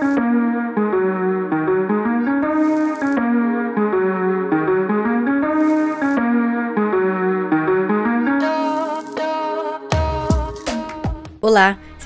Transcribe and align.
Thank 0.00 0.78
you. 0.78 0.87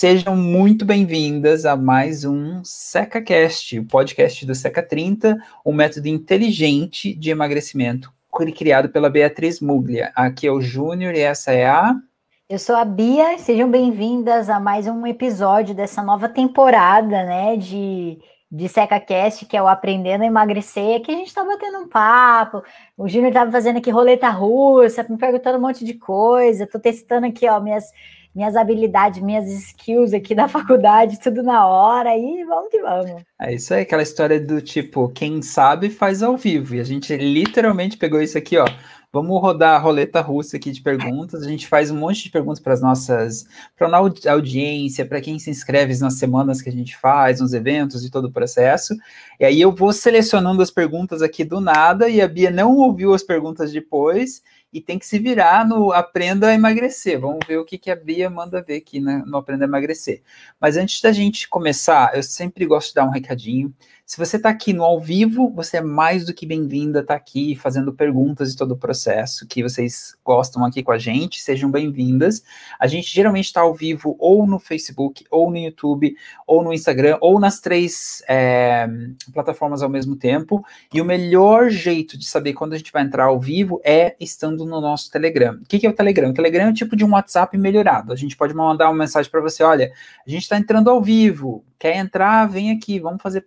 Sejam 0.00 0.36
muito 0.36 0.84
bem-vindas 0.84 1.66
a 1.66 1.74
mais 1.74 2.24
um 2.24 2.62
SecaCast, 2.62 3.80
o 3.80 3.84
podcast 3.84 4.46
do 4.46 4.54
Seca 4.54 4.80
30, 4.80 5.36
um 5.66 5.72
método 5.72 6.06
inteligente 6.06 7.12
de 7.12 7.30
emagrecimento 7.30 8.12
criado 8.56 8.90
pela 8.90 9.10
Beatriz 9.10 9.60
Muglia. 9.60 10.12
Aqui 10.14 10.46
é 10.46 10.52
o 10.52 10.60
Júnior 10.60 11.16
e 11.16 11.18
essa 11.18 11.50
é 11.50 11.66
a. 11.66 11.96
Eu 12.48 12.60
sou 12.60 12.76
a 12.76 12.84
Bia, 12.84 13.38
sejam 13.38 13.68
bem-vindas 13.68 14.48
a 14.48 14.60
mais 14.60 14.86
um 14.86 15.04
episódio 15.04 15.74
dessa 15.74 16.00
nova 16.00 16.28
temporada, 16.28 17.24
né, 17.24 17.56
de, 17.56 18.20
de 18.48 18.68
SecaCast, 18.68 19.46
que 19.46 19.56
é 19.56 19.62
o 19.62 19.66
Aprendendo 19.66 20.22
a 20.22 20.28
Emagrecer. 20.28 20.98
Aqui 20.98 21.10
a 21.10 21.16
gente 21.16 21.34
tá 21.34 21.42
batendo 21.42 21.78
um 21.78 21.88
papo, 21.88 22.62
o 22.96 23.08
Júnior 23.08 23.32
tava 23.32 23.50
fazendo 23.50 23.78
aqui 23.78 23.90
roleta 23.90 24.28
russa, 24.30 25.04
me 25.10 25.18
perguntando 25.18 25.58
um 25.58 25.62
monte 25.62 25.84
de 25.84 25.94
coisa, 25.94 26.68
tô 26.68 26.78
testando 26.78 27.26
aqui, 27.26 27.48
ó, 27.48 27.58
minhas 27.58 27.90
minhas 28.34 28.56
habilidades, 28.56 29.20
minhas 29.22 29.46
skills 29.46 30.12
aqui 30.12 30.34
da 30.34 30.46
faculdade, 30.48 31.20
tudo 31.20 31.42
na 31.42 31.66
hora, 31.66 32.16
e 32.16 32.44
vamos 32.44 32.70
que 32.70 32.80
vamos. 32.80 33.22
É 33.40 33.54
isso 33.54 33.74
aí, 33.74 33.82
aquela 33.82 34.02
história 34.02 34.40
do 34.40 34.60
tipo, 34.60 35.08
quem 35.08 35.42
sabe 35.42 35.90
faz 35.90 36.22
ao 36.22 36.36
vivo. 36.36 36.74
E 36.74 36.80
a 36.80 36.84
gente 36.84 37.16
literalmente 37.16 37.96
pegou 37.96 38.20
isso 38.20 38.38
aqui, 38.38 38.56
ó. 38.56 38.66
Vamos 39.10 39.40
rodar 39.40 39.74
a 39.74 39.78
roleta 39.78 40.20
russa 40.20 40.58
aqui 40.58 40.70
de 40.70 40.82
perguntas. 40.82 41.42
A 41.42 41.48
gente 41.48 41.66
faz 41.66 41.90
um 41.90 41.96
monte 41.96 42.24
de 42.24 42.30
perguntas 42.30 42.60
para 42.60 42.74
as 42.74 42.82
nossas, 42.82 43.46
para 43.74 43.88
a 43.88 44.30
audiência, 44.30 45.06
para 45.06 45.18
quem 45.20 45.38
se 45.38 45.48
inscreve 45.48 45.98
nas 45.98 46.18
semanas 46.18 46.60
que 46.60 46.68
a 46.68 46.72
gente 46.72 46.94
faz, 46.94 47.40
nos 47.40 47.54
eventos 47.54 48.04
e 48.04 48.10
todo 48.10 48.26
o 48.26 48.30
processo. 48.30 48.94
E 49.40 49.46
aí 49.46 49.58
eu 49.58 49.74
vou 49.74 49.94
selecionando 49.94 50.60
as 50.60 50.70
perguntas 50.70 51.22
aqui 51.22 51.42
do 51.42 51.58
nada 51.58 52.06
e 52.10 52.20
a 52.20 52.28
Bia 52.28 52.50
não 52.50 52.76
ouviu 52.76 53.14
as 53.14 53.22
perguntas 53.22 53.72
depois 53.72 54.42
e 54.72 54.80
tem 54.80 54.98
que 54.98 55.06
se 55.06 55.18
virar 55.18 55.66
no 55.66 55.92
Aprenda 55.92 56.48
a 56.48 56.54
Emagrecer. 56.54 57.18
Vamos 57.20 57.40
ver 57.46 57.58
o 57.58 57.64
que, 57.64 57.78
que 57.78 57.90
a 57.90 57.96
Bia 57.96 58.28
manda 58.28 58.62
ver 58.62 58.76
aqui 58.76 59.00
né, 59.00 59.22
no 59.26 59.38
Aprenda 59.38 59.64
a 59.64 59.68
Emagrecer. 59.68 60.22
Mas 60.60 60.76
antes 60.76 61.00
da 61.00 61.12
gente 61.12 61.48
começar, 61.48 62.14
eu 62.14 62.22
sempre 62.22 62.66
gosto 62.66 62.88
de 62.88 62.94
dar 62.94 63.04
um 63.04 63.10
recadinho. 63.10 63.74
Se 64.08 64.16
você 64.16 64.38
está 64.38 64.48
aqui 64.48 64.72
no 64.72 64.84
ao 64.84 64.98
vivo, 64.98 65.50
você 65.50 65.76
é 65.76 65.80
mais 65.82 66.24
do 66.24 66.32
que 66.32 66.46
bem-vinda, 66.46 67.00
está 67.00 67.14
aqui 67.14 67.54
fazendo 67.54 67.92
perguntas 67.92 68.50
e 68.50 68.56
todo 68.56 68.72
o 68.72 68.76
processo 68.76 69.46
que 69.46 69.62
vocês 69.62 70.16
gostam 70.24 70.64
aqui 70.64 70.82
com 70.82 70.92
a 70.92 70.96
gente, 70.96 71.42
sejam 71.42 71.70
bem-vindas. 71.70 72.42
A 72.80 72.86
gente 72.86 73.14
geralmente 73.14 73.44
está 73.44 73.60
ao 73.60 73.74
vivo 73.74 74.16
ou 74.18 74.46
no 74.46 74.58
Facebook, 74.58 75.26
ou 75.30 75.50
no 75.50 75.58
YouTube, 75.58 76.16
ou 76.46 76.64
no 76.64 76.72
Instagram, 76.72 77.18
ou 77.20 77.38
nas 77.38 77.60
três 77.60 78.22
é, 78.26 78.88
plataformas 79.30 79.82
ao 79.82 79.90
mesmo 79.90 80.16
tempo. 80.16 80.64
E 80.90 81.02
o 81.02 81.04
melhor 81.04 81.68
jeito 81.68 82.16
de 82.16 82.26
saber 82.26 82.54
quando 82.54 82.72
a 82.72 82.78
gente 82.78 82.90
vai 82.90 83.02
entrar 83.02 83.26
ao 83.26 83.38
vivo 83.38 83.78
é 83.84 84.16
estando 84.18 84.64
no 84.64 84.80
nosso 84.80 85.10
Telegram. 85.10 85.52
O 85.56 85.66
que, 85.66 85.86
é 85.86 85.90
o 85.90 85.92
Telegram? 85.92 86.30
O 86.30 86.34
Telegram 86.34 86.64
é 86.64 86.68
um 86.68 86.72
tipo 86.72 86.96
de 86.96 87.04
um 87.04 87.12
WhatsApp 87.12 87.58
melhorado. 87.58 88.10
A 88.14 88.16
gente 88.16 88.38
pode 88.38 88.54
mandar 88.54 88.88
uma 88.88 89.00
mensagem 89.00 89.30
para 89.30 89.42
você: 89.42 89.62
olha, 89.62 89.92
a 90.26 90.30
gente 90.30 90.44
está 90.44 90.56
entrando 90.56 90.88
ao 90.88 91.02
vivo, 91.02 91.62
quer 91.78 91.96
entrar, 91.96 92.46
vem 92.46 92.70
aqui, 92.70 92.98
vamos 92.98 93.20
fazer 93.20 93.42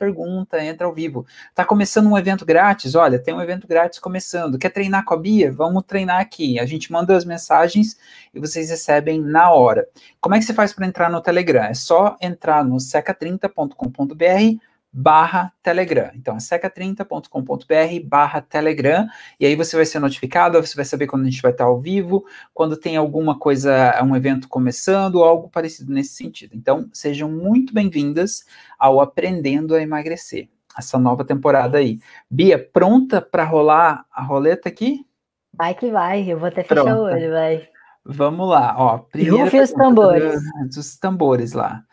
pergunta 0.51 0.63
entra 0.63 0.85
ao 0.85 0.94
vivo. 0.94 1.25
Tá 1.56 1.63
começando 1.63 2.07
um 2.07 2.17
evento 2.17 2.45
grátis? 2.45 2.94
Olha, 2.95 3.17
tem 3.17 3.34
um 3.34 3.41
evento 3.41 3.67
grátis 3.67 4.00
começando. 4.00 4.57
Quer 4.57 4.69
treinar 4.69 5.06
com 5.06 5.13
a 5.13 5.17
Bia? 5.17 5.51
Vamos 5.51 5.84
treinar 5.85 6.19
aqui. 6.19 6.59
A 6.59 6.66
gente 6.66 6.91
manda 6.91 7.16
as 7.16 7.23
mensagens 7.23 7.97
e 8.34 8.39
vocês 8.39 8.69
recebem 8.69 9.22
na 9.22 9.51
hora. 9.51 9.88
Como 10.19 10.35
é 10.35 10.39
que 10.39 10.45
você 10.45 10.53
faz 10.53 10.73
para 10.73 10.85
entrar 10.85 11.09
no 11.09 11.22
Telegram? 11.22 11.63
É 11.63 11.73
só 11.73 12.17
entrar 12.22 12.66
no 12.66 12.75
seca30.com.br 12.75 14.70
barra 14.91 15.53
Telegram. 15.63 16.12
Então, 16.16 16.35
é 16.35 16.40
seca30.com.br 16.40 18.07
barra 18.07 18.41
Telegram, 18.41 19.07
e 19.40 19.46
aí 19.46 19.56
você 19.56 19.75
vai 19.75 19.85
ser 19.85 20.00
notificado, 20.00 20.59
você 20.62 20.75
vai 20.75 20.84
saber 20.84 21.07
quando 21.07 21.24
a 21.24 21.29
gente 21.29 21.41
vai 21.41 21.52
estar 21.52 21.63
ao 21.66 21.79
vivo, 21.79 22.25
quando 22.53 22.75
tem 22.75 22.97
alguma 22.97 23.38
coisa, 23.40 23.97
um 24.03 24.16
evento 24.16 24.50
começando, 24.50 25.16
ou 25.16 25.24
algo 25.24 25.50
parecido 25.50 25.94
nesse 25.94 26.16
sentido. 26.16 26.56
Então, 26.56 26.90
sejam 26.91 27.31
muito 27.31 27.74
bem-vindas 27.74 28.46
ao 28.78 29.00
Aprendendo 29.00 29.75
a 29.75 29.81
Emagrecer, 29.81 30.50
essa 30.78 31.00
nova 31.00 31.24
temporada 31.24 31.78
aí. 31.78 32.00
Bia, 32.30 32.59
pronta 32.59 33.22
para 33.22 33.46
rolar 33.46 34.06
a 34.12 34.22
roleta 34.22 34.68
aqui? 34.68 35.06
Vai 35.53 35.74
que 35.74 35.90
vai, 35.90 36.30
eu 36.30 36.38
vou 36.38 36.47
até 36.47 36.63
fechar 36.63 36.97
o 36.97 37.03
olho, 37.03 37.31
vai. 37.31 37.69
Vamos 38.03 38.50
lá, 38.50 38.75
ó. 38.78 38.97
Primeira 38.97 39.56
e 39.56 39.59
os 39.59 39.72
tambores. 39.72 40.41
Os 40.75 40.97
tambores 40.97 41.53
lá. 41.53 41.84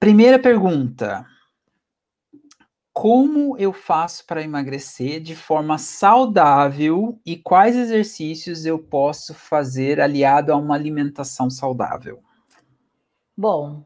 Primeira 0.00 0.38
pergunta 0.38 1.24
como 2.96 3.58
eu 3.58 3.74
faço 3.74 4.24
para 4.24 4.40
emagrecer 4.40 5.20
de 5.20 5.36
forma 5.36 5.76
saudável 5.76 7.20
e 7.26 7.36
quais 7.36 7.76
exercícios 7.76 8.64
eu 8.64 8.78
posso 8.78 9.34
fazer 9.34 10.00
aliado 10.00 10.50
a 10.50 10.56
uma 10.56 10.74
alimentação 10.74 11.50
saudável? 11.50 12.22
Bom, 13.36 13.84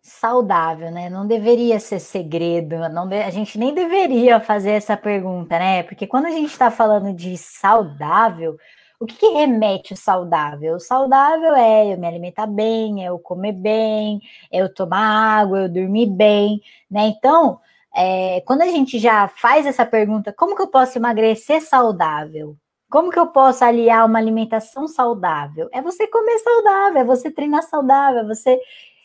saudável, 0.00 0.90
né? 0.90 1.10
Não 1.10 1.26
deveria 1.26 1.78
ser 1.78 2.00
segredo, 2.00 2.78
não 2.88 3.06
de... 3.06 3.20
a 3.20 3.28
gente 3.28 3.58
nem 3.58 3.74
deveria 3.74 4.40
fazer 4.40 4.70
essa 4.70 4.96
pergunta, 4.96 5.58
né? 5.58 5.82
Porque 5.82 6.06
quando 6.06 6.24
a 6.24 6.30
gente 6.30 6.50
está 6.50 6.70
falando 6.70 7.12
de 7.12 7.36
saudável, 7.36 8.56
o 8.98 9.04
que, 9.04 9.18
que 9.18 9.34
remete 9.34 9.92
o 9.92 9.98
saudável? 9.98 10.76
O 10.76 10.80
saudável 10.80 11.54
é 11.54 11.92
eu 11.92 11.98
me 11.98 12.06
alimentar 12.06 12.46
bem, 12.46 13.04
é 13.04 13.10
eu 13.10 13.18
comer 13.18 13.52
bem, 13.52 14.18
é 14.50 14.62
eu 14.62 14.72
tomar 14.72 15.40
água, 15.40 15.60
eu 15.60 15.68
dormir 15.68 16.06
bem, 16.06 16.62
né? 16.90 17.06
Então, 17.08 17.60
é, 17.94 18.40
quando 18.46 18.62
a 18.62 18.68
gente 18.68 18.98
já 18.98 19.28
faz 19.28 19.66
essa 19.66 19.84
pergunta, 19.84 20.32
como 20.32 20.54
que 20.56 20.62
eu 20.62 20.68
posso 20.68 20.98
emagrecer 20.98 21.60
saudável? 21.62 22.56
Como 22.90 23.10
que 23.10 23.18
eu 23.18 23.28
posso 23.28 23.64
aliar 23.64 24.04
uma 24.06 24.18
alimentação 24.18 24.88
saudável? 24.88 25.68
É 25.72 25.80
você 25.80 26.06
comer 26.06 26.38
saudável, 26.38 27.00
é 27.00 27.04
você 27.04 27.30
treinar 27.30 27.62
saudável, 27.62 28.22
é 28.22 28.24
você 28.24 28.58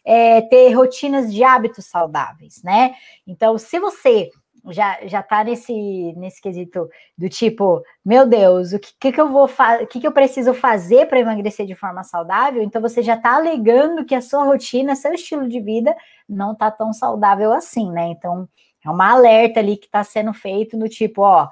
é, 0.03 0.41
ter 0.41 0.72
rotinas 0.74 1.34
de 1.34 1.44
hábitos 1.44 1.85
saudáveis, 1.85 2.62
né? 2.63 2.95
Então, 3.28 3.57
se 3.57 3.79
você 3.79 4.31
já, 4.72 5.00
já 5.06 5.22
tá 5.22 5.44
nesse, 5.44 5.74
nesse 6.13 6.41
quesito 6.41 6.90
do 7.18 7.29
tipo, 7.29 7.84
meu 8.03 8.28
Deus, 8.28 8.74
o 8.74 8.79
que, 8.79 8.91
que, 9.00 9.12
que 9.12 9.22
eu 9.22 9.29
vou 9.29 9.47
fazer, 9.47 9.84
o 9.84 9.88
que, 9.88 10.00
que 10.00 10.07
eu 10.07 10.12
preciso 10.12 10.53
fazer 10.53 11.07
para 11.07 11.19
emagrecer 11.19 11.66
de 11.66 11.75
forma 11.75 12.03
saudável? 12.03 12.63
Então 12.63 12.81
você 12.81 13.03
já 13.03 13.18
tá 13.18 13.35
alegando 13.35 14.06
que 14.06 14.16
a 14.16 14.22
sua 14.22 14.44
rotina, 14.44 14.95
seu 14.95 15.13
estilo 15.13 15.47
de 15.47 15.59
vida 15.59 15.95
não 16.28 16.56
tá 16.56 16.71
tão 16.71 16.94
saudável 16.94 17.51
assim, 17.54 17.92
né? 17.92 18.07
Então 18.07 18.48
é 18.85 18.89
uma 18.89 19.11
alerta 19.11 19.59
ali 19.59 19.77
que 19.77 19.87
está 19.87 20.03
sendo 20.03 20.33
feito 20.33 20.77
no 20.77 20.87
tipo, 20.87 21.21
ó, 21.23 21.49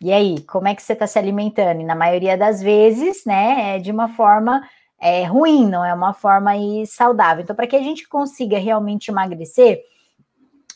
e 0.00 0.12
aí, 0.12 0.40
como 0.42 0.68
é 0.68 0.74
que 0.74 0.82
você 0.82 0.92
está 0.92 1.06
se 1.06 1.18
alimentando? 1.18 1.80
E 1.80 1.84
na 1.84 1.94
maioria 1.94 2.36
das 2.36 2.62
vezes, 2.62 3.24
né, 3.26 3.76
é 3.76 3.78
de 3.80 3.90
uma 3.90 4.08
forma 4.08 4.62
é, 5.00 5.24
ruim, 5.24 5.68
não 5.68 5.84
é 5.84 5.92
uma 5.92 6.12
forma 6.12 6.50
aí 6.52 6.86
saudável. 6.86 7.42
Então, 7.42 7.56
para 7.56 7.66
que 7.66 7.74
a 7.76 7.82
gente 7.82 8.08
consiga 8.08 8.58
realmente 8.58 9.10
emagrecer 9.10 9.80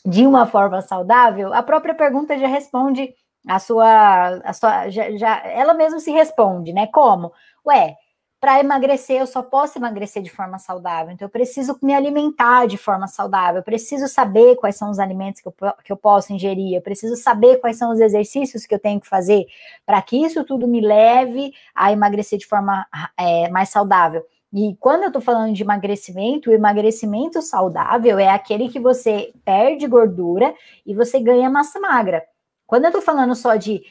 de 0.05 0.27
uma 0.27 0.45
forma 0.45 0.81
saudável, 0.81 1.53
a 1.53 1.63
própria 1.63 1.95
pergunta 1.95 2.37
já 2.37 2.47
responde 2.47 3.13
a 3.47 3.59
sua, 3.59 4.41
a 4.43 4.53
sua 4.53 4.89
já, 4.89 5.11
já 5.17 5.41
ela 5.45 5.73
mesma 5.73 5.99
se 5.99 6.11
responde, 6.11 6.73
né? 6.73 6.87
Como? 6.87 7.31
Ué, 7.65 7.95
para 8.43 8.59
emagrecer, 8.59 9.21
eu 9.21 9.25
só 9.25 9.41
posso 9.41 9.77
emagrecer 9.77 10.21
de 10.21 10.29
forma 10.29 10.59
saudável. 10.59 11.13
Então, 11.13 11.25
eu 11.25 11.29
preciso 11.29 11.79
me 11.81 11.93
alimentar 11.93 12.67
de 12.67 12.75
forma 12.75 13.07
saudável. 13.07 13.59
Eu 13.59 13.63
preciso 13.63 14.05
saber 14.05 14.57
quais 14.57 14.75
são 14.75 14.91
os 14.91 14.99
alimentos 14.99 15.41
que 15.41 15.47
eu, 15.47 15.55
que 15.81 15.89
eu 15.89 15.95
posso 15.95 16.33
ingerir. 16.33 16.75
Eu 16.75 16.81
preciso 16.81 17.15
saber 17.15 17.61
quais 17.61 17.77
são 17.77 17.93
os 17.93 18.01
exercícios 18.01 18.65
que 18.65 18.75
eu 18.75 18.79
tenho 18.79 18.99
que 18.99 19.07
fazer 19.07 19.45
para 19.85 20.01
que 20.01 20.17
isso 20.17 20.43
tudo 20.43 20.67
me 20.67 20.81
leve 20.81 21.53
a 21.73 21.93
emagrecer 21.93 22.37
de 22.37 22.45
forma 22.45 22.85
é, 23.17 23.47
mais 23.47 23.69
saudável. 23.69 24.21
E 24.51 24.75
quando 24.77 25.03
eu 25.03 25.11
tô 25.13 25.21
falando 25.21 25.53
de 25.53 25.63
emagrecimento, 25.63 26.49
o 26.49 26.53
emagrecimento 26.53 27.41
saudável 27.41 28.19
é 28.19 28.27
aquele 28.27 28.67
que 28.67 28.77
você 28.77 29.31
perde 29.45 29.87
gordura 29.87 30.53
e 30.85 30.93
você 30.93 31.17
ganha 31.17 31.49
massa 31.49 31.79
magra. 31.79 32.21
Quando 32.67 32.83
eu 32.83 32.91
tô 32.91 32.99
falando 32.99 33.35
só 33.35 33.55
de 33.55 33.81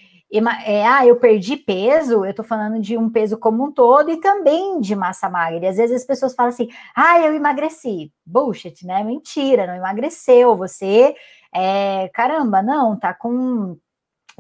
é, 0.64 0.87
ah, 0.87 1.06
eu 1.06 1.17
perdi 1.17 1.56
peso, 1.56 2.25
eu 2.25 2.34
tô 2.34 2.43
falando 2.43 2.81
de 2.81 2.96
um 2.96 3.11
peso 3.11 3.37
como 3.37 3.64
um 3.64 3.73
todo 3.73 4.11
e 4.11 4.17
também 4.19 4.81
de 4.81 4.96
massa 4.96 5.29
magra. 5.29 5.67
E 5.67 5.69
às 5.69 5.76
vezes 5.76 5.96
as 6.02 6.06
pessoas 6.06 6.34
falam 6.34 6.50
assim, 6.50 6.70
ah, 6.96 7.20
eu 7.20 7.34
emagreci. 7.34 8.11
Bullshit, 8.25 8.87
né? 8.87 9.05
Mentira, 9.05 9.67
não 9.67 9.75
emagreceu. 9.75 10.56
Você, 10.56 11.14
é, 11.55 12.08
caramba, 12.14 12.62
não, 12.62 12.99
tá 12.99 13.12
com, 13.12 13.76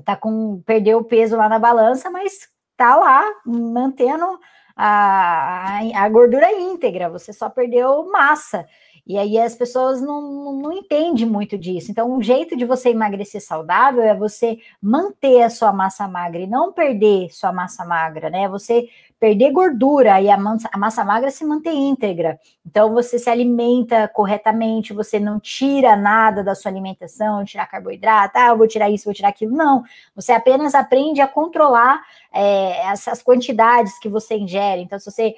tá 0.04 0.16
com, 0.16 0.62
perdeu 0.64 0.98
o 0.98 1.04
peso 1.04 1.36
lá 1.36 1.48
na 1.48 1.58
balança, 1.58 2.10
mas 2.10 2.48
tá 2.76 2.96
lá 2.96 3.22
mantendo 3.44 4.38
a, 4.74 5.78
a, 5.78 6.04
a 6.04 6.08
gordura 6.08 6.50
íntegra. 6.52 7.10
Você 7.10 7.32
só 7.34 7.50
perdeu 7.50 8.10
massa. 8.10 8.66
E 9.04 9.18
aí 9.18 9.36
as 9.36 9.56
pessoas 9.56 10.00
não, 10.00 10.52
não, 10.52 10.72
entendem 10.72 11.26
muito 11.26 11.58
disso. 11.58 11.90
Então, 11.90 12.12
um 12.12 12.22
jeito 12.22 12.56
de 12.56 12.64
você 12.64 12.90
emagrecer 12.90 13.40
saudável 13.42 14.02
é 14.02 14.14
você 14.14 14.58
manter 14.80 15.42
a 15.42 15.50
sua 15.50 15.72
massa 15.72 16.06
magra 16.06 16.40
e 16.40 16.46
não 16.46 16.72
perder 16.72 17.28
sua 17.30 17.52
massa 17.52 17.84
magra, 17.84 18.30
né? 18.30 18.48
Você 18.48 18.88
perder 19.18 19.52
gordura 19.52 20.20
e 20.20 20.30
a 20.30 20.36
massa, 20.36 20.68
a 20.72 20.78
massa 20.78 21.04
magra 21.04 21.30
se 21.30 21.44
mantém 21.44 21.90
íntegra. 21.90 22.38
Então, 22.64 22.92
você 22.92 23.18
se 23.18 23.28
alimenta 23.28 24.06
corretamente, 24.06 24.92
você 24.92 25.18
não 25.18 25.40
tira 25.40 25.96
nada 25.96 26.42
da 26.44 26.54
sua 26.54 26.70
alimentação, 26.70 27.44
tirar 27.44 27.66
carboidrato, 27.66 28.38
ah, 28.38 28.54
vou 28.54 28.68
tirar 28.68 28.88
isso, 28.88 29.04
vou 29.04 29.14
tirar 29.14 29.28
aquilo. 29.28 29.56
Não, 29.56 29.82
você 30.14 30.32
apenas 30.32 30.74
aprende 30.76 31.20
a 31.20 31.26
controlar 31.26 32.02
é, 32.32 32.86
essas 32.86 33.20
quantidades 33.22 33.98
que 33.98 34.08
você 34.08 34.36
ingere. 34.36 34.80
Então, 34.82 34.98
se 34.98 35.10
você 35.10 35.34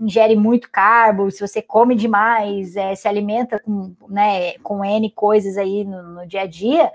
ingere 0.00 0.36
muito 0.36 0.70
carbo, 0.70 1.30
se 1.30 1.40
você 1.40 1.62
come 1.62 1.94
demais, 1.94 2.76
é, 2.76 2.94
se 2.94 3.08
alimenta 3.08 3.58
com, 3.58 3.94
né, 4.08 4.58
com 4.58 4.84
N 4.84 5.10
coisas 5.10 5.56
aí 5.56 5.84
no, 5.84 6.02
no 6.02 6.26
dia 6.26 6.42
a 6.42 6.46
dia, 6.46 6.92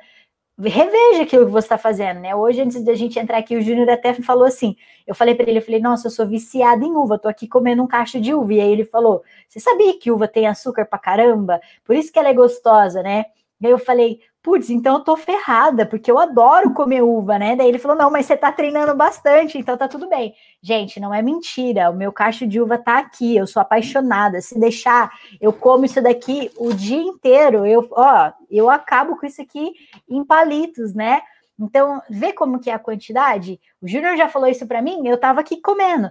reveja 0.59 1.23
aquilo 1.23 1.45
que 1.45 1.51
você 1.51 1.65
está 1.65 1.77
fazendo, 1.77 2.19
né? 2.19 2.35
Hoje, 2.35 2.61
antes 2.61 2.83
da 2.83 2.95
gente 2.95 3.19
entrar 3.19 3.37
aqui, 3.37 3.55
o 3.55 3.61
Júnior 3.61 3.89
até 3.89 4.13
falou 4.15 4.45
assim: 4.45 4.75
eu 5.05 5.13
falei 5.13 5.35
para 5.35 5.47
ele, 5.49 5.59
eu 5.59 5.63
falei, 5.63 5.79
nossa, 5.79 6.07
eu 6.07 6.11
sou 6.11 6.27
viciada 6.27 6.83
em 6.83 6.91
uva, 6.91 7.19
tô 7.19 7.27
aqui 7.27 7.47
comendo 7.47 7.83
um 7.83 7.87
cacho 7.87 8.19
de 8.19 8.33
uva. 8.33 8.53
E 8.53 8.61
aí 8.61 8.71
ele 8.71 8.85
falou: 8.85 9.23
Você 9.47 9.59
sabia 9.59 9.97
que 9.99 10.11
uva 10.11 10.27
tem 10.27 10.47
açúcar 10.47 10.85
pra 10.85 10.97
caramba? 10.97 11.61
Por 11.85 11.95
isso 11.95 12.11
que 12.11 12.17
ela 12.19 12.29
é 12.29 12.33
gostosa, 12.33 13.03
né? 13.03 13.25
E 13.61 13.67
aí 13.67 13.71
eu 13.71 13.79
falei, 13.79 14.19
putz, 14.47 14.69
então 14.69 14.95
eu 14.95 15.03
tô 15.03 15.17
ferrada, 15.17 15.85
porque 15.85 16.09
eu 16.09 16.17
adoro 16.17 16.73
comer 16.73 17.01
uva, 17.01 17.37
né? 17.37 17.53
Daí 17.53 17.67
ele 17.67 17.77
falou, 17.77 17.97
não, 17.97 18.09
mas 18.09 18.25
você 18.25 18.37
tá 18.37 18.49
treinando 18.49 18.95
bastante, 18.95 19.57
então 19.57 19.75
tá 19.75 19.89
tudo 19.89 20.07
bem. 20.07 20.33
Gente, 20.61 21.01
não 21.01 21.13
é 21.13 21.21
mentira, 21.21 21.89
o 21.89 21.93
meu 21.93 22.13
cacho 22.13 22.47
de 22.47 22.61
uva 22.61 22.77
tá 22.77 22.97
aqui, 22.97 23.35
eu 23.35 23.45
sou 23.45 23.61
apaixonada. 23.61 24.39
Se 24.39 24.57
deixar, 24.57 25.11
eu 25.41 25.51
como 25.51 25.83
isso 25.83 26.01
daqui 26.01 26.49
o 26.55 26.73
dia 26.73 27.01
inteiro, 27.01 27.65
eu, 27.65 27.85
ó, 27.91 28.31
eu 28.49 28.69
acabo 28.69 29.17
com 29.17 29.25
isso 29.25 29.41
aqui 29.41 29.73
em 30.09 30.23
palitos, 30.23 30.93
né? 30.93 31.19
Então, 31.59 32.01
vê 32.09 32.31
como 32.31 32.61
que 32.61 32.69
é 32.69 32.73
a 32.73 32.79
quantidade? 32.79 33.59
O 33.81 33.87
Júnior 33.87 34.15
já 34.15 34.29
falou 34.29 34.47
isso 34.47 34.65
para 34.65 34.81
mim, 34.81 35.05
eu 35.05 35.19
tava 35.19 35.41
aqui 35.41 35.59
comendo. 35.59 36.09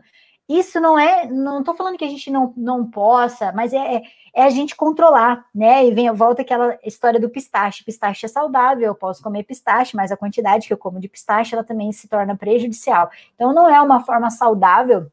Isso 0.48 0.80
não 0.80 0.96
é, 0.96 1.26
não 1.26 1.58
estou 1.58 1.74
falando 1.74 1.98
que 1.98 2.04
a 2.04 2.08
gente 2.08 2.30
não, 2.30 2.54
não 2.56 2.88
possa, 2.88 3.50
mas 3.52 3.72
é, 3.72 4.02
é 4.32 4.44
a 4.44 4.50
gente 4.50 4.76
controlar, 4.76 5.44
né? 5.52 5.84
E 5.86 5.92
vem, 5.92 6.12
volta 6.12 6.42
aquela 6.42 6.78
história 6.84 7.18
do 7.18 7.28
pistache. 7.28 7.84
Pistache 7.84 8.26
é 8.26 8.28
saudável, 8.28 8.86
eu 8.86 8.94
posso 8.94 9.22
comer 9.22 9.42
pistache, 9.42 9.96
mas 9.96 10.12
a 10.12 10.16
quantidade 10.16 10.68
que 10.68 10.72
eu 10.72 10.78
como 10.78 11.00
de 11.00 11.08
pistache, 11.08 11.54
ela 11.54 11.64
também 11.64 11.90
se 11.90 12.06
torna 12.08 12.36
prejudicial. 12.36 13.10
Então, 13.34 13.52
não 13.52 13.68
é 13.68 13.80
uma 13.80 14.00
forma 14.04 14.30
saudável 14.30 15.10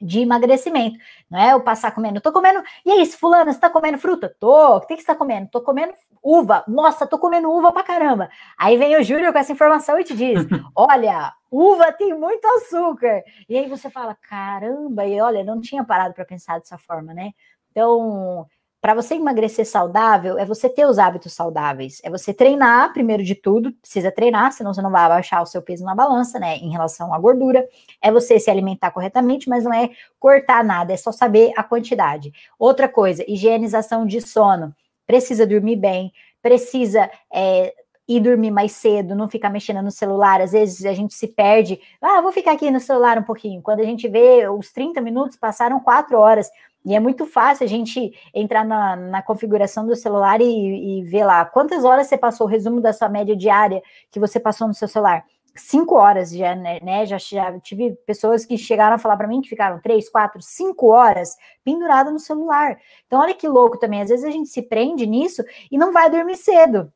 de 0.00 0.20
emagrecimento, 0.20 0.98
não 1.30 1.38
é 1.38 1.52
eu 1.52 1.60
passar 1.60 1.94
comendo, 1.94 2.20
tô 2.20 2.32
comendo, 2.32 2.62
e 2.84 2.90
aí, 2.90 3.06
fulana, 3.06 3.52
você 3.52 3.58
tá 3.58 3.70
comendo 3.70 3.98
fruta? 3.98 4.34
Tô, 4.38 4.76
o 4.76 4.80
que, 4.80 4.94
que 4.96 5.00
você 5.00 5.06
tá 5.06 5.14
comendo? 5.14 5.48
Tô 5.50 5.60
comendo 5.60 5.94
uva, 6.22 6.64
nossa, 6.66 7.06
tô 7.06 7.18
comendo 7.18 7.50
uva 7.50 7.72
pra 7.72 7.82
caramba. 7.82 8.28
Aí 8.58 8.76
vem 8.76 8.96
o 8.96 9.02
Júlio 9.02 9.32
com 9.32 9.38
essa 9.38 9.52
informação 9.52 9.98
e 9.98 10.04
te 10.04 10.14
diz, 10.14 10.40
olha, 10.74 11.32
uva 11.50 11.92
tem 11.92 12.14
muito 12.14 12.44
açúcar, 12.46 13.22
e 13.48 13.56
aí 13.56 13.68
você 13.68 13.88
fala, 13.88 14.14
caramba, 14.14 15.06
e 15.06 15.20
olha, 15.20 15.44
não 15.44 15.60
tinha 15.60 15.84
parado 15.84 16.14
para 16.14 16.24
pensar 16.24 16.58
dessa 16.58 16.76
forma, 16.76 17.14
né? 17.14 17.32
Então, 17.70 18.46
para 18.86 18.94
você 18.94 19.16
emagrecer 19.16 19.66
saudável, 19.66 20.38
é 20.38 20.44
você 20.44 20.68
ter 20.68 20.86
os 20.86 20.96
hábitos 20.96 21.32
saudáveis. 21.32 22.00
É 22.04 22.08
você 22.08 22.32
treinar, 22.32 22.92
primeiro 22.92 23.24
de 23.24 23.34
tudo, 23.34 23.72
precisa 23.72 24.12
treinar, 24.12 24.52
senão 24.52 24.72
você 24.72 24.80
não 24.80 24.92
vai 24.92 25.02
abaixar 25.02 25.42
o 25.42 25.46
seu 25.46 25.60
peso 25.60 25.84
na 25.84 25.92
balança, 25.92 26.38
né? 26.38 26.58
Em 26.58 26.70
relação 26.70 27.12
à 27.12 27.18
gordura. 27.18 27.66
É 28.00 28.12
você 28.12 28.38
se 28.38 28.48
alimentar 28.48 28.92
corretamente, 28.92 29.48
mas 29.48 29.64
não 29.64 29.74
é 29.74 29.90
cortar 30.20 30.62
nada, 30.62 30.92
é 30.92 30.96
só 30.96 31.10
saber 31.10 31.52
a 31.56 31.64
quantidade. 31.64 32.30
Outra 32.60 32.88
coisa, 32.88 33.24
higienização 33.26 34.06
de 34.06 34.20
sono. 34.20 34.72
Precisa 35.04 35.44
dormir 35.44 35.74
bem, 35.74 36.12
precisa. 36.40 37.10
É, 37.34 37.74
ir 38.08 38.20
dormir 38.20 38.52
mais 38.52 38.70
cedo, 38.70 39.16
não 39.16 39.28
ficar 39.28 39.50
mexendo 39.50 39.82
no 39.82 39.90
celular. 39.90 40.40
Às 40.40 40.52
vezes 40.52 40.86
a 40.86 40.92
gente 40.92 41.12
se 41.12 41.26
perde. 41.26 41.80
Ah, 42.00 42.20
vou 42.20 42.30
ficar 42.30 42.52
aqui 42.52 42.70
no 42.70 42.78
celular 42.78 43.18
um 43.18 43.24
pouquinho. 43.24 43.60
Quando 43.60 43.80
a 43.80 43.84
gente 43.84 44.06
vê 44.06 44.48
os 44.48 44.72
30 44.72 45.00
minutos, 45.00 45.36
passaram 45.36 45.80
quatro 45.80 46.16
horas. 46.16 46.48
E 46.86 46.94
é 46.94 47.00
muito 47.00 47.26
fácil 47.26 47.64
a 47.64 47.68
gente 47.68 48.12
entrar 48.32 48.64
na, 48.64 48.94
na 48.94 49.20
configuração 49.20 49.84
do 49.84 49.96
celular 49.96 50.40
e, 50.40 51.00
e, 51.00 51.02
ver 51.02 51.24
lá 51.24 51.44
quantas 51.44 51.84
horas 51.84 52.06
você 52.06 52.16
passou, 52.16 52.46
o 52.46 52.50
resumo 52.50 52.80
da 52.80 52.92
sua 52.92 53.08
média 53.08 53.34
diária 53.34 53.82
que 54.08 54.20
você 54.20 54.38
passou 54.38 54.68
no 54.68 54.74
seu 54.74 54.86
celular. 54.86 55.24
Cinco 55.56 55.96
horas 55.96 56.30
já, 56.30 56.54
né? 56.54 56.78
né 56.80 57.04
já, 57.04 57.18
já 57.18 57.58
tive 57.58 57.96
pessoas 58.06 58.46
que 58.46 58.56
chegaram 58.56 58.94
a 58.94 58.98
falar 58.98 59.16
para 59.16 59.26
mim 59.26 59.40
que 59.40 59.48
ficaram 59.48 59.80
três, 59.80 60.08
quatro, 60.08 60.40
cinco 60.40 60.86
horas 60.92 61.36
pendurada 61.64 62.08
no 62.12 62.20
celular. 62.20 62.78
Então, 63.06 63.20
olha 63.20 63.34
que 63.34 63.48
louco 63.48 63.78
também. 63.78 64.02
Às 64.02 64.10
vezes 64.10 64.24
a 64.24 64.30
gente 64.30 64.48
se 64.48 64.62
prende 64.62 65.06
nisso 65.06 65.42
e 65.72 65.76
não 65.76 65.92
vai 65.92 66.08
dormir 66.08 66.36
cedo. 66.36 66.92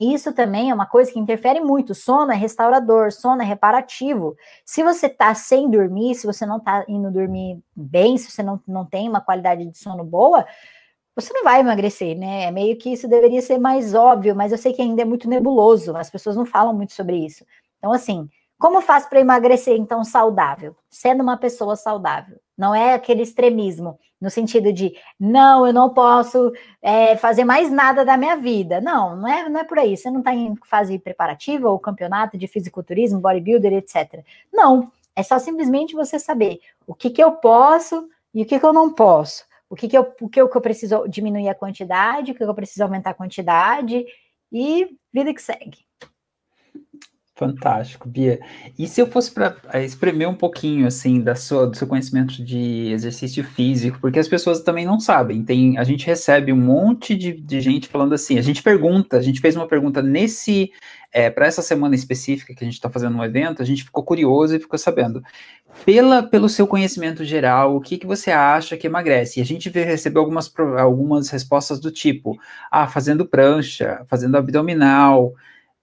Isso 0.00 0.32
também 0.32 0.70
é 0.70 0.74
uma 0.74 0.86
coisa 0.86 1.12
que 1.12 1.18
interfere 1.18 1.60
muito. 1.60 1.94
Sono 1.94 2.32
é 2.32 2.34
restaurador, 2.34 3.12
sono 3.12 3.42
é 3.42 3.44
reparativo. 3.44 4.36
Se 4.64 4.82
você 4.82 5.08
tá 5.08 5.32
sem 5.34 5.70
dormir, 5.70 6.16
se 6.16 6.26
você 6.26 6.44
não 6.44 6.58
tá 6.58 6.84
indo 6.88 7.10
dormir 7.12 7.62
bem, 7.76 8.18
se 8.18 8.30
você 8.30 8.42
não, 8.42 8.60
não 8.66 8.84
tem 8.84 9.08
uma 9.08 9.20
qualidade 9.20 9.64
de 9.64 9.78
sono 9.78 10.02
boa, 10.02 10.44
você 11.14 11.32
não 11.32 11.44
vai 11.44 11.60
emagrecer, 11.60 12.16
né? 12.18 12.44
É 12.44 12.50
meio 12.50 12.76
que 12.76 12.92
isso 12.92 13.08
deveria 13.08 13.40
ser 13.42 13.58
mais 13.58 13.94
óbvio, 13.94 14.34
mas 14.34 14.52
eu 14.52 14.58
sei 14.58 14.72
que 14.72 14.82
ainda 14.82 15.02
é 15.02 15.04
muito 15.04 15.28
nebuloso, 15.28 15.96
as 15.96 16.10
pessoas 16.10 16.36
não 16.36 16.44
falam 16.46 16.74
muito 16.74 16.92
sobre 16.92 17.16
isso. 17.16 17.44
Então, 17.78 17.92
assim, 17.92 18.28
como 18.58 18.80
faz 18.80 19.06
para 19.06 19.20
emagrecer, 19.20 19.76
então, 19.76 20.04
saudável? 20.04 20.76
Sendo 20.88 21.22
uma 21.22 21.36
pessoa 21.36 21.76
saudável. 21.76 22.38
Não 22.56 22.74
é 22.74 22.94
aquele 22.94 23.22
extremismo, 23.22 23.98
no 24.20 24.30
sentido 24.30 24.72
de, 24.72 24.96
não, 25.18 25.66
eu 25.66 25.72
não 25.72 25.92
posso 25.92 26.52
é, 26.80 27.16
fazer 27.16 27.44
mais 27.44 27.70
nada 27.70 28.04
da 28.04 28.16
minha 28.16 28.36
vida. 28.36 28.80
Não, 28.80 29.16
não 29.16 29.28
é, 29.28 29.48
não 29.48 29.60
é 29.60 29.64
por 29.64 29.78
aí. 29.78 29.96
Você 29.96 30.10
não 30.10 30.20
está 30.20 30.34
em 30.34 30.54
fase 30.64 30.98
preparativa 30.98 31.68
ou 31.68 31.78
campeonato 31.78 32.38
de 32.38 32.46
fisiculturismo, 32.46 33.20
bodybuilder, 33.20 33.72
etc. 33.74 34.24
Não, 34.52 34.90
é 35.14 35.22
só 35.22 35.38
simplesmente 35.38 35.94
você 35.94 36.18
saber 36.18 36.60
o 36.86 36.94
que, 36.94 37.10
que 37.10 37.22
eu 37.22 37.32
posso 37.32 38.08
e 38.32 38.42
o 38.42 38.46
que, 38.46 38.58
que 38.58 38.64
eu 38.64 38.72
não 38.72 38.92
posso. 38.92 39.44
O 39.68 39.76
que, 39.76 39.88
que, 39.88 39.98
eu, 39.98 40.12
o 40.20 40.28
que, 40.28 40.40
eu, 40.40 40.48
que 40.48 40.56
eu 40.56 40.60
preciso 40.60 41.06
diminuir 41.08 41.48
a 41.48 41.54
quantidade, 41.54 42.32
o 42.32 42.34
que 42.34 42.42
eu 42.42 42.54
preciso 42.54 42.84
aumentar 42.84 43.10
a 43.10 43.14
quantidade 43.14 44.06
e 44.52 44.96
vida 45.12 45.34
que 45.34 45.42
segue. 45.42 45.83
Fantástico, 47.36 48.08
Bia. 48.08 48.38
E 48.78 48.86
se 48.86 49.00
eu 49.00 49.08
fosse 49.08 49.32
para 49.32 49.56
eh, 49.72 49.84
espremer 49.84 50.28
um 50.28 50.36
pouquinho 50.36 50.86
assim 50.86 51.20
da 51.20 51.34
sua, 51.34 51.66
do 51.66 51.76
seu 51.76 51.84
conhecimento 51.84 52.44
de 52.44 52.92
exercício 52.92 53.42
físico, 53.42 53.98
porque 54.00 54.20
as 54.20 54.28
pessoas 54.28 54.60
também 54.60 54.86
não 54.86 55.00
sabem. 55.00 55.42
Tem, 55.42 55.76
a 55.76 55.82
gente 55.82 56.06
recebe 56.06 56.52
um 56.52 56.56
monte 56.56 57.16
de, 57.16 57.32
de 57.32 57.60
gente 57.60 57.88
falando 57.88 58.12
assim. 58.12 58.38
A 58.38 58.42
gente 58.42 58.62
pergunta, 58.62 59.16
a 59.16 59.20
gente 59.20 59.40
fez 59.40 59.56
uma 59.56 59.66
pergunta 59.66 60.00
nesse 60.00 60.70
é, 61.12 61.28
para 61.28 61.46
essa 61.46 61.60
semana 61.60 61.96
específica 61.96 62.54
que 62.54 62.62
a 62.62 62.66
gente 62.66 62.74
está 62.74 62.88
fazendo 62.88 63.18
um 63.18 63.24
evento, 63.24 63.60
a 63.60 63.64
gente 63.64 63.82
ficou 63.82 64.04
curioso 64.04 64.54
e 64.54 64.60
ficou 64.60 64.78
sabendo. 64.78 65.20
Pela, 65.84 66.22
pelo 66.22 66.48
seu 66.48 66.68
conhecimento 66.68 67.24
geral, 67.24 67.74
o 67.74 67.80
que, 67.80 67.98
que 67.98 68.06
você 68.06 68.30
acha 68.30 68.76
que 68.76 68.86
emagrece? 68.86 69.40
E 69.40 69.42
a 69.42 69.46
gente 69.46 69.68
recebeu 69.70 70.22
algumas, 70.22 70.52
algumas 70.78 71.30
respostas 71.30 71.80
do 71.80 71.90
tipo: 71.90 72.38
ah, 72.70 72.86
fazendo 72.86 73.26
prancha, 73.26 74.04
fazendo 74.06 74.36
abdominal. 74.36 75.34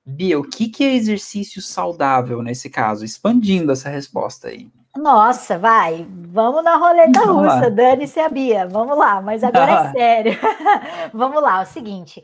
Bia, 0.06 0.40
o 0.40 0.44
que, 0.44 0.68
que 0.68 0.84
é 0.84 0.94
exercício 0.94 1.62
saudável 1.62 2.42
nesse 2.42 2.70
caso? 2.70 3.06
Expandindo 3.06 3.72
essa 3.72 3.90
resposta 3.90 4.48
aí. 4.48 4.70
Nossa, 4.96 5.58
vai, 5.58 6.06
vamos 6.10 6.64
na 6.64 6.76
roleta 6.76 7.26
vamos 7.26 7.54
russa, 7.54 7.72
dane-se 7.72 8.20
a 8.20 8.28
Bia, 8.28 8.68
vamos 8.68 8.98
lá, 8.98 9.22
mas 9.22 9.44
agora 9.44 9.72
é 9.72 9.92
sério. 9.94 10.40
vamos 11.14 11.42
lá, 11.42 11.60
é 11.60 11.64
o 11.64 11.66
seguinte, 11.66 12.24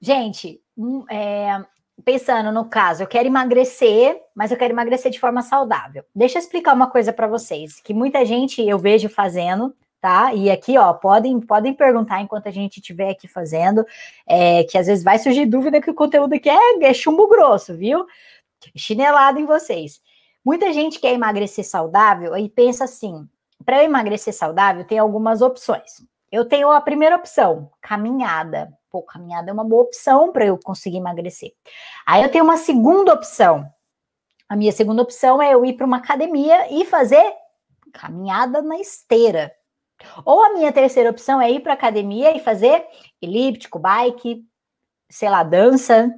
gente, 0.00 0.60
hum, 0.78 1.04
é, 1.10 1.60
pensando 2.04 2.52
no 2.52 2.66
caso, 2.66 3.02
eu 3.02 3.06
quero 3.08 3.26
emagrecer, 3.26 4.16
mas 4.34 4.52
eu 4.52 4.56
quero 4.56 4.72
emagrecer 4.72 5.10
de 5.10 5.18
forma 5.18 5.42
saudável. 5.42 6.04
Deixa 6.14 6.38
eu 6.38 6.42
explicar 6.42 6.72
uma 6.72 6.88
coisa 6.88 7.12
para 7.12 7.26
vocês, 7.26 7.80
que 7.80 7.92
muita 7.92 8.24
gente 8.24 8.62
eu 8.62 8.78
vejo 8.78 9.08
fazendo, 9.08 9.74
tá? 10.04 10.34
E 10.34 10.50
aqui, 10.50 10.76
ó, 10.76 10.92
podem, 10.92 11.40
podem 11.40 11.72
perguntar 11.72 12.20
enquanto 12.20 12.46
a 12.46 12.50
gente 12.50 12.76
estiver 12.76 13.08
aqui 13.08 13.26
fazendo, 13.26 13.86
é, 14.26 14.62
que 14.64 14.76
às 14.76 14.86
vezes 14.86 15.02
vai 15.02 15.18
surgir 15.18 15.46
dúvida 15.46 15.80
que 15.80 15.90
o 15.90 15.94
conteúdo 15.94 16.34
aqui 16.34 16.50
é, 16.50 16.84
é 16.84 16.92
chumbo 16.92 17.26
grosso, 17.26 17.74
viu? 17.74 18.04
Chinelado 18.76 19.40
em 19.40 19.46
vocês. 19.46 20.02
Muita 20.44 20.74
gente 20.74 21.00
quer 21.00 21.14
emagrecer 21.14 21.64
saudável 21.64 22.36
e 22.36 22.50
pensa 22.50 22.84
assim: 22.84 23.26
para 23.64 23.78
eu 23.78 23.84
emagrecer 23.84 24.34
saudável, 24.34 24.84
tem 24.84 24.98
algumas 24.98 25.40
opções. 25.40 26.04
Eu 26.30 26.44
tenho 26.44 26.70
a 26.70 26.82
primeira 26.82 27.16
opção, 27.16 27.70
caminhada. 27.80 28.70
Pô, 28.90 29.00
caminhada 29.00 29.48
é 29.48 29.54
uma 29.54 29.64
boa 29.64 29.84
opção 29.84 30.30
para 30.32 30.44
eu 30.44 30.58
conseguir 30.62 30.98
emagrecer. 30.98 31.52
Aí 32.04 32.22
eu 32.22 32.30
tenho 32.30 32.44
uma 32.44 32.58
segunda 32.58 33.14
opção. 33.14 33.66
A 34.50 34.54
minha 34.54 34.70
segunda 34.70 35.00
opção 35.00 35.40
é 35.40 35.54
eu 35.54 35.64
ir 35.64 35.72
para 35.72 35.86
uma 35.86 35.96
academia 35.96 36.70
e 36.70 36.84
fazer 36.84 37.24
caminhada 37.90 38.60
na 38.60 38.78
esteira. 38.78 39.50
Ou 40.24 40.42
a 40.42 40.52
minha 40.52 40.72
terceira 40.72 41.10
opção 41.10 41.40
é 41.40 41.50
ir 41.50 41.60
para 41.60 41.72
academia 41.72 42.36
e 42.36 42.40
fazer 42.40 42.84
elíptico, 43.20 43.78
bike, 43.78 44.44
sei 45.08 45.28
lá, 45.28 45.42
dança, 45.42 46.12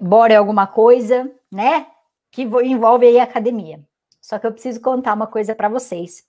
bora 0.00 0.38
alguma 0.38 0.66
coisa, 0.66 1.30
né? 1.50 1.86
Que 2.30 2.42
envolve 2.42 3.06
aí 3.06 3.18
a 3.18 3.24
academia. 3.24 3.80
Só 4.20 4.38
que 4.38 4.46
eu 4.46 4.52
preciso 4.52 4.80
contar 4.80 5.14
uma 5.14 5.26
coisa 5.26 5.54
para 5.54 5.68
vocês. 5.68 6.24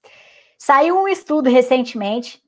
Saiu 0.58 0.98
um 0.98 1.08
estudo 1.08 1.50
recentemente 1.50 2.42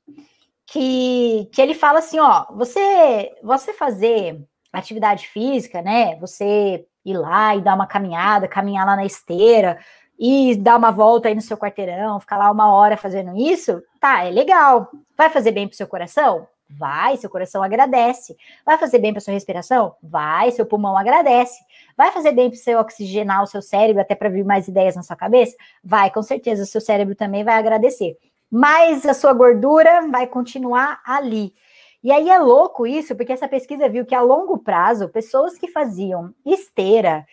que, 0.66 1.48
que 1.52 1.60
ele 1.60 1.74
fala 1.74 1.98
assim, 1.98 2.18
ó, 2.18 2.46
você 2.52 3.34
você 3.42 3.72
fazer 3.72 4.44
atividade 4.72 5.26
física, 5.28 5.82
né? 5.82 6.16
Você 6.16 6.86
ir 7.04 7.16
lá 7.16 7.56
e 7.56 7.62
dar 7.62 7.74
uma 7.74 7.86
caminhada, 7.86 8.46
caminhar 8.46 8.86
lá 8.86 8.96
na 8.96 9.06
esteira, 9.06 9.78
e 10.18 10.56
dar 10.56 10.76
uma 10.76 10.90
volta 10.90 11.28
aí 11.28 11.34
no 11.34 11.40
seu 11.40 11.56
quarteirão, 11.56 12.18
ficar 12.18 12.36
lá 12.36 12.50
uma 12.50 12.72
hora 12.72 12.96
fazendo 12.96 13.36
isso, 13.36 13.80
tá, 14.00 14.24
é 14.24 14.30
legal. 14.30 14.90
Vai 15.16 15.30
fazer 15.30 15.52
bem 15.52 15.68
pro 15.68 15.76
seu 15.76 15.86
coração? 15.86 16.46
Vai, 16.70 17.16
seu 17.16 17.30
coração 17.30 17.62
agradece. 17.62 18.36
Vai 18.66 18.76
fazer 18.76 18.98
bem 18.98 19.12
para 19.12 19.20
sua 19.20 19.32
respiração? 19.32 19.94
Vai, 20.02 20.50
seu 20.50 20.66
pulmão 20.66 20.98
agradece. 20.98 21.58
Vai 21.96 22.10
fazer 22.12 22.32
bem 22.32 22.50
para 22.50 22.58
você 22.58 22.74
oxigenar 22.74 23.42
o 23.42 23.46
seu 23.46 23.62
cérebro 23.62 24.02
até 24.02 24.14
para 24.14 24.28
vir 24.28 24.44
mais 24.44 24.68
ideias 24.68 24.94
na 24.94 25.02
sua 25.02 25.16
cabeça? 25.16 25.56
Vai, 25.82 26.10
com 26.10 26.22
certeza, 26.22 26.64
o 26.64 26.66
seu 26.66 26.80
cérebro 26.80 27.14
também 27.14 27.42
vai 27.42 27.54
agradecer. 27.54 28.18
Mas 28.50 29.06
a 29.06 29.14
sua 29.14 29.32
gordura 29.32 30.06
vai 30.10 30.26
continuar 30.26 31.00
ali. 31.06 31.54
E 32.02 32.12
aí 32.12 32.28
é 32.28 32.38
louco 32.38 32.86
isso, 32.86 33.16
porque 33.16 33.32
essa 33.32 33.48
pesquisa 33.48 33.88
viu 33.88 34.04
que 34.04 34.14
a 34.14 34.20
longo 34.20 34.58
prazo, 34.58 35.08
pessoas 35.08 35.58
que 35.58 35.68
faziam 35.68 36.32
esteira, 36.44 37.26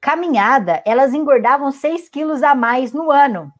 caminhada, 0.00 0.82
elas 0.84 1.14
engordavam 1.14 1.70
6 1.70 2.08
quilos 2.08 2.42
a 2.42 2.54
mais 2.54 2.92
no 2.92 3.10
ano. 3.10 3.52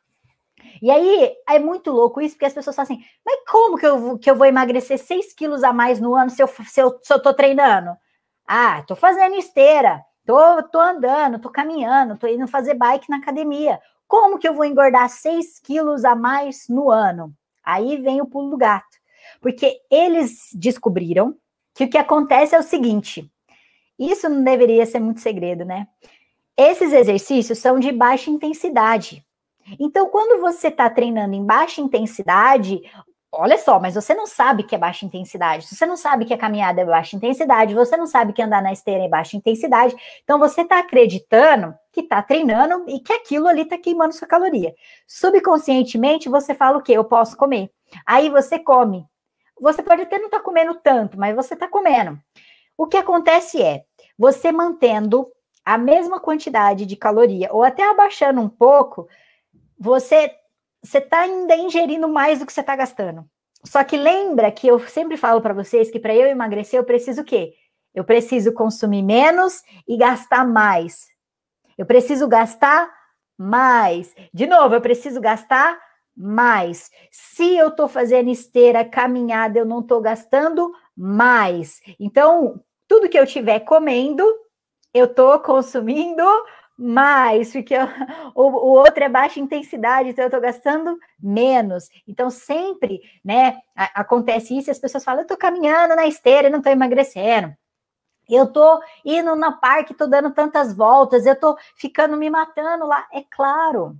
E 0.81 0.91
aí 0.91 1.35
é 1.49 1.59
muito 1.59 1.91
louco 1.91 2.21
isso, 2.21 2.35
porque 2.35 2.47
as 2.47 2.53
pessoas 2.53 2.77
falam 2.77 2.93
assim: 2.93 3.05
mas 3.25 3.41
como 3.49 3.77
que 3.77 3.87
eu, 3.87 4.19
que 4.19 4.31
eu 4.31 4.37
vou 4.37 4.47
emagrecer 4.47 4.99
6 4.99 5.33
quilos 5.35 5.65
a 5.65 5.73
mais 5.73 6.01
no 6.01 6.15
ano 6.15 6.31
se 6.31 6.43
eu, 6.43 6.49
se 6.49 6.81
eu, 6.81 6.99
se 7.03 7.13
eu 7.13 7.21
tô 7.21 7.35
treinando? 7.35 7.97
Ah, 8.47 8.83
tô 8.87 8.97
fazendo 8.97 9.35
esteira, 9.35 10.03
tô, 10.25 10.63
tô 10.65 10.81
andando, 10.81 11.39
tô 11.39 11.51
caminhando, 11.51 12.17
tô 12.17 12.27
indo 12.27 12.47
fazer 12.47 12.75
bike 12.75 13.11
na 13.11 13.19
academia. 13.19 13.81
Como 14.07 14.39
que 14.39 14.49
eu 14.49 14.55
vou 14.55 14.65
engordar 14.65 15.09
6 15.09 15.61
quilos 15.61 16.05
a 16.05 16.15
mais 16.15 16.67
no 16.69 16.91
ano? 16.91 17.35
Aí 17.63 17.99
vem 17.99 18.23
o 18.23 18.27
pulo 18.27 18.51
do 18.51 18.57
gato. 18.57 18.87
Porque 19.41 19.81
eles 19.91 20.49
descobriram 20.55 21.37
que 21.75 21.85
o 21.85 21.91
que 21.91 21.99
acontece 21.99 22.55
é 22.55 22.59
o 22.59 22.63
seguinte: 22.63 23.31
isso 23.99 24.29
não 24.29 24.43
deveria 24.43 24.87
ser 24.87 25.01
muito 25.01 25.21
segredo, 25.21 25.65
né? 25.65 25.87
Esses 26.59 26.93
exercícios 26.93 27.59
são 27.59 27.79
de 27.79 27.93
baixa 27.93 28.33
intensidade. 28.33 29.25
Então, 29.79 30.09
quando 30.09 30.41
você 30.41 30.67
está 30.67 30.91
treinando 30.91 31.37
em 31.37 31.45
baixa 31.45 31.81
intensidade, 31.81 32.81
olha 33.31 33.57
só, 33.57 33.79
mas 33.79 33.95
você 33.95 34.13
não 34.13 34.27
sabe 34.27 34.65
que 34.65 34.75
é 34.75 34.79
baixa 34.79 35.07
intensidade. 35.07 35.69
Você 35.69 35.87
não 35.87 35.97
sabe 35.97 36.25
que 36.25 36.35
a 36.35 36.39
caminhada 36.39 36.81
é 36.81 36.85
baixa 36.85 37.15
intensidade, 37.15 37.75
você 37.75 37.97
não 37.97 38.09
sabe 38.09 38.33
que 38.33 38.43
andar 38.43 38.61
na 38.61 38.73
esteira 38.73 39.05
é 39.05 39.09
baixa 39.09 39.37
intensidade. 39.37 39.95
Então, 40.25 40.37
você 40.37 40.63
está 40.63 40.81
acreditando 40.81 41.73
que 41.93 42.01
está 42.01 42.21
treinando 42.23 42.87
e 42.89 42.99
que 42.99 43.13
aquilo 43.13 43.47
ali 43.47 43.63
está 43.63 43.79
queimando 43.79 44.13
sua 44.13 44.27
caloria. 44.27 44.75
Subconscientemente, 45.07 46.29
você 46.29 46.57
fala 46.57 46.79
o 46.79 46.83
quê? 46.83 46.95
Eu 46.95 47.05
posso 47.05 47.37
comer. 47.37 47.71
Aí 48.05 48.29
você 48.31 48.59
come. 48.59 49.07
Você 49.61 49.81
pode 49.81 50.03
até 50.03 50.19
não 50.19 50.27
estar 50.27 50.39
tá 50.39 50.45
comendo 50.45 50.75
tanto, 50.75 51.17
mas 51.17 51.37
você 51.37 51.55
está 51.55 51.69
comendo. 51.69 52.19
O 52.77 52.89
que 52.89 52.97
acontece 52.97 53.63
é, 53.63 53.85
você 54.19 54.51
mantendo 54.51 55.29
a 55.69 55.77
mesma 55.77 56.19
quantidade 56.19 56.87
de 56.87 56.97
caloria, 56.97 57.51
ou 57.53 57.63
até 57.63 57.87
abaixando 57.91 58.41
um 58.41 58.49
pouco, 58.49 59.07
você 59.79 60.35
você 60.83 60.99
está 60.99 61.21
ainda 61.21 61.57
ingerindo 61.57 62.09
mais 62.09 62.39
do 62.39 62.47
que 62.47 62.53
você 62.53 62.61
está 62.61 62.75
gastando. 62.75 63.29
Só 63.65 63.85
que 63.85 63.97
lembra 63.97 64.51
que 64.51 64.67
eu 64.67 64.79
sempre 64.79 65.17
falo 65.19 65.43
para 65.43 65.53
vocês 65.53 65.91
que 65.91 65.99
para 65.99 66.15
eu 66.15 66.27
emagrecer 66.27 66.79
eu 66.79 66.85
preciso 66.85 67.21
o 67.21 67.25
quê? 67.25 67.53
Eu 67.95 68.03
preciso 68.03 68.55
consumir 68.55 69.03
menos 69.03 69.63
e 69.87 69.99
gastar 69.99 70.47
mais. 70.47 71.09
Eu 71.77 71.85
preciso 71.85 72.27
gastar 72.27 72.89
mais. 73.37 74.15
De 74.33 74.47
novo, 74.47 74.75
eu 74.75 74.81
preciso 74.81 75.21
gastar 75.21 75.79
mais. 76.17 76.91
Se 77.11 77.57
eu 77.59 77.69
estou 77.69 77.89
fazendo 77.89 78.31
esteira, 78.31 78.85
caminhada, 78.87 79.59
eu 79.59 79.67
não 79.67 79.81
estou 79.81 80.01
gastando 80.01 80.73
mais. 80.97 81.81
Então, 82.01 82.63
tudo 82.87 83.09
que 83.09 83.19
eu 83.19 83.25
estiver 83.25 83.61
comendo, 83.61 84.25
eu 84.99 85.07
estou 85.07 85.39
consumindo 85.41 86.23
mais, 86.77 87.53
porque 87.53 87.75
eu, 87.75 87.87
o, 88.35 88.43
o, 88.43 88.71
outro 88.79 89.03
é 89.03 89.09
baixa 89.09 89.41
intensidade, 89.41 90.11
então 90.11 90.25
eu 90.25 90.29
estou 90.29 90.41
gastando 90.41 90.97
menos. 91.21 91.89
Então, 92.07 92.31
sempre, 92.31 93.01
né, 93.25 93.59
a, 93.75 94.01
acontece 94.01 94.57
isso 94.57 94.71
e 94.71 94.73
as 94.73 94.79
pessoas 94.79 95.05
falam, 95.05 95.21
eu 95.21 95.23
estou 95.23 95.37
caminhando 95.37 95.97
na 95.97 96.07
esteira 96.07 96.49
não 96.49 96.59
estou 96.59 96.73
emagrecendo. 96.73 97.53
Eu 98.29 98.45
estou 98.45 98.79
indo 99.05 99.35
no 99.35 99.59
parque, 99.59 99.93
estou 99.93 100.09
dando 100.09 100.31
tantas 100.31 100.75
voltas, 100.77 101.25
eu 101.25 101.33
estou 101.33 101.57
ficando 101.75 102.17
me 102.17 102.29
matando 102.29 102.87
lá. 102.87 103.07
É 103.13 103.23
claro. 103.23 103.97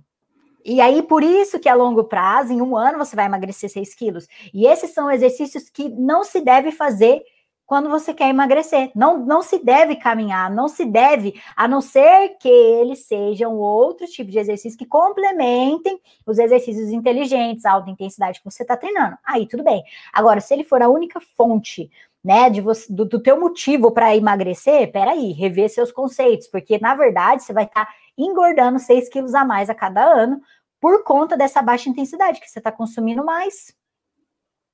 E 0.63 0.79
aí, 0.79 1.01
por 1.01 1.23
isso 1.23 1.59
que 1.59 1.67
a 1.67 1.73
longo 1.73 2.03
prazo, 2.03 2.53
em 2.53 2.61
um 2.61 2.77
ano, 2.77 2.99
você 2.99 3.15
vai 3.15 3.25
emagrecer 3.25 3.69
6 3.69 3.95
quilos. 3.95 4.27
E 4.53 4.67
esses 4.67 4.93
são 4.93 5.09
exercícios 5.09 5.69
que 5.69 5.89
não 5.89 6.23
se 6.23 6.41
deve 6.41 6.71
fazer 6.71 7.23
quando 7.69 7.87
você 7.87 8.15
quer 8.15 8.29
emagrecer. 8.29 8.89
Não, 8.95 9.23
não 9.23 9.43
se 9.43 9.63
deve 9.63 9.95
caminhar, 9.95 10.49
não 10.49 10.67
se 10.67 10.83
deve, 10.83 11.39
a 11.55 11.67
não 11.67 11.81
ser 11.81 12.29
que 12.39 12.49
eles 12.49 13.05
sejam 13.05 13.57
outro 13.57 14.07
tipo 14.07 14.31
de 14.31 14.39
exercício 14.39 14.75
que 14.75 14.87
complementem 14.87 16.01
os 16.25 16.39
exercícios 16.39 16.89
inteligentes, 16.89 17.65
alta 17.65 17.91
intensidade 17.91 18.39
que 18.39 18.45
você 18.49 18.63
está 18.63 18.75
treinando. 18.75 19.15
Aí 19.23 19.47
tudo 19.47 19.63
bem. 19.63 19.83
Agora, 20.11 20.41
se 20.41 20.51
ele 20.51 20.63
for 20.63 20.81
a 20.81 20.89
única 20.89 21.19
fonte 21.37 21.91
né, 22.23 22.49
de 22.49 22.59
você, 22.59 22.91
do, 22.91 23.05
do 23.05 23.21
teu 23.21 23.39
motivo 23.39 23.91
para 23.91 24.15
emagrecer, 24.15 24.91
peraí, 24.91 25.31
rever 25.31 25.69
seus 25.69 25.91
conceitos, 25.91 26.47
porque 26.47 26.79
na 26.79 26.95
verdade 26.95 27.43
você 27.43 27.53
vai 27.53 27.65
estar 27.65 27.85
tá 27.85 27.93
engordando 28.17 28.79
6 28.79 29.09
quilos 29.09 29.35
a 29.35 29.45
mais 29.45 29.69
a 29.69 29.75
cada 29.75 30.03
ano 30.03 30.41
por 30.81 31.03
conta 31.03 31.37
dessa 31.37 31.61
baixa 31.61 31.87
intensidade, 31.87 32.41
que 32.41 32.49
você 32.49 32.57
está 32.57 32.71
consumindo 32.71 33.23
mais 33.23 33.75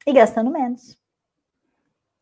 e 0.08 0.14
gastando 0.14 0.50
menos. 0.50 0.98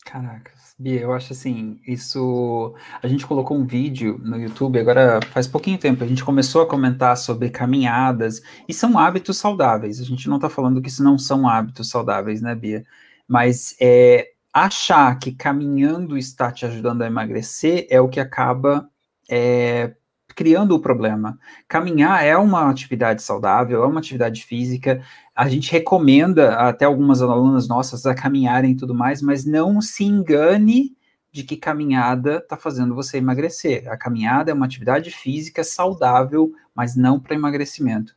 Caracas. 0.05 0.75
Bia, 0.77 1.01
eu 1.01 1.13
acho 1.13 1.33
assim, 1.33 1.79
isso. 1.87 2.75
A 3.01 3.07
gente 3.07 3.25
colocou 3.25 3.57
um 3.57 3.65
vídeo 3.65 4.19
no 4.23 4.37
YouTube, 4.37 4.79
agora 4.79 5.19
faz 5.31 5.47
pouquinho 5.47 5.77
tempo, 5.77 6.03
a 6.03 6.07
gente 6.07 6.23
começou 6.23 6.61
a 6.61 6.67
comentar 6.67 7.15
sobre 7.17 7.49
caminhadas, 7.49 8.41
e 8.67 8.73
são 8.73 8.97
hábitos 8.97 9.37
saudáveis. 9.37 10.01
A 10.01 10.03
gente 10.03 10.27
não 10.27 10.37
está 10.37 10.49
falando 10.49 10.81
que 10.81 10.89
isso 10.89 11.03
não 11.03 11.17
são 11.17 11.47
hábitos 11.47 11.89
saudáveis, 11.89 12.41
né, 12.41 12.53
Bia? 12.53 12.85
Mas 13.27 13.75
é, 13.79 14.29
achar 14.53 15.17
que 15.19 15.31
caminhando 15.31 16.17
está 16.17 16.51
te 16.51 16.65
ajudando 16.65 17.01
a 17.01 17.07
emagrecer 17.07 17.87
é 17.89 17.99
o 18.01 18.09
que 18.09 18.19
acaba 18.19 18.89
é, 19.29 19.95
criando 20.35 20.75
o 20.75 20.79
problema. 20.79 21.37
Caminhar 21.67 22.23
é 22.25 22.35
uma 22.37 22.69
atividade 22.69 23.21
saudável, 23.21 23.83
é 23.83 23.87
uma 23.87 23.99
atividade 23.99 24.43
física. 24.43 25.01
A 25.35 25.47
gente 25.47 25.71
recomenda 25.71 26.55
até 26.55 26.85
algumas 26.85 27.21
alunas 27.21 27.67
nossas 27.67 28.05
a 28.05 28.13
caminharem 28.13 28.71
e 28.71 28.75
tudo 28.75 28.93
mais, 28.93 29.21
mas 29.21 29.45
não 29.45 29.81
se 29.81 30.03
engane 30.03 30.95
de 31.31 31.43
que 31.43 31.57
caminhada 31.57 32.37
está 32.37 32.55
fazendo 32.55 32.93
você 32.93 33.17
emagrecer. 33.17 33.89
A 33.89 33.97
caminhada 33.97 34.51
é 34.51 34.53
uma 34.53 34.65
atividade 34.65 35.09
física 35.09 35.63
saudável, 35.63 36.51
mas 36.75 36.95
não 36.95 37.19
para 37.19 37.35
emagrecimento. 37.35 38.13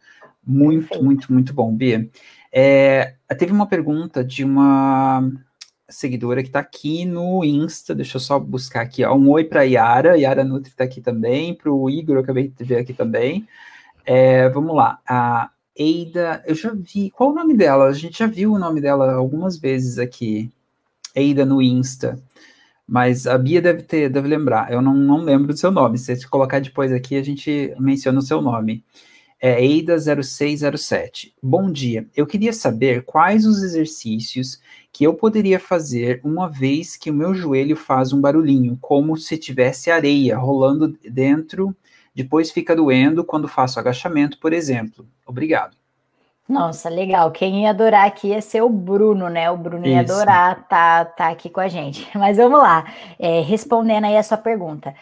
Muito, 0.46 1.02
muito, 1.02 1.32
muito 1.32 1.54
bom, 1.54 1.74
Bia. 1.74 2.08
É, 2.52 3.16
teve 3.38 3.52
uma 3.52 3.66
pergunta 3.66 4.22
de 4.22 4.44
uma 4.44 5.30
seguidora 5.88 6.42
que 6.42 6.48
está 6.48 6.60
aqui 6.60 7.04
no 7.04 7.44
Insta, 7.44 7.94
deixa 7.94 8.16
eu 8.16 8.20
só 8.20 8.38
buscar 8.38 8.80
aqui, 8.82 9.04
ó, 9.04 9.14
um 9.14 9.30
oi 9.30 9.44
para 9.44 9.62
Yara, 9.62 10.18
Yara 10.18 10.44
Nutri 10.44 10.70
está 10.70 10.84
aqui 10.84 11.00
também, 11.00 11.54
para 11.54 11.70
o 11.70 11.88
Igor, 11.88 12.16
eu 12.16 12.20
acabei 12.20 12.48
de 12.48 12.64
ver 12.64 12.78
aqui 12.78 12.92
também. 12.92 13.46
É, 14.04 14.48
vamos 14.48 14.74
lá, 14.74 14.98
a 15.08 15.50
Eida, 15.76 16.42
eu 16.46 16.54
já 16.54 16.72
vi, 16.74 17.10
qual 17.10 17.30
o 17.30 17.34
nome 17.34 17.54
dela? 17.54 17.86
A 17.86 17.92
gente 17.92 18.18
já 18.18 18.26
viu 18.26 18.52
o 18.52 18.58
nome 18.58 18.80
dela 18.80 19.12
algumas 19.12 19.58
vezes 19.58 19.98
aqui, 19.98 20.50
Eida 21.14 21.44
no 21.44 21.62
Insta, 21.62 22.20
mas 22.86 23.26
a 23.26 23.38
Bia 23.38 23.60
deve 23.62 23.82
ter, 23.82 24.08
deve 24.08 24.28
lembrar, 24.28 24.72
eu 24.72 24.82
não, 24.82 24.94
não 24.94 25.18
lembro 25.18 25.48
do 25.48 25.58
seu 25.58 25.70
nome, 25.70 25.98
se 25.98 26.16
você 26.16 26.26
colocar 26.28 26.60
depois 26.60 26.92
aqui, 26.92 27.16
a 27.16 27.22
gente 27.22 27.74
menciona 27.78 28.18
o 28.18 28.22
seu 28.22 28.40
nome. 28.42 28.84
É 29.40 29.60
Eida0607. 29.60 31.32
Bom 31.42 31.70
dia. 31.70 32.06
Eu 32.16 32.26
queria 32.26 32.52
saber 32.52 33.04
quais 33.04 33.44
os 33.44 33.62
exercícios 33.62 34.60
que 34.90 35.04
eu 35.04 35.12
poderia 35.12 35.60
fazer 35.60 36.20
uma 36.24 36.48
vez 36.48 36.96
que 36.96 37.10
o 37.10 37.14
meu 37.14 37.34
joelho 37.34 37.76
faz 37.76 38.14
um 38.14 38.20
barulhinho, 38.20 38.78
como 38.80 39.16
se 39.16 39.36
tivesse 39.36 39.90
areia 39.90 40.38
rolando 40.38 40.96
dentro, 41.10 41.76
depois 42.14 42.50
fica 42.50 42.74
doendo 42.74 43.22
quando 43.22 43.46
faço 43.46 43.78
agachamento, 43.78 44.38
por 44.38 44.54
exemplo. 44.54 45.06
Obrigado. 45.26 45.76
Nossa, 46.48 46.88
legal. 46.88 47.30
Quem 47.30 47.64
ia 47.64 47.70
adorar 47.70 48.06
aqui 48.06 48.28
ia 48.28 48.40
ser 48.40 48.62
o 48.62 48.70
Bruno, 48.70 49.28
né? 49.28 49.50
O 49.50 49.56
Bruno 49.58 49.86
ia 49.86 50.00
adorar 50.00 50.66
tá, 50.68 51.04
tá 51.04 51.28
aqui 51.28 51.50
com 51.50 51.60
a 51.60 51.68
gente. 51.68 52.08
Mas 52.16 52.38
vamos 52.38 52.60
lá, 52.60 52.86
é, 53.18 53.40
respondendo 53.40 54.04
aí 54.04 54.16
a 54.16 54.22
sua 54.22 54.38
pergunta. 54.38 54.94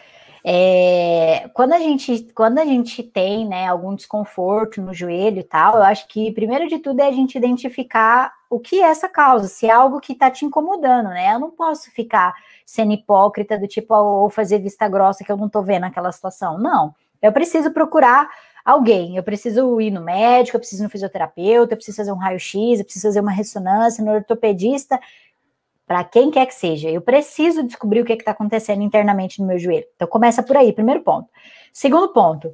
É, 0.47 1.49
quando, 1.55 1.73
a 1.73 1.79
gente, 1.79 2.31
quando 2.35 2.59
a 2.59 2.65
gente 2.65 3.01
tem 3.01 3.47
né, 3.47 3.65
algum 3.67 3.95
desconforto 3.95 4.79
no 4.79 4.93
joelho 4.93 5.39
e 5.39 5.43
tal, 5.43 5.77
eu 5.77 5.81
acho 5.81 6.07
que 6.07 6.31
primeiro 6.33 6.67
de 6.67 6.77
tudo 6.77 6.99
é 6.99 7.07
a 7.07 7.11
gente 7.11 7.35
identificar 7.35 8.31
o 8.47 8.59
que 8.59 8.79
é 8.79 8.85
essa 8.85 9.09
causa, 9.09 9.47
se 9.47 9.65
é 9.65 9.71
algo 9.71 9.99
que 9.99 10.13
está 10.13 10.29
te 10.29 10.45
incomodando, 10.45 11.09
né? 11.09 11.33
Eu 11.33 11.39
não 11.39 11.49
posso 11.49 11.89
ficar 11.89 12.31
sendo 12.63 12.93
hipócrita 12.93 13.57
do 13.57 13.67
tipo, 13.67 13.95
ou 13.95 14.29
fazer 14.29 14.59
vista 14.59 14.87
grossa 14.87 15.23
que 15.23 15.31
eu 15.31 15.37
não 15.37 15.47
estou 15.47 15.63
vendo 15.63 15.85
aquela 15.85 16.11
situação. 16.11 16.59
Não. 16.59 16.93
Eu 17.19 17.31
preciso 17.31 17.71
procurar 17.71 18.29
alguém. 18.63 19.15
Eu 19.15 19.23
preciso 19.23 19.81
ir 19.81 19.89
no 19.89 20.01
médico, 20.01 20.57
eu 20.57 20.59
preciso 20.59 20.83
ir 20.83 20.85
no 20.85 20.89
fisioterapeuta, 20.91 21.73
eu 21.73 21.77
preciso 21.77 21.97
fazer 21.97 22.11
um 22.11 22.17
raio-x, 22.17 22.79
eu 22.79 22.85
preciso 22.85 23.07
fazer 23.07 23.19
uma 23.19 23.31
ressonância 23.31 24.03
no 24.05 24.11
ortopedista, 24.11 24.99
para 25.85 26.03
quem 26.03 26.31
quer 26.31 26.45
que 26.45 26.53
seja. 26.53 26.89
Eu 26.89 27.01
preciso 27.01 27.63
descobrir 27.63 28.01
o 28.01 28.05
que 28.05 28.13
é 28.13 28.15
está 28.15 28.31
acontecendo 28.31 28.81
internamente 28.81 29.39
no 29.39 29.47
meu 29.47 29.59
joelho. 29.59 29.85
Então, 29.95 30.07
começa 30.07 30.41
por 30.41 30.57
aí, 30.57 30.73
primeiro 30.73 31.01
ponto. 31.01 31.29
Segundo 31.71 32.09
ponto, 32.09 32.51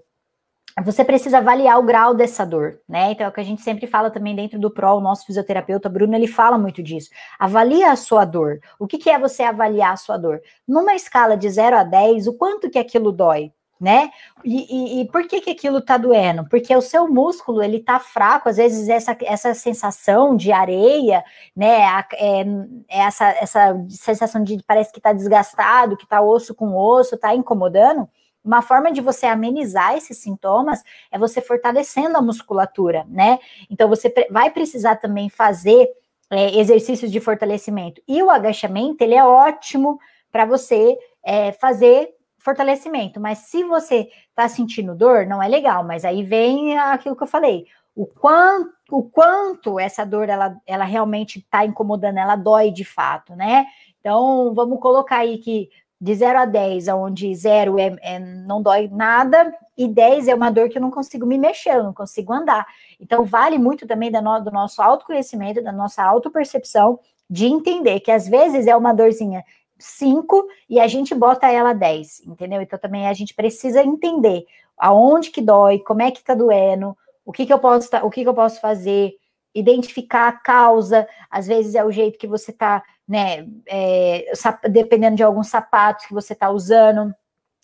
você 0.83 1.03
precisa 1.03 1.39
avaliar 1.39 1.79
o 1.79 1.83
grau 1.83 2.13
dessa 2.13 2.45
dor, 2.45 2.79
né? 2.87 3.11
Então, 3.11 3.25
é 3.25 3.29
o 3.29 3.31
que 3.31 3.41
a 3.41 3.43
gente 3.43 3.61
sempre 3.61 3.87
fala 3.87 4.09
também 4.09 4.35
dentro 4.35 4.59
do 4.59 4.71
PRO, 4.71 4.97
o 4.97 5.01
nosso 5.01 5.25
fisioterapeuta 5.25 5.89
Bruno, 5.89 6.15
ele 6.15 6.27
fala 6.27 6.57
muito 6.57 6.81
disso. 6.81 7.09
Avalia 7.37 7.91
a 7.91 7.95
sua 7.95 8.25
dor. 8.25 8.59
O 8.79 8.87
que, 8.87 8.97
que 8.97 9.09
é 9.09 9.19
você 9.19 9.43
avaliar 9.43 9.93
a 9.93 9.97
sua 9.97 10.17
dor? 10.17 10.41
Numa 10.67 10.93
escala 10.95 11.35
de 11.35 11.49
0 11.49 11.75
a 11.77 11.83
10, 11.83 12.27
o 12.27 12.33
quanto 12.33 12.69
que 12.69 12.79
aquilo 12.79 13.11
dói? 13.11 13.51
Né? 13.81 14.11
E, 14.45 14.99
e, 14.99 15.01
e, 15.01 15.05
por 15.07 15.27
que 15.27 15.41
que 15.41 15.49
aquilo 15.49 15.81
tá 15.81 15.97
doendo? 15.97 16.47
Porque 16.47 16.75
o 16.75 16.81
seu 16.81 17.07
músculo, 17.07 17.63
ele 17.63 17.79
tá 17.79 17.99
fraco, 17.99 18.47
às 18.47 18.57
vezes 18.57 18.87
essa, 18.87 19.17
essa 19.23 19.55
sensação 19.55 20.37
de 20.37 20.51
areia, 20.51 21.23
né, 21.55 21.81
é, 22.13 22.41
é 22.87 22.99
essa, 22.99 23.29
essa 23.29 23.85
sensação 23.89 24.43
de 24.43 24.61
parece 24.67 24.93
que 24.93 25.01
tá 25.01 25.11
desgastado, 25.11 25.97
que 25.97 26.07
tá 26.07 26.21
osso 26.21 26.53
com 26.53 26.77
osso, 26.77 27.17
tá 27.17 27.33
incomodando, 27.33 28.07
uma 28.45 28.61
forma 28.61 28.91
de 28.91 29.01
você 29.01 29.25
amenizar 29.25 29.95
esses 29.95 30.17
sintomas 30.17 30.83
é 31.11 31.17
você 31.17 31.41
fortalecendo 31.41 32.17
a 32.17 32.21
musculatura, 32.21 33.05
né? 33.09 33.39
Então 33.69 33.89
você 33.89 34.13
vai 34.29 34.51
precisar 34.51 34.97
também 34.97 35.27
fazer 35.27 35.89
é, 36.29 36.57
exercícios 36.59 37.11
de 37.11 37.19
fortalecimento. 37.19 38.01
E 38.07 38.21
o 38.21 38.29
agachamento, 38.29 39.03
ele 39.03 39.15
é 39.15 39.23
ótimo 39.23 39.99
para 40.31 40.45
você 40.45 40.97
é, 41.23 41.51
fazer 41.51 42.09
fortalecimento. 42.43 43.19
Mas 43.19 43.39
se 43.39 43.63
você 43.63 44.09
está 44.29 44.47
sentindo 44.47 44.95
dor, 44.95 45.25
não 45.25 45.41
é 45.41 45.47
legal. 45.47 45.83
Mas 45.83 46.03
aí 46.03 46.23
vem 46.23 46.77
aquilo 46.77 47.15
que 47.15 47.23
eu 47.23 47.27
falei. 47.27 47.65
O 47.95 48.05
quanto, 48.05 48.71
o 48.89 49.03
quanto 49.03 49.79
essa 49.79 50.05
dor 50.05 50.29
ela, 50.29 50.55
ela 50.65 50.85
realmente 50.85 51.39
está 51.39 51.65
incomodando, 51.65 52.17
ela 52.17 52.35
dói 52.35 52.71
de 52.71 52.85
fato, 52.85 53.35
né? 53.35 53.65
Então, 53.99 54.53
vamos 54.53 54.79
colocar 54.79 55.17
aí 55.17 55.37
que 55.37 55.69
de 55.99 56.15
0 56.15 56.39
a 56.39 56.45
10, 56.45 56.87
onde 56.87 57.35
0 57.35 57.77
é, 57.77 57.95
é, 58.01 58.17
não 58.17 58.59
dói 58.59 58.89
nada, 58.91 59.53
e 59.77 59.87
10 59.87 60.29
é 60.29 60.33
uma 60.33 60.49
dor 60.49 60.67
que 60.67 60.79
eu 60.79 60.81
não 60.81 60.89
consigo 60.89 61.27
me 61.27 61.37
mexer, 61.37 61.75
eu 61.75 61.83
não 61.83 61.93
consigo 61.93 62.33
andar. 62.33 62.65
Então, 62.99 63.23
vale 63.23 63.59
muito 63.59 63.85
também 63.85 64.11
do 64.11 64.51
nosso 64.51 64.81
autoconhecimento, 64.81 65.61
da 65.61 65.71
nossa 65.71 66.03
autopercepção, 66.03 66.99
de 67.29 67.45
entender 67.45 67.99
que 67.99 68.11
às 68.11 68.27
vezes 68.27 68.65
é 68.65 68.75
uma 68.75 68.93
dorzinha 68.93 69.43
5 69.81 70.47
e 70.69 70.79
a 70.79 70.87
gente 70.87 71.13
bota 71.15 71.51
ela 71.51 71.73
10, 71.73 72.21
entendeu? 72.27 72.61
Então 72.61 72.77
também 72.77 73.07
a 73.07 73.13
gente 73.13 73.33
precisa 73.33 73.83
entender 73.83 74.45
aonde 74.77 75.29
que 75.29 75.41
dói, 75.41 75.79
como 75.79 76.01
é 76.01 76.11
que 76.11 76.23
tá 76.23 76.33
doendo, 76.33 76.95
o 77.25 77.31
que 77.31 77.45
que 77.45 77.53
eu 77.53 77.59
posso, 77.59 77.89
o 78.03 78.09
que 78.09 78.23
que 78.23 78.29
eu 78.29 78.33
posso 78.33 78.59
fazer, 78.59 79.13
identificar 79.53 80.27
a 80.27 80.31
causa, 80.31 81.07
às 81.29 81.47
vezes 81.47 81.75
é 81.75 81.83
o 81.83 81.91
jeito 81.91 82.17
que 82.17 82.27
você 82.27 82.51
tá, 82.51 82.83
né, 83.07 83.45
é, 83.67 84.31
dependendo 84.69 85.17
de 85.17 85.23
alguns 85.23 85.47
sapatos 85.47 86.05
que 86.05 86.13
você 86.13 86.33
tá 86.33 86.49
usando, 86.49 87.13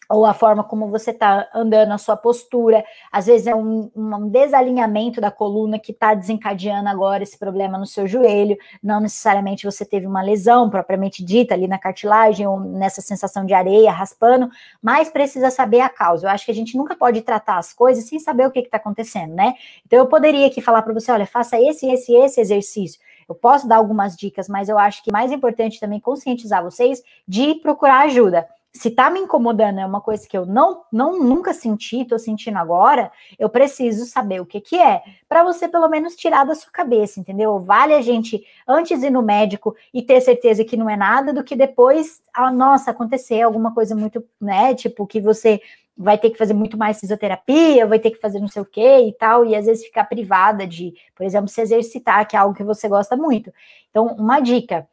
ou 0.10 0.26
a 0.26 0.34
forma 0.34 0.64
como 0.64 0.88
você 0.88 1.12
está 1.12 1.50
andando, 1.54 1.92
a 1.92 1.98
sua 1.98 2.16
postura. 2.16 2.84
Às 3.12 3.26
vezes 3.26 3.48
é 3.48 3.56
um, 3.56 3.92
um 3.96 4.30
desalinhamento 4.30 5.20
da 5.20 5.30
coluna 5.30 5.78
que 5.78 5.92
está 5.92 6.14
desencadeando 6.14 6.88
agora 6.90 7.24
esse 7.24 7.38
problema 7.38 7.78
no 7.78 7.86
seu 7.86 8.08
joelho. 8.08 8.58
Não 8.82 9.00
necessariamente 9.00 9.66
você 9.66 9.86
teve 9.86 10.08
uma 10.08 10.22
lesão 10.22 10.70
propriamente 10.70 11.24
dita 11.24 11.54
ali 11.54 11.68
na 11.68 11.78
cartilagem 11.78 12.48
ou 12.48 12.60
nessa 12.60 13.02
sensação 13.02 13.46
de 13.46 13.54
areia 13.54 13.92
raspando, 13.92 14.50
mas 14.82 15.10
precisa 15.10 15.50
saber 15.50 15.82
a 15.82 15.90
causa. 15.90 16.28
Eu 16.28 16.32
acho 16.32 16.46
que 16.46 16.52
a 16.52 16.56
gente 16.56 16.78
nunca 16.78 16.96
pode 16.96 17.22
tratar 17.22 17.58
as 17.58 17.74
coisas 17.74 18.06
sem 18.06 18.20
saber 18.20 18.48
o 18.48 18.52
que 18.52 18.60
está 18.60 18.78
acontecendo, 18.78 19.34
né? 19.34 19.54
Então 19.86 20.00
eu 20.00 20.08
poderia 20.08 20.48
aqui 20.48 20.62
falar 20.62 20.82
para 20.82 20.94
você: 20.94 21.12
olha, 21.12 21.26
faça 21.26 21.60
esse, 21.60 21.88
esse, 21.88 22.14
esse 22.16 22.40
exercício. 22.40 23.00
Eu 23.28 23.36
posso 23.36 23.68
dar 23.68 23.76
algumas 23.76 24.16
dicas, 24.16 24.48
mas 24.48 24.70
eu 24.70 24.78
acho 24.78 25.04
que 25.04 25.12
mais 25.12 25.34
importante 25.34 25.80
também 25.82 26.00
conscientizar 26.00 26.64
vocês 26.64 27.04
de 27.28 27.56
procurar 27.56 28.06
ajuda 28.06 28.48
se 28.78 28.92
tá 28.92 29.10
me 29.10 29.20
incomodando, 29.20 29.80
é 29.80 29.86
uma 29.86 30.00
coisa 30.00 30.28
que 30.28 30.38
eu 30.38 30.46
não, 30.46 30.84
não 30.92 31.20
nunca 31.20 31.54
senti, 31.54 32.06
tô 32.06 32.18
sentindo 32.18 32.58
agora, 32.58 33.12
eu 33.38 33.50
preciso 33.50 34.06
saber 34.06 34.40
o 34.40 34.46
que 34.46 34.62
que 34.62 34.80
é, 34.80 35.02
para 35.28 35.44
você 35.44 35.68
pelo 35.68 35.90
menos 35.90 36.16
tirar 36.16 36.46
da 36.46 36.56
sua 36.56 36.72
cabeça, 36.72 37.20
entendeu? 37.20 37.60
Vale 37.60 37.94
a 37.94 38.02
gente 38.02 38.46
antes 38.68 39.02
ir 39.04 39.10
no 39.10 39.22
médico 39.22 39.76
e 39.94 40.02
ter 40.02 40.22
certeza 40.22 40.64
que 40.64 40.78
não 40.78 40.90
é 40.90 40.96
nada 40.96 41.34
do 41.34 41.44
que 41.44 41.56
depois, 41.56 42.22
ah, 42.34 42.52
nossa, 42.52 42.92
acontecer 42.92 43.42
alguma 43.42 43.74
coisa 43.74 43.96
muito, 43.96 44.24
né, 44.40 44.74
tipo 44.76 45.08
que 45.08 45.20
você 45.20 45.60
vai 45.98 46.18
ter 46.18 46.30
que 46.30 46.38
fazer 46.38 46.54
muito 46.54 46.78
mais 46.78 47.00
fisioterapia, 47.00 47.88
vai 47.88 47.98
ter 47.98 48.12
que 48.12 48.20
fazer 48.20 48.40
não 48.40 48.48
sei 48.48 48.62
o 48.62 48.66
que 48.66 49.00
e 49.00 49.12
tal, 49.14 49.44
e 49.44 49.56
às 49.56 49.66
vezes 49.66 49.86
ficar 49.86 50.04
privada 50.04 50.68
de, 50.68 50.94
por 51.16 51.26
exemplo, 51.26 51.48
se 51.48 51.60
exercitar, 51.60 52.28
que 52.28 52.36
é 52.36 52.40
algo 52.40 52.56
que 52.56 52.64
você 52.64 52.88
gosta 52.88 53.18
muito. 53.18 53.52
Então, 53.90 54.06
uma 54.18 54.40
dica, 54.40 54.88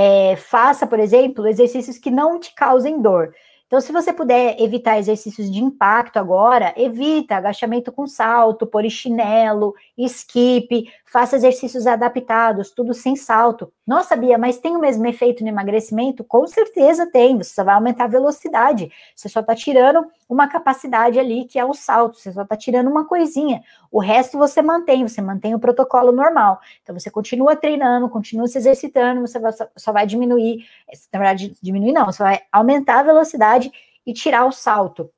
é, 0.00 0.36
faça, 0.36 0.86
por 0.86 1.00
exemplo, 1.00 1.48
exercícios 1.48 1.98
que 1.98 2.08
não 2.08 2.38
te 2.38 2.54
causem 2.54 3.02
dor. 3.02 3.34
Então, 3.68 3.82
se 3.82 3.92
você 3.92 4.14
puder 4.14 4.58
evitar 4.58 4.98
exercícios 4.98 5.52
de 5.52 5.62
impacto 5.62 6.16
agora, 6.16 6.72
evita 6.74 7.36
agachamento 7.36 7.92
com 7.92 8.06
salto, 8.06 8.66
polichinelo, 8.66 9.74
skip, 9.98 10.90
faça 11.04 11.36
exercícios 11.36 11.86
adaptados, 11.86 12.70
tudo 12.70 12.94
sem 12.94 13.14
salto. 13.14 13.70
Nossa, 13.86 14.16
Bia, 14.16 14.38
mas 14.38 14.58
tem 14.58 14.74
o 14.74 14.80
mesmo 14.80 15.06
efeito 15.06 15.42
no 15.42 15.50
emagrecimento? 15.50 16.24
Com 16.24 16.46
certeza 16.46 17.10
tem, 17.10 17.36
você 17.36 17.52
só 17.52 17.62
vai 17.62 17.74
aumentar 17.74 18.04
a 18.04 18.08
velocidade. 18.08 18.90
Você 19.14 19.28
só 19.28 19.40
está 19.40 19.54
tirando 19.54 20.06
uma 20.26 20.48
capacidade 20.48 21.18
ali 21.18 21.44
que 21.44 21.58
é 21.58 21.64
o 21.64 21.74
salto, 21.74 22.18
você 22.18 22.32
só 22.32 22.42
está 22.42 22.56
tirando 22.56 22.88
uma 22.88 23.04
coisinha. 23.06 23.62
O 23.90 24.00
resto 24.00 24.38
você 24.38 24.62
mantém, 24.62 25.06
você 25.06 25.20
mantém 25.20 25.54
o 25.54 25.58
protocolo 25.58 26.10
normal. 26.10 26.58
Então, 26.82 26.98
você 26.98 27.10
continua 27.10 27.54
treinando, 27.54 28.08
continua 28.08 28.46
se 28.46 28.56
exercitando, 28.56 29.20
você 29.20 29.38
só 29.76 29.92
vai 29.92 30.06
diminuir, 30.06 30.66
na 31.12 31.18
verdade, 31.18 31.54
diminuir 31.62 31.92
não, 31.92 32.06
você 32.06 32.22
vai 32.22 32.40
aumentar 32.50 33.00
a 33.00 33.02
velocidade 33.02 33.57
e 34.06 34.12
tirar 34.12 34.46
o 34.46 34.52
salto. 34.52 35.10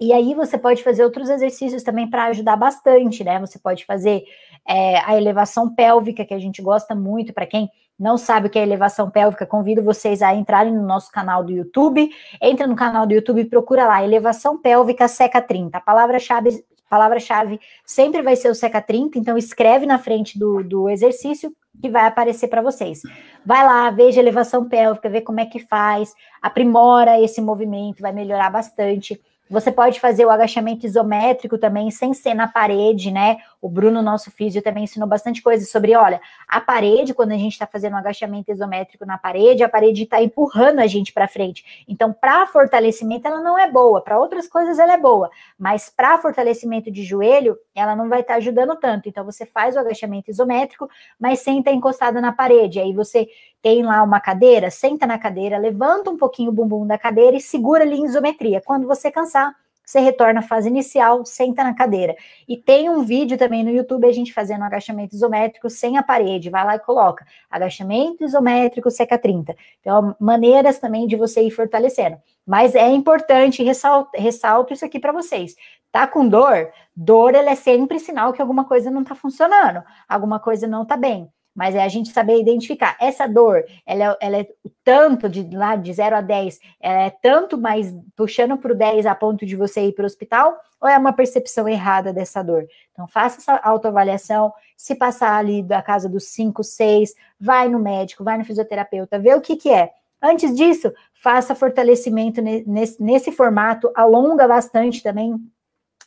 E 0.00 0.12
aí 0.12 0.34
você 0.34 0.58
pode 0.58 0.82
fazer 0.82 1.04
outros 1.04 1.30
exercícios 1.30 1.82
também 1.82 2.08
para 2.10 2.24
ajudar 2.26 2.56
bastante, 2.56 3.22
né? 3.22 3.38
Você 3.38 3.58
pode 3.58 3.84
fazer 3.84 4.24
é, 4.66 4.98
a 4.98 5.16
elevação 5.16 5.72
pélvica, 5.74 6.24
que 6.24 6.34
a 6.34 6.38
gente 6.38 6.60
gosta 6.60 6.94
muito. 6.94 7.32
Para 7.32 7.46
quem 7.46 7.70
não 7.98 8.18
sabe 8.18 8.48
o 8.48 8.50
que 8.50 8.58
é 8.58 8.62
elevação 8.62 9.08
pélvica, 9.08 9.46
convido 9.46 9.82
vocês 9.82 10.20
a 10.20 10.34
entrarem 10.34 10.74
no 10.74 10.84
nosso 10.84 11.12
canal 11.12 11.44
do 11.44 11.52
YouTube. 11.52 12.10
Entra 12.42 12.66
no 12.66 12.74
canal 12.74 13.06
do 13.06 13.14
YouTube 13.14 13.40
e 13.40 13.44
procura 13.44 13.86
lá, 13.86 14.02
elevação 14.02 14.60
pélvica 14.60 15.06
seca 15.06 15.40
30. 15.40 15.78
A 15.78 15.80
palavra-chave 15.80 16.64
palavra-chave 16.90 17.58
sempre 17.84 18.22
vai 18.22 18.36
ser 18.36 18.50
o 18.50 18.54
seca 18.54 18.80
30, 18.80 19.18
então 19.18 19.36
escreve 19.36 19.86
na 19.86 19.98
frente 19.98 20.38
do, 20.38 20.62
do 20.62 20.88
exercício 20.88 21.52
que 21.80 21.88
vai 21.88 22.06
aparecer 22.06 22.48
para 22.48 22.62
vocês. 22.62 23.02
Vai 23.44 23.64
lá, 23.64 23.90
veja 23.90 24.20
elevação 24.20 24.68
pélvica, 24.68 25.08
vê 25.08 25.20
como 25.20 25.40
é 25.40 25.46
que 25.46 25.58
faz, 25.58 26.14
aprimora 26.40 27.20
esse 27.20 27.40
movimento, 27.40 28.00
vai 28.00 28.12
melhorar 28.12 28.50
bastante. 28.50 29.20
Você 29.50 29.70
pode 29.70 30.00
fazer 30.00 30.24
o 30.24 30.30
agachamento 30.30 30.86
isométrico 30.86 31.58
também, 31.58 31.90
sem 31.90 32.14
ser 32.14 32.34
na 32.34 32.48
parede, 32.48 33.10
né? 33.10 33.36
O 33.64 33.68
Bruno, 33.70 34.02
nosso 34.02 34.30
físio, 34.30 34.60
também 34.60 34.84
ensinou 34.84 35.08
bastante 35.08 35.40
coisa 35.40 35.64
sobre, 35.64 35.96
olha, 35.96 36.20
a 36.46 36.60
parede, 36.60 37.14
quando 37.14 37.32
a 37.32 37.38
gente 37.38 37.52
está 37.52 37.66
fazendo 37.66 37.94
um 37.94 37.96
agachamento 37.96 38.52
isométrico 38.52 39.06
na 39.06 39.16
parede, 39.16 39.64
a 39.64 39.68
parede 39.70 40.02
está 40.02 40.22
empurrando 40.22 40.80
a 40.80 40.86
gente 40.86 41.14
para 41.14 41.26
frente. 41.26 41.84
Então, 41.88 42.12
para 42.12 42.46
fortalecimento, 42.46 43.26
ela 43.26 43.40
não 43.40 43.58
é 43.58 43.66
boa. 43.70 44.02
Para 44.02 44.20
outras 44.20 44.46
coisas, 44.46 44.78
ela 44.78 44.92
é 44.92 44.98
boa. 44.98 45.30
Mas 45.58 45.88
para 45.88 46.18
fortalecimento 46.18 46.90
de 46.90 47.02
joelho, 47.04 47.56
ela 47.74 47.96
não 47.96 48.06
vai 48.06 48.20
estar 48.20 48.34
tá 48.34 48.36
ajudando 48.36 48.76
tanto. 48.76 49.08
Então, 49.08 49.24
você 49.24 49.46
faz 49.46 49.76
o 49.76 49.78
agachamento 49.78 50.30
isométrico, 50.30 50.86
mas 51.18 51.38
sem 51.38 51.60
estar 51.60 51.72
encostado 51.72 52.20
na 52.20 52.32
parede. 52.32 52.78
Aí 52.78 52.92
você 52.92 53.26
tem 53.62 53.82
lá 53.82 54.02
uma 54.02 54.20
cadeira, 54.20 54.70
senta 54.70 55.06
na 55.06 55.18
cadeira, 55.18 55.56
levanta 55.56 56.10
um 56.10 56.18
pouquinho 56.18 56.50
o 56.50 56.52
bumbum 56.52 56.86
da 56.86 56.98
cadeira 56.98 57.34
e 57.34 57.40
segura 57.40 57.82
ali 57.82 57.96
em 57.96 58.04
isometria. 58.04 58.60
Quando 58.60 58.86
você 58.86 59.10
cansar, 59.10 59.56
você 59.84 60.00
retorna 60.00 60.40
à 60.40 60.42
fase 60.42 60.68
inicial, 60.68 61.24
senta 61.24 61.62
na 61.62 61.74
cadeira. 61.74 62.16
E 62.48 62.56
tem 62.56 62.88
um 62.88 63.02
vídeo 63.02 63.36
também 63.36 63.62
no 63.62 63.70
YouTube 63.70 64.06
a 64.06 64.12
gente 64.12 64.32
fazendo 64.32 64.64
agachamento 64.64 65.14
isométrico 65.14 65.68
sem 65.68 65.98
a 65.98 66.02
parede. 66.02 66.50
Vai 66.50 66.64
lá 66.64 66.76
e 66.76 66.80
coloca 66.80 67.26
agachamento 67.50 68.24
isométrico 68.24 68.90
seca 68.90 69.18
30. 69.18 69.54
Então, 69.80 70.16
maneiras 70.18 70.78
também 70.78 71.06
de 71.06 71.16
você 71.16 71.42
ir 71.42 71.50
fortalecendo. 71.50 72.16
Mas 72.46 72.74
é 72.74 72.88
importante, 72.88 73.62
ressalto, 73.62 74.10
ressalto 74.14 74.72
isso 74.72 74.84
aqui 74.84 74.98
para 74.98 75.12
vocês. 75.12 75.54
Tá 75.92 76.06
com 76.06 76.28
dor? 76.28 76.70
Dor, 76.96 77.34
ela 77.34 77.50
é 77.50 77.54
sempre 77.54 77.98
sinal 77.98 78.32
que 78.32 78.42
alguma 78.42 78.64
coisa 78.64 78.90
não 78.90 79.04
tá 79.04 79.14
funcionando, 79.14 79.82
alguma 80.08 80.40
coisa 80.40 80.66
não 80.66 80.84
tá 80.84 80.96
bem 80.96 81.30
mas 81.54 81.74
é 81.74 81.82
a 81.82 81.88
gente 81.88 82.10
saber 82.10 82.40
identificar. 82.40 82.96
Essa 83.00 83.26
dor, 83.26 83.64
ela, 83.86 84.12
é, 84.12 84.26
ela 84.26 84.36
é 84.38 84.48
tanto 84.82 85.28
de 85.28 85.56
lá 85.56 85.76
de 85.76 85.92
0 85.92 86.16
a 86.16 86.20
10, 86.20 86.60
ela 86.80 87.02
é 87.02 87.10
tanto 87.10 87.56
mais 87.56 87.94
puxando 88.16 88.56
para 88.58 88.72
o 88.72 88.74
10 88.74 89.06
a 89.06 89.14
ponto 89.14 89.46
de 89.46 89.54
você 89.54 89.86
ir 89.86 89.92
para 89.92 90.02
o 90.02 90.06
hospital, 90.06 90.58
ou 90.80 90.88
é 90.88 90.98
uma 90.98 91.12
percepção 91.12 91.68
errada 91.68 92.12
dessa 92.12 92.42
dor? 92.42 92.66
Então, 92.92 93.06
faça 93.06 93.38
essa 93.38 93.56
autoavaliação. 93.62 94.52
Se 94.76 94.94
passar 94.94 95.36
ali 95.36 95.62
da 95.62 95.80
casa 95.80 96.08
dos 96.08 96.24
5, 96.24 96.62
6, 96.62 97.14
vai 97.40 97.68
no 97.68 97.78
médico, 97.78 98.24
vai 98.24 98.36
no 98.36 98.44
fisioterapeuta, 98.44 99.18
vê 99.18 99.34
o 99.34 99.40
que, 99.40 99.56
que 99.56 99.70
é. 99.70 99.92
Antes 100.20 100.54
disso, 100.54 100.92
faça 101.12 101.54
fortalecimento 101.54 102.40
nesse, 102.40 103.02
nesse 103.02 103.30
formato, 103.30 103.90
alonga 103.94 104.48
bastante 104.48 105.02
também 105.02 105.34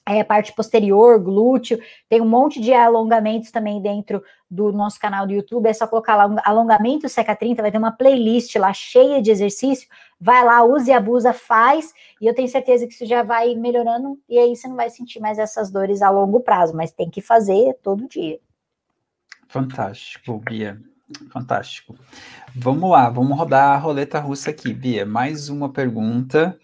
é, 0.07 0.23
parte 0.23 0.53
posterior, 0.53 1.19
glúteo, 1.19 1.77
tem 2.07 2.21
um 2.21 2.27
monte 2.27 2.61
de 2.61 2.73
alongamentos 2.73 3.51
também 3.51 3.81
dentro 3.81 4.23
do 4.49 4.71
nosso 4.71 4.97
canal 4.97 5.27
do 5.27 5.33
YouTube, 5.33 5.67
é 5.67 5.73
só 5.73 5.85
colocar 5.85 6.15
lá 6.15 6.41
alongamento 6.45 7.09
seca 7.09 7.35
30, 7.35 7.61
vai 7.61 7.71
ter 7.71 7.77
uma 7.77 7.91
playlist 7.91 8.55
lá 8.55 8.71
cheia 8.71 9.21
de 9.21 9.29
exercício, 9.29 9.87
vai 10.19 10.45
lá, 10.45 10.63
use 10.63 10.89
e 10.89 10.93
abusa, 10.93 11.33
faz, 11.33 11.93
e 12.21 12.25
eu 12.25 12.33
tenho 12.33 12.47
certeza 12.47 12.87
que 12.87 12.93
isso 12.93 13.05
já 13.05 13.21
vai 13.21 13.53
melhorando, 13.55 14.17
e 14.29 14.39
aí 14.39 14.55
você 14.55 14.67
não 14.69 14.77
vai 14.77 14.89
sentir 14.89 15.19
mais 15.19 15.37
essas 15.37 15.69
dores 15.69 16.01
a 16.01 16.09
longo 16.09 16.39
prazo, 16.39 16.73
mas 16.73 16.93
tem 16.93 17.09
que 17.09 17.19
fazer 17.19 17.77
todo 17.83 18.07
dia. 18.07 18.39
Fantástico, 19.49 20.39
Bia. 20.39 20.79
Fantástico. 21.31 21.95
Vamos 22.55 22.89
lá, 22.89 23.09
vamos 23.09 23.37
rodar 23.37 23.75
a 23.75 23.77
roleta 23.77 24.19
russa 24.19 24.49
aqui, 24.49 24.73
Bia. 24.73 25.05
Mais 25.05 25.49
uma 25.49 25.69
pergunta. 25.69 26.57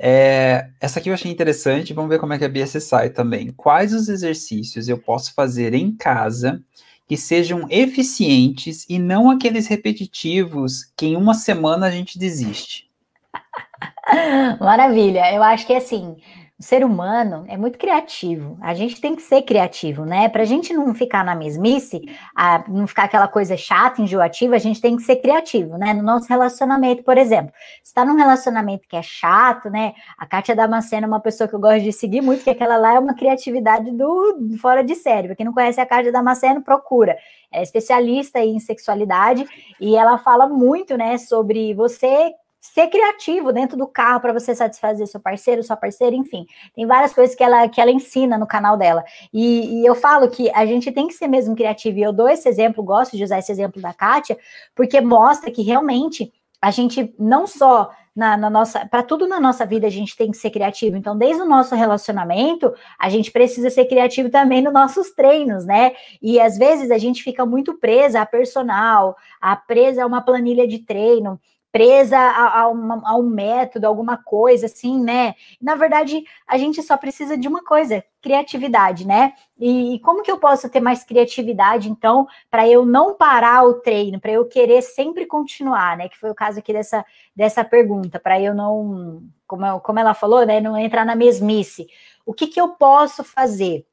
É, 0.00 0.70
essa 0.80 1.00
aqui 1.00 1.08
eu 1.08 1.14
achei 1.14 1.30
interessante, 1.30 1.92
vamos 1.92 2.08
ver 2.08 2.20
como 2.20 2.32
é 2.32 2.38
que 2.38 2.44
a 2.44 2.48
Bia 2.48 2.66
se 2.66 2.80
sai 2.80 3.10
também. 3.10 3.52
Quais 3.56 3.92
os 3.92 4.08
exercícios 4.08 4.88
eu 4.88 4.98
posso 4.98 5.34
fazer 5.34 5.74
em 5.74 5.94
casa 5.96 6.62
que 7.06 7.16
sejam 7.16 7.66
eficientes 7.70 8.86
e 8.88 8.98
não 8.98 9.30
aqueles 9.30 9.66
repetitivos 9.66 10.84
que 10.96 11.06
em 11.06 11.16
uma 11.16 11.34
semana 11.34 11.86
a 11.86 11.90
gente 11.90 12.18
desiste? 12.18 12.88
Maravilha, 14.60 15.34
eu 15.34 15.42
acho 15.42 15.66
que 15.66 15.74
assim, 15.74 16.16
o 16.58 16.62
ser 16.62 16.84
humano 16.84 17.44
é 17.46 17.56
muito 17.56 17.78
criativo. 17.78 18.58
A 18.60 18.74
gente 18.74 19.00
tem 19.00 19.14
que 19.14 19.22
ser 19.22 19.42
criativo, 19.42 20.04
né? 20.04 20.28
Para 20.28 20.42
a 20.42 20.44
gente 20.44 20.74
não 20.74 20.92
ficar 20.92 21.24
na 21.24 21.34
mesmice, 21.34 22.00
a, 22.34 22.64
não 22.66 22.84
ficar 22.84 23.04
aquela 23.04 23.28
coisa 23.28 23.56
chata, 23.56 24.02
enjoativa, 24.02 24.56
a 24.56 24.58
gente 24.58 24.80
tem 24.80 24.96
que 24.96 25.02
ser 25.04 25.16
criativo, 25.16 25.78
né? 25.78 25.94
No 25.94 26.02
nosso 26.02 26.28
relacionamento, 26.28 27.04
por 27.04 27.16
exemplo. 27.16 27.52
Se 27.84 27.90
está 27.90 28.04
num 28.04 28.16
relacionamento 28.16 28.88
que 28.88 28.96
é 28.96 29.02
chato, 29.02 29.70
né? 29.70 29.94
A 30.18 30.26
Kátia 30.26 30.56
Damasceno 30.56 31.04
é 31.04 31.08
uma 31.08 31.20
pessoa 31.20 31.46
que 31.46 31.54
eu 31.54 31.60
gosto 31.60 31.82
de 31.82 31.92
seguir 31.92 32.22
muito, 32.22 32.42
que 32.42 32.50
aquela 32.50 32.76
lá 32.76 32.94
é 32.94 32.98
uma 32.98 33.14
criatividade 33.14 33.92
do 33.92 34.56
fora 34.60 34.82
de. 34.82 34.98
Para 34.98 35.36
quem 35.36 35.46
não 35.46 35.54
conhece 35.54 35.80
a 35.80 35.86
Kátia 35.86 36.10
Damasceno, 36.10 36.60
procura. 36.60 37.16
É 37.52 37.62
especialista 37.62 38.40
em 38.40 38.58
sexualidade 38.58 39.46
e 39.80 39.96
ela 39.96 40.18
fala 40.18 40.48
muito, 40.48 40.96
né, 40.96 41.16
sobre 41.18 41.72
você 41.72 42.32
ser 42.60 42.88
criativo 42.88 43.52
dentro 43.52 43.76
do 43.76 43.86
carro 43.86 44.20
para 44.20 44.32
você 44.32 44.54
satisfazer 44.54 45.06
seu 45.06 45.20
parceiro, 45.20 45.62
sua 45.62 45.76
parceira, 45.76 46.14
enfim. 46.14 46.46
Tem 46.74 46.86
várias 46.86 47.12
coisas 47.12 47.34
que 47.34 47.42
ela, 47.42 47.68
que 47.68 47.80
ela 47.80 47.90
ensina 47.90 48.36
no 48.36 48.46
canal 48.46 48.76
dela. 48.76 49.04
E, 49.32 49.80
e, 49.80 49.86
eu 49.86 49.94
falo 49.94 50.28
que 50.28 50.50
a 50.50 50.66
gente 50.66 50.90
tem 50.90 51.06
que 51.06 51.14
ser 51.14 51.28
mesmo 51.28 51.54
criativo. 51.54 51.98
E 51.98 52.02
eu 52.02 52.12
dou 52.12 52.28
esse 52.28 52.48
exemplo, 52.48 52.82
gosto 52.82 53.16
de 53.16 53.24
usar 53.24 53.38
esse 53.38 53.52
exemplo 53.52 53.80
da 53.80 53.94
Kátia, 53.94 54.36
porque 54.74 55.00
mostra 55.00 55.50
que 55.50 55.62
realmente 55.62 56.32
a 56.60 56.70
gente 56.70 57.14
não 57.18 57.46
só 57.46 57.90
na, 58.18 58.36
na 58.36 58.50
nossa, 58.50 58.84
para 58.84 59.04
tudo 59.04 59.28
na 59.28 59.38
nossa 59.38 59.64
vida 59.64 59.86
a 59.86 59.90
gente 59.90 60.16
tem 60.16 60.32
que 60.32 60.36
ser 60.36 60.50
criativo. 60.50 60.96
Então, 60.96 61.16
desde 61.16 61.40
o 61.40 61.46
nosso 61.46 61.76
relacionamento, 61.76 62.74
a 62.98 63.08
gente 63.08 63.30
precisa 63.30 63.70
ser 63.70 63.84
criativo 63.84 64.28
também 64.28 64.60
nos 64.60 64.72
nossos 64.72 65.12
treinos, 65.12 65.64
né? 65.64 65.92
E 66.20 66.40
às 66.40 66.58
vezes 66.58 66.90
a 66.90 66.98
gente 66.98 67.22
fica 67.22 67.46
muito 67.46 67.74
presa 67.74 68.20
a 68.20 68.26
personal, 68.26 69.16
a 69.40 69.54
presa 69.54 70.02
a 70.02 70.06
uma 70.06 70.20
planilha 70.20 70.66
de 70.66 70.80
treino 70.80 71.40
presa 71.70 72.18
a, 72.18 72.60
a, 72.60 72.68
uma, 72.68 73.02
a, 73.04 73.16
um 73.16 73.28
método, 73.28 73.86
alguma 73.86 74.16
coisa 74.16 74.66
assim, 74.66 75.00
né? 75.00 75.34
Na 75.60 75.74
verdade, 75.74 76.24
a 76.46 76.56
gente 76.56 76.82
só 76.82 76.96
precisa 76.96 77.36
de 77.36 77.46
uma 77.46 77.62
coisa, 77.62 78.02
criatividade, 78.20 79.06
né? 79.06 79.32
E, 79.58 79.94
e 79.94 80.00
como 80.00 80.22
que 80.22 80.30
eu 80.30 80.38
posso 80.38 80.68
ter 80.68 80.80
mais 80.80 81.04
criatividade, 81.04 81.90
então, 81.90 82.26
para 82.50 82.68
eu 82.68 82.84
não 82.84 83.14
parar 83.14 83.64
o 83.64 83.74
treino, 83.74 84.20
para 84.20 84.32
eu 84.32 84.46
querer 84.46 84.82
sempre 84.82 85.26
continuar, 85.26 85.96
né? 85.96 86.08
Que 86.08 86.18
foi 86.18 86.30
o 86.30 86.34
caso 86.34 86.58
aqui 86.58 86.72
dessa, 86.72 87.04
dessa 87.34 87.64
pergunta, 87.64 88.18
para 88.18 88.40
eu 88.40 88.54
não, 88.54 89.22
como, 89.46 89.80
como 89.80 89.98
ela 89.98 90.14
falou, 90.14 90.44
né? 90.46 90.60
Não 90.60 90.76
entrar 90.76 91.04
na 91.04 91.14
mesmice. 91.14 91.86
O 92.24 92.34
que, 92.34 92.46
que 92.46 92.60
eu 92.60 92.68
posso 92.70 93.22
fazer? 93.22 93.86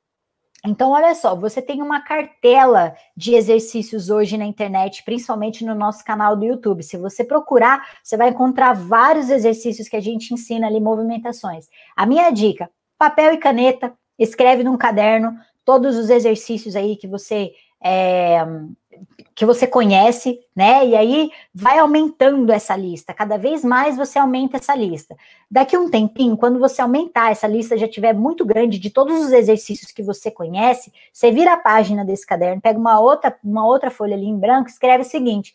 Então, 0.66 0.92
olha 0.92 1.14
só, 1.14 1.36
você 1.36 1.62
tem 1.62 1.82
uma 1.82 2.02
cartela 2.02 2.96
de 3.16 3.36
exercícios 3.36 4.10
hoje 4.10 4.38
na 4.38 4.46
internet, 4.46 5.04
principalmente 5.04 5.64
no 5.64 5.76
nosso 5.76 6.04
canal 6.04 6.36
do 6.36 6.46
YouTube. 6.46 6.84
Se 6.84 6.98
você 6.98 7.24
procurar, 7.24 7.86
você 8.04 8.18
vai 8.18 8.30
encontrar 8.30 8.74
vários 8.74 9.30
exercícios 9.30 9.88
que 9.88 9.96
a 9.96 10.02
gente 10.02 10.34
ensina 10.34 10.68
ali, 10.68 10.80
movimentações. 10.80 11.68
A 11.96 12.06
minha 12.06 12.30
dica: 12.32 12.70
papel 12.98 13.34
e 13.34 13.38
caneta, 13.38 13.94
escreve 14.18 14.64
num 14.64 14.78
caderno 14.78 15.38
todos 15.64 15.98
os 15.98 16.10
exercícios 16.10 16.76
aí 16.76 16.96
que 16.96 17.08
você 17.08 17.52
é, 17.84 18.46
que 19.36 19.46
você 19.46 19.68
conhece, 19.68 20.40
né? 20.56 20.86
E 20.88 20.96
aí 20.96 21.30
vai 21.54 21.78
aumentando 21.78 22.52
essa 22.52 22.76
lista. 22.76 23.14
Cada 23.14 23.38
vez 23.38 23.66
mais 23.66 23.98
você 23.98 24.18
aumenta 24.18 24.58
essa 24.58 24.74
lista. 24.74 25.16
Daqui 25.52 25.78
um 25.78 25.90
tempinho, 25.90 26.38
quando 26.38 26.58
você 26.58 26.82
aumentar 26.82 27.32
essa 27.32 27.46
lista, 27.46 27.78
já 27.78 27.88
tiver 27.88 28.14
muito 28.14 28.46
grande 28.46 28.80
de 28.80 28.90
todos 28.90 29.20
os 29.26 29.32
exercícios 29.34 29.92
que 29.92 30.02
você 30.02 30.32
conhece, 30.32 30.92
você 31.12 31.32
vira 31.32 31.54
a 31.54 31.58
página 31.58 32.06
desse 32.06 32.26
caderno, 32.26 32.62
pega 32.62 32.80
uma 32.80 33.00
outra, 33.00 33.38
uma 33.44 33.66
outra 33.68 33.92
folha 33.92 34.16
ali 34.16 34.26
em 34.26 34.40
branco, 34.40 34.70
escreve 34.70 35.04
o 35.04 35.10
seguinte: 35.10 35.54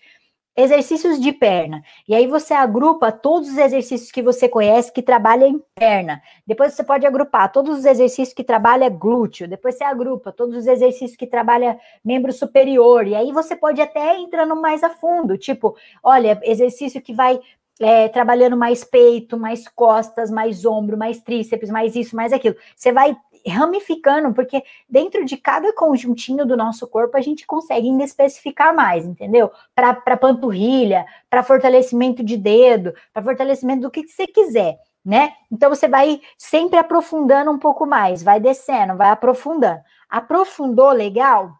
Exercícios 0.56 1.20
de 1.20 1.32
perna. 1.32 1.82
E 2.08 2.14
aí 2.14 2.26
você 2.26 2.52
agrupa 2.52 3.12
todos 3.12 3.48
os 3.48 3.56
exercícios 3.56 4.10
que 4.10 4.20
você 4.20 4.48
conhece 4.48 4.92
que 4.92 5.00
trabalham 5.00 5.48
em 5.48 5.62
perna. 5.74 6.20
Depois 6.46 6.74
você 6.74 6.82
pode 6.82 7.06
agrupar 7.06 7.50
todos 7.52 7.78
os 7.78 7.84
exercícios 7.84 8.34
que 8.34 8.42
trabalham 8.42 8.90
glúteo. 8.90 9.48
Depois 9.48 9.76
você 9.76 9.84
agrupa 9.84 10.32
todos 10.32 10.56
os 10.56 10.66
exercícios 10.66 11.16
que 11.16 11.26
trabalham 11.26 11.78
membro 12.04 12.32
superior. 12.32 13.06
E 13.06 13.14
aí 13.14 13.32
você 13.32 13.54
pode 13.54 13.80
até 13.80 14.18
entrando 14.18 14.54
mais 14.56 14.82
a 14.82 14.90
fundo. 14.90 15.38
Tipo, 15.38 15.76
olha, 16.02 16.38
exercício 16.42 17.00
que 17.00 17.14
vai 17.14 17.40
é, 17.80 18.08
trabalhando 18.08 18.56
mais 18.56 18.84
peito, 18.84 19.38
mais 19.38 19.66
costas, 19.66 20.30
mais 20.30 20.66
ombro, 20.66 20.98
mais 20.98 21.20
tríceps, 21.22 21.70
mais 21.70 21.96
isso, 21.96 22.14
mais 22.14 22.32
aquilo. 22.32 22.54
Você 22.76 22.92
vai 22.92 23.16
ramificando, 23.46 24.32
porque 24.34 24.62
dentro 24.88 25.24
de 25.24 25.36
cada 25.36 25.72
conjuntinho 25.72 26.46
do 26.46 26.56
nosso 26.56 26.86
corpo 26.86 27.16
a 27.16 27.20
gente 27.20 27.46
consegue 27.46 27.88
ainda 27.88 28.04
especificar 28.04 28.74
mais, 28.74 29.06
entendeu? 29.06 29.50
Para 29.74 30.16
panturrilha, 30.16 31.06
para 31.28 31.42
fortalecimento 31.42 32.22
de 32.22 32.36
dedo, 32.36 32.94
para 33.12 33.22
fortalecimento 33.22 33.82
do 33.82 33.90
que, 33.90 34.02
que 34.02 34.10
você 34.10 34.26
quiser, 34.26 34.78
né? 35.04 35.32
Então 35.50 35.70
você 35.70 35.88
vai 35.88 36.20
sempre 36.36 36.78
aprofundando 36.78 37.50
um 37.50 37.58
pouco 37.58 37.86
mais, 37.86 38.22
vai 38.22 38.40
descendo, 38.40 38.96
vai 38.96 39.10
aprofundando. 39.10 39.80
Aprofundou 40.08 40.90
legal? 40.90 41.52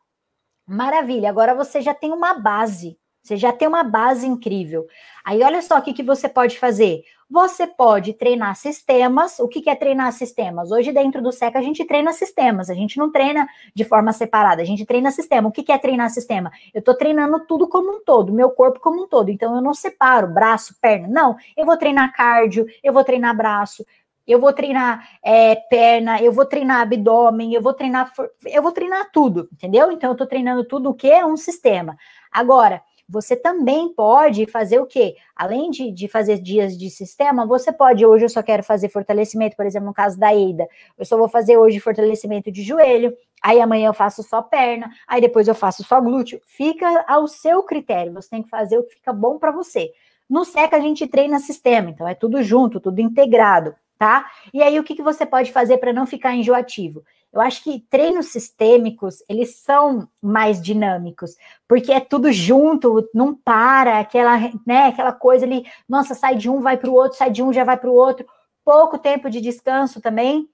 Maravilha, 0.67 1.29
agora 1.29 1.55
você 1.55 1.81
já 1.81 1.95
tem 1.95 2.13
uma 2.13 2.35
base, 2.35 2.97
você 3.23 3.37
já 3.37 3.53
tem 3.53 3.69
uma 3.69 3.83
base 3.83 4.27
incrível. 4.27 4.87
Aí 5.25 5.43
olha 5.43 5.61
só 5.63 5.79
o 5.79 5.83
que, 5.83 5.93
que 5.93 6.03
você 6.03 6.29
pode 6.29 6.59
fazer. 6.59 7.03
Você 7.31 7.65
pode 7.65 8.13
treinar 8.15 8.57
sistemas. 8.57 9.39
O 9.39 9.47
que, 9.47 9.61
que 9.61 9.71
é 9.71 9.75
treinar 9.77 10.13
sistemas? 10.13 10.73
Hoje, 10.73 10.91
dentro 10.91 11.23
do 11.23 11.31
SECA, 11.31 11.61
a 11.61 11.63
gente 11.63 11.85
treina 11.85 12.13
sistemas. 12.13 12.69
A 12.69 12.75
gente 12.75 12.99
não 12.99 13.13
treina 13.13 13.47
de 13.73 13.85
forma 13.85 14.13
separada, 14.13 14.63
a 14.63 14.65
gente 14.65 14.85
treina 14.85 15.13
sistema. 15.13 15.49
O 15.49 15.53
que, 15.53 15.63
que 15.63 15.71
é 15.71 15.79
treinar 15.79 16.11
sistema? 16.11 16.51
Eu 16.75 16.81
estou 16.81 16.95
treinando 16.95 17.39
tudo 17.47 17.69
como 17.69 17.93
um 17.93 18.05
todo, 18.05 18.33
meu 18.33 18.51
corpo 18.51 18.81
como 18.81 19.05
um 19.05 19.07
todo. 19.07 19.31
Então, 19.31 19.55
eu 19.55 19.63
não 19.63 19.75
separo 19.75 20.27
braço, 20.27 20.75
perna. 20.81 21.07
Não, 21.07 21.37
eu 21.57 21.65
vou 21.65 21.77
treinar 21.77 22.13
cardio, 22.13 22.67
eu 22.83 22.93
vou 22.93 23.05
treinar 23.05 23.37
braço, 23.37 23.85
eu 24.27 24.41
vou 24.41 24.53
treinar 24.53 25.09
é, 25.23 25.55
perna, 25.55 26.21
eu 26.21 26.33
vou 26.33 26.47
treinar 26.47 26.81
abdômen, 26.81 27.53
eu 27.55 27.63
vou 27.63 27.75
treinar, 27.75 28.13
eu 28.47 28.63
vou 28.63 28.73
treinar 28.73 29.11
tudo, 29.13 29.49
entendeu? 29.53 29.91
Então 29.91 30.11
eu 30.11 30.13
estou 30.15 30.27
treinando 30.27 30.65
tudo 30.65 30.91
o 30.91 30.95
que 30.95 31.11
é 31.11 31.25
um 31.25 31.37
sistema. 31.37 31.97
Agora, 32.31 32.83
você 33.11 33.35
também 33.35 33.93
pode 33.93 34.47
fazer 34.47 34.79
o 34.79 34.87
quê? 34.87 35.17
Além 35.35 35.71
de, 35.71 35.91
de 35.91 36.07
fazer 36.07 36.39
dias 36.39 36.79
de 36.79 36.89
sistema, 36.89 37.45
você 37.45 37.73
pode, 37.73 38.07
hoje 38.07 38.25
eu 38.25 38.29
só 38.29 38.43
quero 38.43 38.63
fazer 38.63 38.89
fortalecimento, 38.89 39.57
por 39.57 39.67
exemplo, 39.67 39.89
no 39.89 39.95
caso 39.95 40.19
da 40.19 40.33
Eida, 40.35 40.69
eu 40.97 41.05
só 41.05 41.17
vou 41.19 41.29
fazer 41.29 41.57
hoje 41.57 41.81
fortalecimento 41.81 42.53
de 42.53 42.63
joelho, 42.63 43.13
aí 43.43 43.61
amanhã 43.61 43.89
eu 43.89 43.95
faço 43.95 44.23
só 44.23 44.41
perna, 44.41 44.91
aí 45.09 45.21
depois 45.21 45.49
eu 45.49 45.55
faço 45.55 45.83
só 45.83 46.01
glúteo. 46.01 46.41
Fica 46.47 47.05
ao 47.09 47.27
seu 47.27 47.63
critério, 47.65 48.13
você 48.13 48.31
tem 48.31 48.43
que 48.43 48.49
fazer 48.49 48.79
o 48.79 48.85
que 48.85 48.95
fica 48.95 49.13
bom 49.13 49.39
para 49.39 49.51
você. 49.51 49.91
No 50.29 50.45
SECA 50.45 50.77
a 50.77 50.81
gente 50.81 51.09
treina 51.09 51.41
sistema, 51.41 51.91
então 51.91 52.07
é 52.07 52.15
tudo 52.15 52.41
junto, 52.43 52.79
tudo 52.79 53.01
integrado. 53.01 53.75
tá? 53.99 54.31
E 54.55 54.63
aí, 54.63 54.79
o 54.79 54.85
que, 54.85 54.95
que 54.95 55.03
você 55.03 55.27
pode 55.27 55.53
fazer 55.53 55.77
para 55.79 55.93
não 55.93 56.07
ficar 56.07 56.35
enjoativo? 56.35 57.05
Eu 57.33 57.41
acho 57.41 57.63
que 57.63 57.81
treinos 57.89 58.27
sistêmicos, 58.27 59.23
eles 59.29 59.57
são 59.57 60.09
mais 60.21 60.61
dinâmicos, 60.61 61.37
porque 61.69 61.93
é 61.93 62.01
tudo 62.01 62.33
junto, 62.33 63.09
não 63.15 63.35
para, 63.35 64.01
aquela, 64.01 64.37
né, 64.67 64.87
aquela 64.87 65.13
coisa 65.13 65.47
ali, 65.47 65.65
nossa, 65.89 66.15
sai 66.15 66.35
de 66.35 66.51
um, 66.51 66.61
vai 66.61 66.77
para 66.77 66.91
o 66.91 66.95
outro, 66.95 67.17
sai 67.17 67.31
de 67.31 67.43
um, 67.43 67.53
já 67.53 67.63
vai 67.63 67.77
para 67.77 67.89
o 67.89 67.95
outro, 67.95 68.27
pouco 68.65 68.99
tempo 68.99 69.31
de 69.31 69.41
descanso 69.41 70.01
também, 70.01 70.49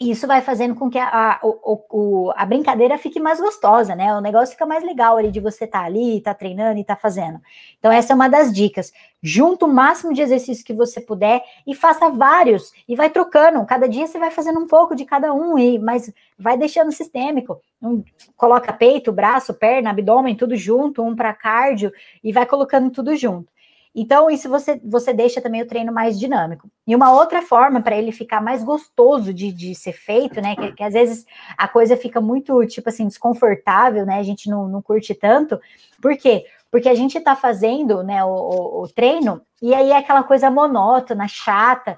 isso 0.00 0.26
vai 0.26 0.40
fazendo 0.40 0.74
com 0.74 0.90
que 0.90 0.98
a, 0.98 1.08
a, 1.08 1.40
o, 1.42 2.32
a 2.34 2.44
brincadeira 2.44 2.98
fique 2.98 3.20
mais 3.20 3.40
gostosa, 3.40 3.94
né? 3.94 4.12
O 4.14 4.20
negócio 4.20 4.52
fica 4.52 4.66
mais 4.66 4.82
legal 4.82 5.16
ali 5.16 5.30
de 5.30 5.38
você 5.38 5.64
estar 5.64 5.80
tá 5.80 5.84
ali, 5.84 6.20
tá 6.20 6.34
treinando 6.34 6.78
e 6.80 6.84
tá 6.84 6.96
fazendo. 6.96 7.40
Então, 7.78 7.92
essa 7.92 8.12
é 8.12 8.14
uma 8.14 8.28
das 8.28 8.52
dicas. 8.52 8.92
Junta 9.22 9.66
o 9.66 9.72
máximo 9.72 10.12
de 10.12 10.20
exercícios 10.20 10.64
que 10.64 10.72
você 10.72 11.00
puder 11.00 11.42
e 11.66 11.74
faça 11.74 12.10
vários. 12.10 12.72
E 12.88 12.96
vai 12.96 13.08
trocando. 13.08 13.64
Cada 13.64 13.88
dia 13.88 14.06
você 14.06 14.18
vai 14.18 14.30
fazendo 14.30 14.58
um 14.58 14.66
pouco 14.66 14.96
de 14.96 15.04
cada 15.04 15.32
um, 15.32 15.56
e 15.56 15.78
mas 15.78 16.12
vai 16.36 16.58
deixando 16.58 16.90
sistêmico. 16.90 17.60
Um, 17.80 18.02
coloca 18.36 18.72
peito, 18.72 19.12
braço, 19.12 19.54
perna, 19.54 19.90
abdômen, 19.90 20.34
tudo 20.34 20.56
junto, 20.56 21.02
um 21.02 21.14
para 21.14 21.32
cardio, 21.32 21.92
e 22.22 22.32
vai 22.32 22.46
colocando 22.46 22.90
tudo 22.90 23.14
junto. 23.14 23.53
Então, 23.94 24.28
isso 24.28 24.48
você, 24.48 24.80
você 24.84 25.12
deixa 25.12 25.40
também 25.40 25.62
o 25.62 25.66
treino 25.66 25.92
mais 25.92 26.18
dinâmico. 26.18 26.68
E 26.84 26.96
uma 26.96 27.12
outra 27.12 27.40
forma 27.40 27.80
para 27.80 27.96
ele 27.96 28.10
ficar 28.10 28.42
mais 28.42 28.64
gostoso 28.64 29.32
de, 29.32 29.52
de 29.52 29.72
ser 29.74 29.92
feito, 29.92 30.40
né? 30.40 30.56
Que, 30.56 30.72
que, 30.72 30.82
às 30.82 30.94
vezes 30.94 31.24
a 31.56 31.68
coisa 31.68 31.96
fica 31.96 32.20
muito, 32.20 32.66
tipo 32.66 32.88
assim, 32.88 33.06
desconfortável, 33.06 34.04
né? 34.04 34.18
A 34.18 34.22
gente 34.24 34.50
não, 34.50 34.66
não 34.66 34.82
curte 34.82 35.14
tanto. 35.14 35.60
Por 36.02 36.16
quê? 36.16 36.44
Porque 36.72 36.88
a 36.88 36.94
gente 36.94 37.16
está 37.16 37.36
fazendo 37.36 38.02
né, 38.02 38.24
o, 38.24 38.28
o, 38.28 38.82
o, 38.82 38.88
treino 38.88 39.40
e 39.62 39.72
aí 39.72 39.90
é 39.90 39.96
aquela 39.96 40.24
coisa 40.24 40.50
monótona, 40.50 41.28
chata. 41.28 41.96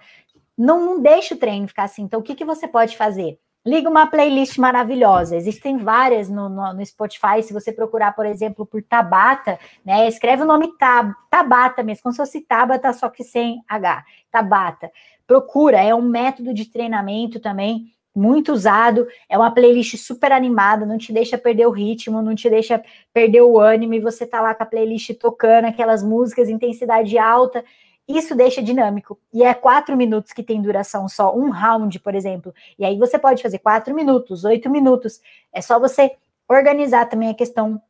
Não, 0.56 0.85
não 0.85 1.00
deixa 1.00 1.35
o 1.35 1.38
treino 1.38 1.66
ficar 1.66 1.85
assim. 1.85 2.02
Então, 2.02 2.20
o 2.20 2.22
que, 2.22 2.35
que 2.35 2.44
você 2.44 2.68
pode 2.68 2.94
fazer? 2.94 3.38
Liga 3.66 3.90
uma 3.90 4.07
playlist 4.07 4.59
maravilhosa. 4.59 5.35
Existem 5.35 5.76
várias 5.76 6.31
no, 6.31 6.48
no, 6.48 6.72
no, 6.72 6.87
Spotify. 6.87 7.42
Se 7.42 7.52
você 7.52 7.72
procurar, 7.72 8.14
por 8.14 8.24
exemplo, 8.24 8.64
por 8.64 8.81
Tabata, 8.81 9.59
né? 9.85 10.07
Escreve 10.07 10.44
o 10.44 10.46
nome 10.46 10.68
Tab, 10.79 11.12
Tabata 11.29 11.83
mesmo, 11.83 12.05
como 12.05 12.12
se 12.12 12.18
fosse 12.18 12.40
Tabata, 12.42 12.92
só 12.92 13.09
que 13.09 13.24
sem 13.24 13.61
H. 13.68 14.05
Tabata. 14.31 14.88
Procura, 15.26 15.81
é 15.81 15.92
um 15.92 16.02
método 16.02 16.55
de 16.55 16.66
treinamento 16.66 17.40
também 17.40 17.92
muito 18.14 18.52
usado. 18.52 19.09
É 19.29 19.37
uma 19.37 19.50
playlist 19.50 19.96
super 19.96 20.31
animada, 20.31 20.87
não 20.87 20.96
te 20.96 21.12
deixa 21.12 21.37
perder 21.37 21.66
o 21.66 21.72
ritmo, 21.72 22.22
não 22.22 22.37
te 22.37 22.48
deixa 22.48 22.81
perder 23.12 23.42
o 23.42 23.59
ânimo. 23.59 23.94
E 23.94 24.00
você 24.00 24.24
tá 24.24 24.40
lá 24.40 24.55
com 24.55 24.62
a 24.62 24.66
playlist 24.66 25.12
tocando 25.14 25.64
aquelas 25.64 26.05
músicas, 26.05 26.48
intensidade 26.48 27.18
alta. 27.18 27.64
Isso 28.09 28.35
deixa 28.37 28.62
dinâmico. 28.62 29.19
E 29.33 29.42
é 29.42 29.53
quatro 29.53 29.97
minutos 29.97 30.33
que 30.33 30.42
tem 30.42 30.62
duração 30.62 31.09
só, 31.09 31.35
um 31.35 31.51
round, 31.51 31.99
por 32.01 32.14
exemplo. 32.14 32.55
E 32.79 32.85
aí 32.85 32.97
você 32.99 33.19
pode 33.19 33.42
fazer 33.42 33.59
quatro 33.59 33.95
minutos, 33.95 34.45
oito 34.45 34.71
minutos. 34.71 35.21
É 35.53 35.61
só 35.61 35.81
você 35.81 36.12
organizar 36.49 37.09
também 37.09 37.31
a 37.31 37.35
questão 37.35 37.83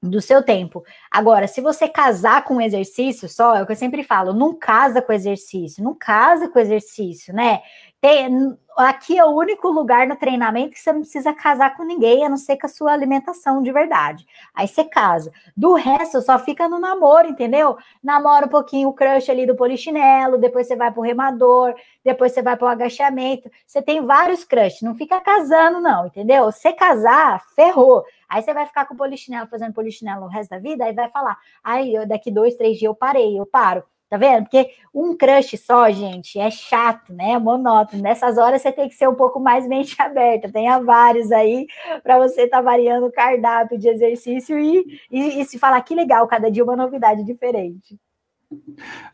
do 0.00 0.20
seu 0.20 0.42
tempo. 0.42 0.84
Agora, 1.10 1.48
se 1.48 1.60
você 1.60 1.88
casar 1.88 2.44
com 2.44 2.60
exercício, 2.60 3.28
só 3.28 3.56
é 3.56 3.62
o 3.62 3.66
que 3.66 3.72
eu 3.72 3.76
sempre 3.76 4.04
falo, 4.04 4.32
não 4.32 4.54
casa 4.54 5.02
com 5.02 5.12
exercício, 5.12 5.82
não 5.82 5.94
casa 5.94 6.48
com 6.48 6.58
exercício, 6.58 7.34
né? 7.34 7.60
Tem, 8.00 8.56
aqui 8.76 9.18
é 9.18 9.24
o 9.24 9.30
único 9.30 9.68
lugar 9.68 10.06
no 10.06 10.14
treinamento 10.14 10.70
que 10.70 10.78
você 10.78 10.92
não 10.92 11.00
precisa 11.00 11.34
casar 11.34 11.76
com 11.76 11.82
ninguém, 11.82 12.24
a 12.24 12.28
não 12.28 12.36
ser 12.36 12.56
com 12.56 12.66
a 12.66 12.68
sua 12.68 12.92
alimentação 12.92 13.60
de 13.60 13.72
verdade. 13.72 14.24
Aí 14.54 14.68
você 14.68 14.84
casa. 14.84 15.32
Do 15.56 15.74
resto, 15.74 16.22
só 16.22 16.38
fica 16.38 16.68
no 16.68 16.78
namoro, 16.78 17.26
entendeu? 17.26 17.76
Namora 18.00 18.46
um 18.46 18.48
pouquinho 18.48 18.88
o 18.88 18.92
crush 18.92 19.28
ali 19.28 19.46
do 19.46 19.56
polichinelo, 19.56 20.38
depois 20.38 20.68
você 20.68 20.76
vai 20.76 20.92
pro 20.92 21.02
remador, 21.02 21.74
depois 22.04 22.30
você 22.30 22.40
vai 22.40 22.56
pro 22.56 22.68
agachamento. 22.68 23.50
Você 23.66 23.82
tem 23.82 24.00
vários 24.06 24.44
crush, 24.44 24.82
não 24.82 24.94
fica 24.94 25.20
casando, 25.20 25.80
não, 25.80 26.06
entendeu? 26.06 26.52
Se 26.52 26.72
casar, 26.74 27.42
ferrou. 27.56 28.04
Aí 28.28 28.42
você 28.42 28.54
vai 28.54 28.64
ficar 28.64 28.86
com 28.86 28.94
o 28.94 28.96
polichinelo, 28.96 29.48
fazendo 29.48 29.72
polichinelo 29.72 30.26
o 30.26 30.28
resto 30.28 30.50
da 30.50 30.58
vida, 30.60 30.84
aí 30.84 30.92
vai 30.92 31.08
falar, 31.08 31.36
aí 31.64 32.06
daqui 32.06 32.30
dois, 32.30 32.54
três 32.54 32.78
dias 32.78 32.88
eu 32.90 32.94
parei, 32.94 33.40
eu 33.40 33.46
paro. 33.46 33.82
Tá 34.08 34.16
vendo? 34.16 34.44
Porque 34.44 34.70
um 34.94 35.14
crush 35.14 35.58
só, 35.58 35.90
gente, 35.90 36.38
é 36.38 36.50
chato, 36.50 37.12
né? 37.12 37.32
É 37.32 37.38
monótono. 37.38 38.02
Nessas 38.02 38.38
horas 38.38 38.62
você 38.62 38.72
tem 38.72 38.88
que 38.88 38.94
ser 38.94 39.06
um 39.06 39.14
pouco 39.14 39.38
mais 39.38 39.66
mente 39.66 39.94
aberta. 40.00 40.50
Tenha 40.50 40.78
vários 40.80 41.30
aí 41.30 41.66
para 42.02 42.18
você 42.18 42.42
estar 42.42 42.58
tá 42.58 42.62
variando 42.62 43.06
o 43.06 43.12
cardápio 43.12 43.78
de 43.78 43.88
exercício 43.88 44.58
e, 44.58 45.00
e, 45.10 45.40
e, 45.40 45.44
se 45.44 45.58
falar 45.58 45.80
que 45.82 45.94
legal, 45.94 46.26
cada 46.26 46.50
dia 46.50 46.64
uma 46.64 46.76
novidade 46.76 47.22
diferente. 47.22 47.98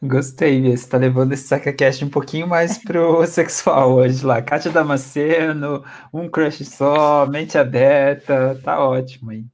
Gostei, 0.00 0.62
você 0.62 0.74
está 0.74 0.96
levando 0.96 1.32
esse 1.32 1.48
SacaCast 1.48 2.04
um 2.04 2.10
pouquinho 2.10 2.46
mais 2.46 2.78
pro 2.78 3.26
sexual 3.26 3.94
hoje 3.94 4.24
lá. 4.24 4.40
Kátia 4.40 4.70
Damasceno, 4.70 5.84
um 6.12 6.28
crush 6.28 6.64
só, 6.64 7.26
mente 7.26 7.58
aberta, 7.58 8.60
tá 8.62 8.78
ótimo 8.78 9.32
aí. 9.32 9.44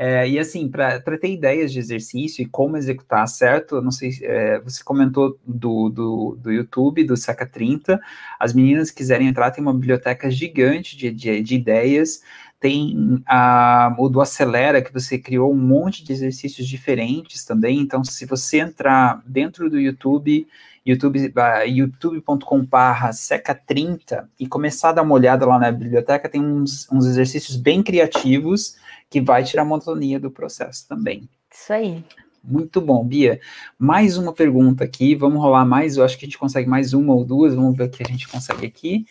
É, 0.00 0.28
e 0.28 0.38
assim, 0.38 0.68
para 0.68 1.00
ter 1.00 1.32
ideias 1.32 1.72
de 1.72 1.80
exercício 1.80 2.40
e 2.40 2.46
como 2.46 2.76
executar, 2.76 3.26
certo? 3.26 3.82
Não 3.82 3.90
sei, 3.90 4.10
é, 4.22 4.60
você 4.60 4.84
comentou 4.84 5.36
do, 5.44 5.88
do, 5.88 6.38
do 6.40 6.52
YouTube, 6.52 7.02
do 7.02 7.16
Seca 7.16 7.44
30. 7.44 8.00
As 8.38 8.52
meninas 8.52 8.92
quiserem 8.92 9.26
entrar, 9.26 9.50
tem 9.50 9.60
uma 9.60 9.74
biblioteca 9.74 10.30
gigante 10.30 10.96
de, 10.96 11.10
de, 11.10 11.42
de 11.42 11.54
ideias. 11.56 12.22
Tem 12.60 13.20
a, 13.26 13.92
o 13.98 14.08
do 14.08 14.20
Acelera, 14.20 14.80
que 14.80 14.92
você 14.92 15.18
criou 15.18 15.52
um 15.52 15.58
monte 15.58 16.04
de 16.04 16.12
exercícios 16.12 16.68
diferentes 16.68 17.44
também. 17.44 17.80
Então, 17.80 18.04
se 18.04 18.24
você 18.24 18.60
entrar 18.60 19.20
dentro 19.26 19.68
do 19.68 19.80
YouTube, 19.80 20.46
YouTube, 20.86 21.32
youtube.com/barra 21.66 23.10
seca30 23.10 24.28
e 24.38 24.46
começar 24.46 24.90
a 24.90 24.92
dar 24.92 25.02
uma 25.02 25.14
olhada 25.14 25.44
lá 25.44 25.58
na 25.58 25.72
biblioteca, 25.72 26.28
tem 26.28 26.40
uns, 26.40 26.88
uns 26.92 27.04
exercícios 27.04 27.56
bem 27.56 27.82
criativos 27.82 28.76
que 29.10 29.20
vai 29.20 29.44
tirar 29.44 29.62
a 29.62 29.64
monotonia 29.64 30.20
do 30.20 30.30
processo 30.30 30.86
também. 30.86 31.28
Isso 31.52 31.72
aí. 31.72 32.04
Muito 32.42 32.80
bom, 32.80 33.04
Bia. 33.04 33.40
Mais 33.78 34.16
uma 34.16 34.32
pergunta 34.32 34.84
aqui, 34.84 35.14
vamos 35.14 35.40
rolar 35.40 35.64
mais, 35.64 35.96
eu 35.96 36.04
acho 36.04 36.16
que 36.16 36.24
a 36.24 36.28
gente 36.28 36.38
consegue 36.38 36.68
mais 36.68 36.92
uma 36.94 37.14
ou 37.14 37.24
duas, 37.24 37.54
vamos 37.54 37.76
ver 37.76 37.84
o 37.84 37.90
que 37.90 38.02
a 38.02 38.06
gente 38.06 38.28
consegue 38.28 38.66
aqui. 38.66 39.06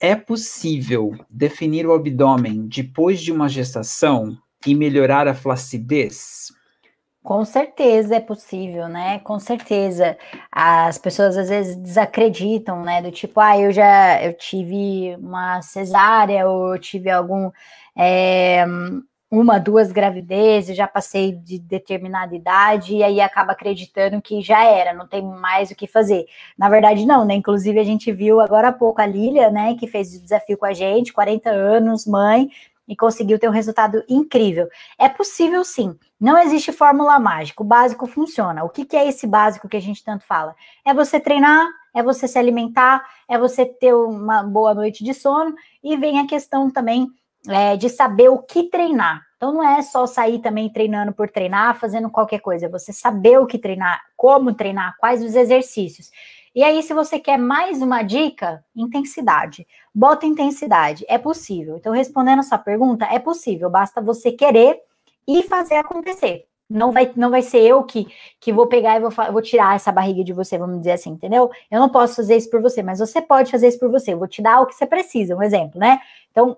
É 0.00 0.16
possível 0.16 1.14
definir 1.30 1.86
o 1.86 1.92
abdômen 1.92 2.66
depois 2.66 3.20
de 3.20 3.30
uma 3.30 3.48
gestação 3.48 4.36
e 4.66 4.74
melhorar 4.74 5.28
a 5.28 5.34
flacidez? 5.34 6.52
Com 7.22 7.44
certeza 7.44 8.16
é 8.16 8.20
possível, 8.20 8.88
né? 8.88 9.20
Com 9.20 9.38
certeza. 9.38 10.18
As 10.50 10.98
pessoas 10.98 11.36
às 11.36 11.48
vezes 11.48 11.76
desacreditam, 11.76 12.82
né? 12.82 13.00
Do 13.00 13.12
tipo, 13.12 13.38
ah, 13.38 13.56
eu 13.58 13.70
já 13.70 14.20
eu 14.22 14.32
tive 14.34 15.14
uma 15.20 15.62
cesárea 15.62 16.48
ou 16.48 16.74
eu 16.74 16.80
tive 16.80 17.08
algum 17.10 17.50
é, 17.96 18.64
uma, 19.32 19.58
duas 19.58 19.90
gravidezes, 19.92 20.76
já 20.76 20.86
passei 20.86 21.32
de 21.32 21.58
determinada 21.58 22.34
idade 22.36 22.96
e 22.96 23.02
aí 23.02 23.18
acaba 23.18 23.52
acreditando 23.52 24.20
que 24.20 24.42
já 24.42 24.62
era, 24.64 24.92
não 24.92 25.06
tem 25.08 25.22
mais 25.22 25.70
o 25.70 25.74
que 25.74 25.86
fazer. 25.86 26.26
Na 26.58 26.68
verdade, 26.68 27.06
não, 27.06 27.24
né? 27.24 27.34
Inclusive, 27.34 27.78
a 27.80 27.84
gente 27.84 28.12
viu 28.12 28.40
agora 28.40 28.68
há 28.68 28.72
pouco 28.72 29.00
a 29.00 29.06
Lília, 29.06 29.50
né, 29.50 29.74
que 29.74 29.86
fez 29.86 30.14
o 30.14 30.22
desafio 30.22 30.58
com 30.58 30.66
a 30.66 30.74
gente, 30.74 31.14
40 31.14 31.48
anos, 31.48 32.06
mãe, 32.06 32.50
e 32.92 32.96
conseguiu 32.96 33.38
ter 33.38 33.48
um 33.48 33.52
resultado 33.52 34.04
incrível. 34.06 34.68
É 34.98 35.08
possível 35.08 35.64
sim, 35.64 35.98
não 36.20 36.38
existe 36.38 36.70
fórmula 36.70 37.18
mágica, 37.18 37.62
o 37.62 37.66
básico 37.66 38.06
funciona. 38.06 38.62
O 38.64 38.68
que, 38.68 38.84
que 38.84 38.94
é 38.94 39.08
esse 39.08 39.26
básico 39.26 39.66
que 39.66 39.78
a 39.78 39.80
gente 39.80 40.04
tanto 40.04 40.26
fala? 40.26 40.54
É 40.84 40.92
você 40.92 41.18
treinar, 41.18 41.66
é 41.94 42.02
você 42.02 42.28
se 42.28 42.38
alimentar, 42.38 43.02
é 43.26 43.38
você 43.38 43.64
ter 43.64 43.94
uma 43.94 44.42
boa 44.42 44.74
noite 44.74 45.02
de 45.02 45.14
sono, 45.14 45.54
e 45.82 45.96
vem 45.96 46.20
a 46.20 46.26
questão 46.26 46.70
também 46.70 47.08
é, 47.48 47.78
de 47.78 47.88
saber 47.88 48.28
o 48.28 48.38
que 48.38 48.64
treinar. 48.64 49.22
Então 49.38 49.54
não 49.54 49.66
é 49.66 49.80
só 49.80 50.06
sair 50.06 50.38
também 50.40 50.70
treinando 50.70 51.14
por 51.14 51.30
treinar, 51.30 51.80
fazendo 51.80 52.10
qualquer 52.10 52.40
coisa, 52.40 52.66
é 52.66 52.68
você 52.68 52.92
saber 52.92 53.40
o 53.40 53.46
que 53.46 53.58
treinar, 53.58 54.02
como 54.14 54.52
treinar, 54.52 54.94
quais 54.98 55.24
os 55.24 55.34
exercícios. 55.34 56.10
E 56.54 56.62
aí, 56.62 56.82
se 56.82 56.92
você 56.92 57.18
quer 57.18 57.38
mais 57.38 57.80
uma 57.80 58.02
dica, 58.02 58.62
intensidade. 58.76 59.66
Bota 59.94 60.26
intensidade, 60.26 61.04
é 61.08 61.16
possível. 61.16 61.76
Então, 61.78 61.92
respondendo 61.92 62.40
a 62.40 62.42
sua 62.42 62.58
pergunta, 62.58 63.06
é 63.06 63.18
possível, 63.18 63.70
basta 63.70 64.02
você 64.02 64.30
querer 64.32 64.78
e 65.26 65.42
fazer 65.42 65.76
acontecer. 65.76 66.46
Não 66.68 66.92
vai, 66.92 67.10
não 67.16 67.30
vai 67.30 67.42
ser 67.42 67.60
eu 67.60 67.82
que, 67.84 68.06
que 68.40 68.52
vou 68.52 68.66
pegar 68.66 68.96
e 68.96 69.00
vou, 69.00 69.10
vou 69.10 69.42
tirar 69.42 69.76
essa 69.76 69.92
barriga 69.92 70.24
de 70.24 70.32
você, 70.32 70.58
vamos 70.58 70.78
dizer 70.78 70.92
assim, 70.92 71.10
entendeu? 71.10 71.50
Eu 71.70 71.80
não 71.80 71.88
posso 71.88 72.16
fazer 72.16 72.36
isso 72.36 72.50
por 72.50 72.60
você, 72.62 72.82
mas 72.82 72.98
você 72.98 73.20
pode 73.20 73.50
fazer 73.50 73.68
isso 73.68 73.78
por 73.78 73.90
você. 73.90 74.12
Eu 74.12 74.18
vou 74.18 74.28
te 74.28 74.42
dar 74.42 74.60
o 74.60 74.66
que 74.66 74.74
você 74.74 74.86
precisa, 74.86 75.36
um 75.36 75.42
exemplo, 75.42 75.78
né? 75.78 76.00
Então, 76.30 76.56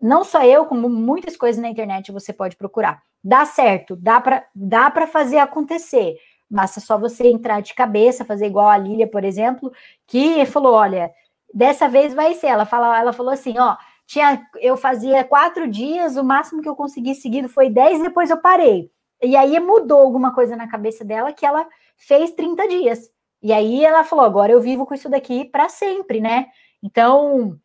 não 0.00 0.24
só 0.24 0.44
eu, 0.44 0.66
como 0.66 0.88
muitas 0.88 1.36
coisas 1.36 1.62
na 1.62 1.68
internet 1.68 2.10
você 2.10 2.32
pode 2.32 2.56
procurar. 2.56 3.02
Dá 3.22 3.44
certo, 3.46 3.94
dá 3.94 4.20
para 4.20 4.44
dá 4.52 4.90
para 4.90 5.06
fazer 5.06 5.38
acontecer. 5.38 6.16
Basta 6.52 6.80
só 6.80 6.98
você 6.98 7.28
entrar 7.28 7.62
de 7.62 7.72
cabeça, 7.72 8.26
fazer 8.26 8.44
igual 8.44 8.68
a 8.68 8.76
Lília, 8.76 9.08
por 9.08 9.24
exemplo, 9.24 9.72
que 10.06 10.44
falou: 10.44 10.74
olha, 10.74 11.10
dessa 11.52 11.88
vez 11.88 12.12
vai 12.12 12.34
ser. 12.34 12.48
Ela, 12.48 12.66
fala, 12.66 13.00
ela 13.00 13.12
falou 13.14 13.32
assim: 13.32 13.58
ó, 13.58 13.74
tinha, 14.06 14.46
eu 14.60 14.76
fazia 14.76 15.24
quatro 15.24 15.66
dias, 15.66 16.18
o 16.18 16.22
máximo 16.22 16.60
que 16.60 16.68
eu 16.68 16.76
consegui 16.76 17.14
seguido 17.14 17.48
foi 17.48 17.70
dez, 17.70 18.02
depois 18.02 18.28
eu 18.28 18.36
parei. 18.36 18.90
E 19.22 19.34
aí 19.34 19.58
mudou 19.60 20.00
alguma 20.00 20.34
coisa 20.34 20.54
na 20.54 20.68
cabeça 20.68 21.02
dela 21.02 21.32
que 21.32 21.46
ela 21.46 21.66
fez 21.96 22.32
30 22.32 22.68
dias. 22.68 23.10
E 23.42 23.50
aí 23.50 23.82
ela 23.82 24.04
falou: 24.04 24.24
agora 24.24 24.52
eu 24.52 24.60
vivo 24.60 24.84
com 24.84 24.92
isso 24.92 25.08
daqui 25.08 25.46
para 25.46 25.70
sempre, 25.70 26.20
né? 26.20 26.48
Então, 26.82 27.58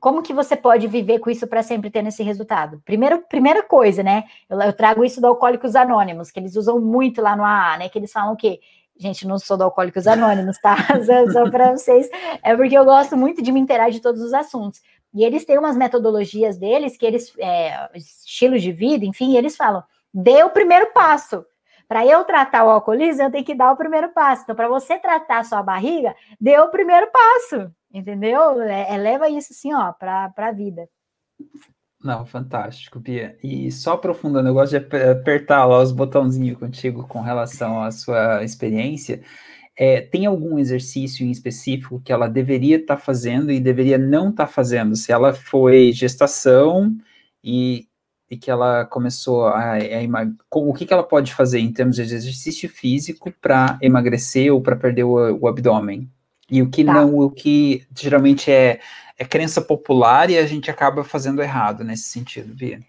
como 0.00 0.22
que 0.22 0.32
você 0.32 0.56
pode 0.56 0.86
viver 0.86 1.18
com 1.18 1.30
isso 1.30 1.46
para 1.46 1.62
sempre 1.62 1.90
tendo 1.90 2.08
esse 2.08 2.22
resultado? 2.22 2.80
Primeiro, 2.84 3.22
primeira 3.28 3.62
coisa, 3.62 4.02
né? 4.02 4.24
Eu, 4.48 4.60
eu, 4.60 4.72
trago 4.72 5.04
isso 5.04 5.20
do 5.20 5.26
Alcoólicos 5.26 5.74
Anônimos, 5.74 6.30
que 6.30 6.38
eles 6.38 6.56
usam 6.56 6.80
muito 6.80 7.20
lá 7.20 7.36
no 7.36 7.44
AA, 7.44 7.78
né? 7.78 7.88
Que 7.88 7.98
eles 7.98 8.12
falam 8.12 8.34
o 8.34 8.36
quê? 8.36 8.60
Gente, 8.96 9.26
não 9.26 9.38
sou 9.38 9.56
do 9.56 9.64
Alcoólicos 9.64 10.06
Anônimos, 10.06 10.58
tá? 10.58 10.76
Só 11.32 11.50
para 11.50 11.72
vocês. 11.72 12.08
É 12.42 12.56
porque 12.56 12.76
eu 12.76 12.84
gosto 12.84 13.16
muito 13.16 13.42
de 13.42 13.50
me 13.50 13.60
inteirar 13.60 13.90
de 13.90 14.00
todos 14.00 14.22
os 14.22 14.32
assuntos. 14.32 14.80
E 15.14 15.24
eles 15.24 15.44
têm 15.44 15.58
umas 15.58 15.76
metodologias 15.76 16.58
deles, 16.58 16.96
que 16.96 17.06
eles, 17.06 17.32
é, 17.38 17.88
estilos 17.94 18.62
de 18.62 18.72
vida, 18.72 19.04
enfim, 19.04 19.36
eles 19.36 19.56
falam: 19.56 19.82
dê 20.12 20.42
o 20.42 20.50
primeiro 20.50 20.92
passo. 20.92 21.44
Para 21.88 22.06
eu 22.06 22.22
tratar 22.24 22.64
o 22.64 22.70
alcoolismo, 22.70 23.22
eu 23.22 23.30
tenho 23.30 23.44
que 23.44 23.54
dar 23.54 23.72
o 23.72 23.76
primeiro 23.76 24.10
passo. 24.10 24.42
Então, 24.42 24.54
para 24.54 24.68
você 24.68 24.98
tratar 24.98 25.38
a 25.38 25.44
sua 25.44 25.62
barriga, 25.62 26.14
dê 26.38 26.58
o 26.58 26.68
primeiro 26.68 27.08
passo, 27.10 27.72
entendeu? 27.90 28.60
É, 28.60 28.94
é, 28.94 28.98
leva 28.98 29.30
isso 29.30 29.52
assim, 29.52 29.72
ó, 29.72 29.92
para 29.92 30.30
a 30.36 30.52
vida. 30.52 30.86
Não, 32.04 32.26
fantástico, 32.26 33.00
Bia. 33.00 33.36
E 33.42 33.72
só 33.72 33.94
aprofundando, 33.94 34.48
eu 34.48 34.54
gosto 34.54 34.78
de 34.78 34.96
apertar 35.10 35.64
lá 35.64 35.80
os 35.82 35.90
botãozinhos 35.90 36.58
contigo 36.58 37.08
com 37.08 37.22
relação 37.22 37.82
à 37.82 37.90
sua 37.90 38.44
experiência. 38.44 39.22
É, 39.74 40.02
tem 40.02 40.26
algum 40.26 40.58
exercício 40.58 41.24
em 41.24 41.30
específico 41.30 42.00
que 42.04 42.12
ela 42.12 42.28
deveria 42.28 42.76
estar 42.76 42.96
tá 42.96 43.00
fazendo 43.00 43.50
e 43.50 43.58
deveria 43.58 43.96
não 43.96 44.28
estar 44.28 44.46
tá 44.46 44.52
fazendo? 44.52 44.94
Se 44.94 45.10
ela 45.10 45.32
foi 45.32 45.92
gestação 45.92 46.94
e 47.42 47.87
e 48.30 48.36
que 48.36 48.50
ela 48.50 48.84
começou 48.84 49.46
a, 49.46 49.74
a 49.74 49.78
o 50.52 50.74
que, 50.74 50.84
que 50.84 50.92
ela 50.92 51.02
pode 51.02 51.34
fazer 51.34 51.60
em 51.60 51.72
termos 51.72 51.96
de 51.96 52.02
exercício 52.02 52.68
físico 52.68 53.32
para 53.40 53.78
emagrecer 53.80 54.52
ou 54.52 54.60
para 54.60 54.76
perder 54.76 55.04
o, 55.04 55.38
o, 55.40 55.48
abdômen? 55.48 56.08
E 56.50 56.60
o 56.60 56.70
que 56.70 56.84
tá. 56.84 56.92
não, 56.92 57.18
o 57.18 57.30
que 57.30 57.86
geralmente 57.96 58.50
é, 58.50 58.80
é 59.18 59.24
crença 59.24 59.60
popular 59.62 60.30
e 60.30 60.38
a 60.38 60.46
gente 60.46 60.70
acaba 60.70 61.02
fazendo 61.02 61.42
errado 61.42 61.82
nesse 61.84 62.04
sentido, 62.04 62.54
Bia. 62.54 62.80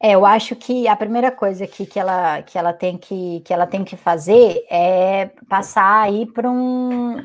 É, 0.00 0.12
eu 0.12 0.26
acho 0.26 0.56
que 0.56 0.88
a 0.88 0.96
primeira 0.96 1.30
coisa 1.30 1.66
que, 1.66 1.86
que, 1.86 1.98
ela, 1.98 2.42
que, 2.42 2.58
ela 2.58 2.72
tem 2.72 2.98
que, 2.98 3.40
que 3.44 3.52
ela 3.52 3.66
tem 3.66 3.84
que 3.84 3.96
fazer 3.96 4.64
é 4.68 5.30
passar 5.48 6.02
aí 6.02 6.26
para 6.26 6.50
um, 6.50 7.16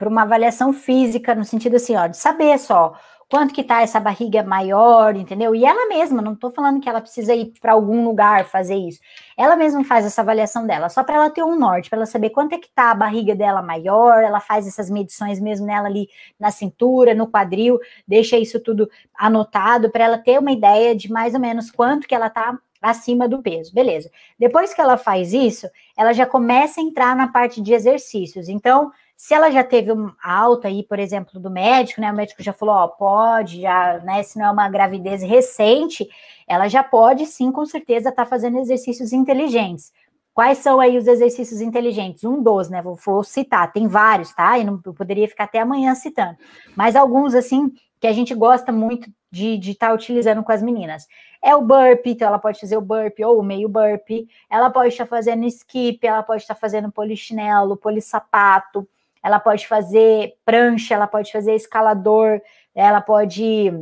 uma 0.00 0.22
avaliação 0.22 0.72
física, 0.72 1.34
no 1.34 1.44
sentido 1.44 1.76
assim, 1.76 1.96
ó, 1.96 2.06
de 2.06 2.16
saber 2.16 2.56
só 2.58 2.94
quanto 3.30 3.54
que 3.54 3.62
tá 3.62 3.80
essa 3.80 4.00
barriga 4.00 4.42
maior, 4.42 5.14
entendeu? 5.14 5.54
E 5.54 5.64
ela 5.64 5.86
mesma, 5.86 6.20
não 6.20 6.34
tô 6.34 6.50
falando 6.50 6.80
que 6.80 6.88
ela 6.88 7.00
precisa 7.00 7.32
ir 7.32 7.52
para 7.60 7.72
algum 7.72 8.04
lugar 8.04 8.44
fazer 8.44 8.74
isso. 8.74 8.98
Ela 9.36 9.54
mesma 9.54 9.84
faz 9.84 10.04
essa 10.04 10.20
avaliação 10.20 10.66
dela, 10.66 10.88
só 10.88 11.04
para 11.04 11.14
ela 11.14 11.30
ter 11.30 11.44
um 11.44 11.56
norte, 11.56 11.88
para 11.88 11.98
ela 11.98 12.06
saber 12.06 12.30
quanto 12.30 12.54
é 12.54 12.58
que 12.58 12.68
tá 12.74 12.90
a 12.90 12.94
barriga 12.94 13.34
dela 13.34 13.62
maior, 13.62 14.20
ela 14.24 14.40
faz 14.40 14.66
essas 14.66 14.90
medições 14.90 15.38
mesmo 15.38 15.64
nela 15.64 15.86
ali 15.86 16.08
na 16.40 16.50
cintura, 16.50 17.14
no 17.14 17.28
quadril, 17.28 17.78
deixa 18.06 18.36
isso 18.36 18.58
tudo 18.58 18.90
anotado 19.16 19.90
para 19.90 20.04
ela 20.04 20.18
ter 20.18 20.40
uma 20.40 20.50
ideia 20.50 20.96
de 20.96 21.08
mais 21.08 21.32
ou 21.32 21.40
menos 21.40 21.70
quanto 21.70 22.08
que 22.08 22.14
ela 22.14 22.28
tá 22.28 22.58
acima 22.82 23.28
do 23.28 23.40
peso. 23.40 23.72
Beleza. 23.72 24.10
Depois 24.38 24.74
que 24.74 24.80
ela 24.80 24.96
faz 24.96 25.32
isso, 25.32 25.68
ela 25.96 26.12
já 26.12 26.26
começa 26.26 26.80
a 26.80 26.84
entrar 26.84 27.14
na 27.14 27.28
parte 27.28 27.60
de 27.60 27.72
exercícios. 27.74 28.48
Então, 28.48 28.90
se 29.20 29.34
ela 29.34 29.50
já 29.50 29.62
teve 29.62 29.92
uma 29.92 30.16
alta 30.24 30.68
aí, 30.68 30.82
por 30.82 30.98
exemplo, 30.98 31.38
do 31.38 31.50
médico, 31.50 32.00
né? 32.00 32.10
O 32.10 32.14
médico 32.14 32.42
já 32.42 32.54
falou, 32.54 32.74
ó, 32.74 32.88
pode, 32.88 33.60
já, 33.60 33.98
né? 33.98 34.22
Se 34.22 34.38
não 34.38 34.46
é 34.46 34.50
uma 34.50 34.66
gravidez 34.70 35.22
recente, 35.22 36.08
ela 36.48 36.68
já 36.68 36.82
pode 36.82 37.26
sim, 37.26 37.52
com 37.52 37.66
certeza, 37.66 38.08
estar 38.08 38.24
tá 38.24 38.28
fazendo 38.28 38.58
exercícios 38.58 39.12
inteligentes. 39.12 39.92
Quais 40.32 40.56
são 40.56 40.80
aí 40.80 40.96
os 40.96 41.06
exercícios 41.06 41.60
inteligentes? 41.60 42.24
Um 42.24 42.42
dos, 42.42 42.70
né? 42.70 42.80
Vou, 42.80 42.94
vou 42.94 43.22
citar, 43.22 43.70
tem 43.74 43.86
vários, 43.86 44.32
tá? 44.32 44.58
E 44.58 44.64
não 44.64 44.80
eu 44.86 44.94
poderia 44.94 45.28
ficar 45.28 45.44
até 45.44 45.58
amanhã 45.58 45.94
citando, 45.94 46.38
mas 46.74 46.96
alguns 46.96 47.34
assim 47.34 47.70
que 48.00 48.06
a 48.06 48.14
gente 48.14 48.34
gosta 48.34 48.72
muito 48.72 49.10
de 49.30 49.60
estar 49.70 49.88
tá 49.88 49.94
utilizando 49.94 50.42
com 50.42 50.50
as 50.50 50.62
meninas. 50.62 51.06
É 51.42 51.54
o 51.54 51.60
burpee, 51.60 52.12
então 52.12 52.26
ela 52.26 52.38
pode 52.38 52.58
fazer 52.58 52.78
o 52.78 52.80
burpee 52.80 53.22
ou 53.22 53.38
o 53.38 53.42
meio 53.42 53.68
burpee, 53.68 54.26
ela 54.48 54.70
pode 54.70 54.88
estar 54.88 55.04
fazendo 55.04 55.44
skip, 55.44 56.06
ela 56.06 56.22
pode 56.22 56.40
estar 56.40 56.54
fazendo 56.54 56.90
polichinelo, 56.90 57.76
polissapato, 57.76 58.88
ela 59.22 59.38
pode 59.38 59.66
fazer 59.66 60.34
prancha, 60.44 60.94
ela 60.94 61.06
pode 61.06 61.30
fazer 61.30 61.54
escalador, 61.54 62.40
ela 62.74 63.00
pode 63.00 63.72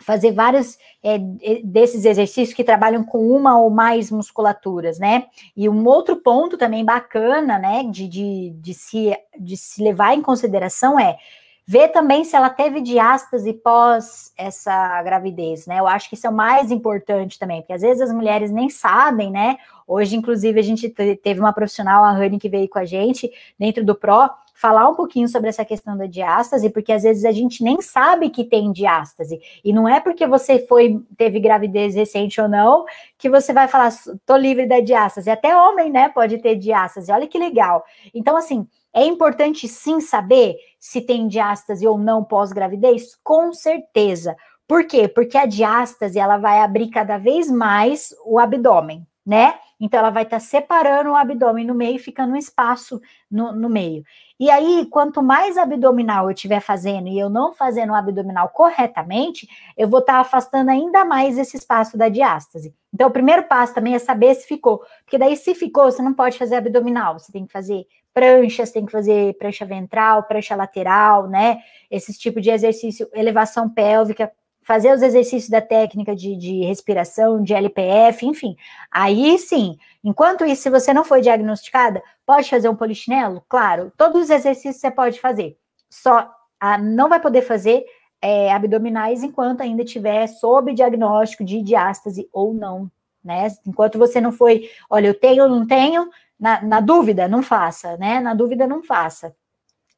fazer 0.00 0.32
vários 0.32 0.78
é, 1.02 1.18
desses 1.62 2.04
exercícios 2.04 2.54
que 2.54 2.64
trabalham 2.64 3.04
com 3.04 3.28
uma 3.28 3.58
ou 3.58 3.70
mais 3.70 4.10
musculaturas, 4.10 4.98
né? 4.98 5.26
E 5.56 5.68
um 5.68 5.86
outro 5.86 6.16
ponto 6.16 6.56
também 6.56 6.84
bacana, 6.84 7.58
né, 7.58 7.84
de, 7.84 8.08
de, 8.08 8.50
de, 8.50 8.74
se, 8.74 9.16
de 9.38 9.56
se 9.56 9.82
levar 9.82 10.14
em 10.14 10.22
consideração 10.22 10.98
é 10.98 11.18
ver 11.64 11.88
também 11.88 12.24
se 12.24 12.34
ela 12.34 12.50
teve 12.50 12.80
diástase 12.80 13.52
pós 13.52 14.32
essa 14.36 15.00
gravidez, 15.02 15.66
né? 15.66 15.78
Eu 15.78 15.86
acho 15.86 16.08
que 16.08 16.14
isso 16.14 16.26
é 16.26 16.30
o 16.30 16.34
mais 16.34 16.70
importante 16.70 17.38
também, 17.38 17.60
porque 17.60 17.72
às 17.72 17.82
vezes 17.82 18.02
as 18.02 18.12
mulheres 18.12 18.50
nem 18.50 18.68
sabem, 18.68 19.30
né? 19.30 19.58
Hoje, 19.86 20.16
inclusive, 20.16 20.58
a 20.58 20.62
gente 20.62 20.88
teve 20.88 21.38
uma 21.38 21.52
profissional, 21.52 22.02
a 22.02 22.12
Rani, 22.12 22.38
que 22.38 22.48
veio 22.48 22.68
com 22.68 22.78
a 22.78 22.84
gente 22.84 23.30
dentro 23.58 23.84
do 23.84 23.94
PRO, 23.94 24.28
falar 24.62 24.88
um 24.88 24.94
pouquinho 24.94 25.26
sobre 25.26 25.48
essa 25.48 25.64
questão 25.64 25.96
da 25.96 26.06
diástase, 26.06 26.70
porque 26.70 26.92
às 26.92 27.02
vezes 27.02 27.24
a 27.24 27.32
gente 27.32 27.64
nem 27.64 27.82
sabe 27.82 28.30
que 28.30 28.44
tem 28.44 28.70
diástase. 28.70 29.40
E 29.64 29.72
não 29.72 29.88
é 29.88 29.98
porque 29.98 30.24
você 30.24 30.64
foi 30.68 31.02
teve 31.16 31.40
gravidez 31.40 31.96
recente 31.96 32.40
ou 32.40 32.48
não 32.48 32.84
que 33.18 33.28
você 33.28 33.52
vai 33.52 33.66
falar 33.66 33.92
tô 34.24 34.36
livre 34.36 34.64
da 34.68 34.78
diástase. 34.78 35.28
Até 35.28 35.56
homem, 35.56 35.90
né, 35.90 36.08
pode 36.10 36.38
ter 36.38 36.54
diástase. 36.54 37.10
Olha 37.10 37.26
que 37.26 37.36
legal. 37.36 37.84
Então 38.14 38.36
assim, 38.36 38.64
é 38.94 39.04
importante 39.04 39.66
sim 39.66 40.00
saber 40.00 40.54
se 40.78 41.00
tem 41.00 41.26
diástase 41.26 41.84
ou 41.84 41.98
não 41.98 42.22
pós-gravidez? 42.22 43.16
Com 43.24 43.52
certeza. 43.52 44.36
Por 44.68 44.86
quê? 44.86 45.08
Porque 45.08 45.36
a 45.36 45.44
diástase 45.44 46.20
ela 46.20 46.38
vai 46.38 46.60
abrir 46.60 46.88
cada 46.88 47.18
vez 47.18 47.50
mais 47.50 48.14
o 48.24 48.38
abdômen, 48.38 49.04
né? 49.26 49.54
Então 49.84 49.98
ela 49.98 50.10
vai 50.10 50.22
estar 50.22 50.36
tá 50.36 50.40
separando 50.40 51.10
o 51.10 51.16
abdômen 51.16 51.66
no 51.66 51.74
meio, 51.74 51.98
ficando 51.98 52.34
um 52.34 52.36
espaço 52.36 53.00
no, 53.28 53.52
no 53.52 53.68
meio. 53.68 54.04
E 54.38 54.48
aí, 54.48 54.86
quanto 54.88 55.20
mais 55.20 55.58
abdominal 55.58 56.26
eu 56.26 56.30
estiver 56.30 56.60
fazendo 56.60 57.08
e 57.08 57.18
eu 57.18 57.28
não 57.28 57.52
fazendo 57.52 57.90
o 57.90 57.94
abdominal 57.96 58.48
corretamente, 58.50 59.48
eu 59.76 59.88
vou 59.88 59.98
estar 59.98 60.14
tá 60.14 60.20
afastando 60.20 60.70
ainda 60.70 61.04
mais 61.04 61.36
esse 61.36 61.56
espaço 61.56 61.98
da 61.98 62.08
diástase. 62.08 62.72
Então, 62.94 63.08
o 63.08 63.12
primeiro 63.12 63.42
passo 63.42 63.74
também 63.74 63.96
é 63.96 63.98
saber 63.98 64.36
se 64.36 64.46
ficou. 64.46 64.84
Porque 65.04 65.18
daí, 65.18 65.36
se 65.36 65.52
ficou, 65.52 65.90
você 65.90 66.00
não 66.00 66.14
pode 66.14 66.38
fazer 66.38 66.54
abdominal, 66.54 67.18
você 67.18 67.32
tem 67.32 67.44
que 67.44 67.52
fazer 67.52 67.84
pranchas, 68.14 68.70
tem 68.70 68.86
que 68.86 68.92
fazer 68.92 69.36
prancha 69.36 69.64
ventral, 69.64 70.22
prancha 70.24 70.54
lateral, 70.54 71.26
né? 71.28 71.58
Esse 71.90 72.16
tipo 72.16 72.40
de 72.40 72.50
exercício, 72.50 73.08
elevação 73.12 73.68
pélvica, 73.68 74.30
fazer 74.62 74.92
os 74.92 75.02
exercícios 75.02 75.50
da 75.50 75.60
técnica 75.60 76.14
de, 76.14 76.36
de, 76.36 76.64
respiração, 76.64 77.42
de 77.42 77.52
LPF, 77.52 78.24
enfim. 78.26 78.56
Aí 78.90 79.38
sim, 79.38 79.76
enquanto 80.02 80.44
isso, 80.44 80.62
se 80.62 80.70
você 80.70 80.94
não 80.94 81.04
foi 81.04 81.20
diagnosticada, 81.20 82.02
pode 82.24 82.48
fazer 82.48 82.68
um 82.68 82.76
polichinelo? 82.76 83.42
Claro, 83.48 83.92
todos 83.96 84.22
os 84.22 84.30
exercícios 84.30 84.76
você 84.76 84.90
pode 84.90 85.20
fazer. 85.20 85.56
Só 85.90 86.30
a, 86.60 86.78
não 86.78 87.08
vai 87.08 87.20
poder 87.20 87.42
fazer 87.42 87.84
é, 88.20 88.52
abdominais 88.52 89.22
enquanto 89.22 89.62
ainda 89.62 89.84
tiver 89.84 90.26
sob 90.28 90.72
diagnóstico 90.72 91.44
de 91.44 91.60
diástase 91.60 92.28
ou 92.32 92.54
não, 92.54 92.90
né? 93.22 93.48
Enquanto 93.66 93.98
você 93.98 94.20
não 94.20 94.30
foi, 94.30 94.70
olha, 94.88 95.08
eu 95.08 95.14
tenho 95.18 95.42
ou 95.42 95.48
não 95.48 95.66
tenho, 95.66 96.08
na, 96.38 96.62
na 96.62 96.80
dúvida, 96.80 97.28
não 97.28 97.42
faça, 97.42 97.96
né? 97.96 98.20
Na 98.20 98.32
dúvida, 98.34 98.66
não 98.66 98.82
faça. 98.82 99.34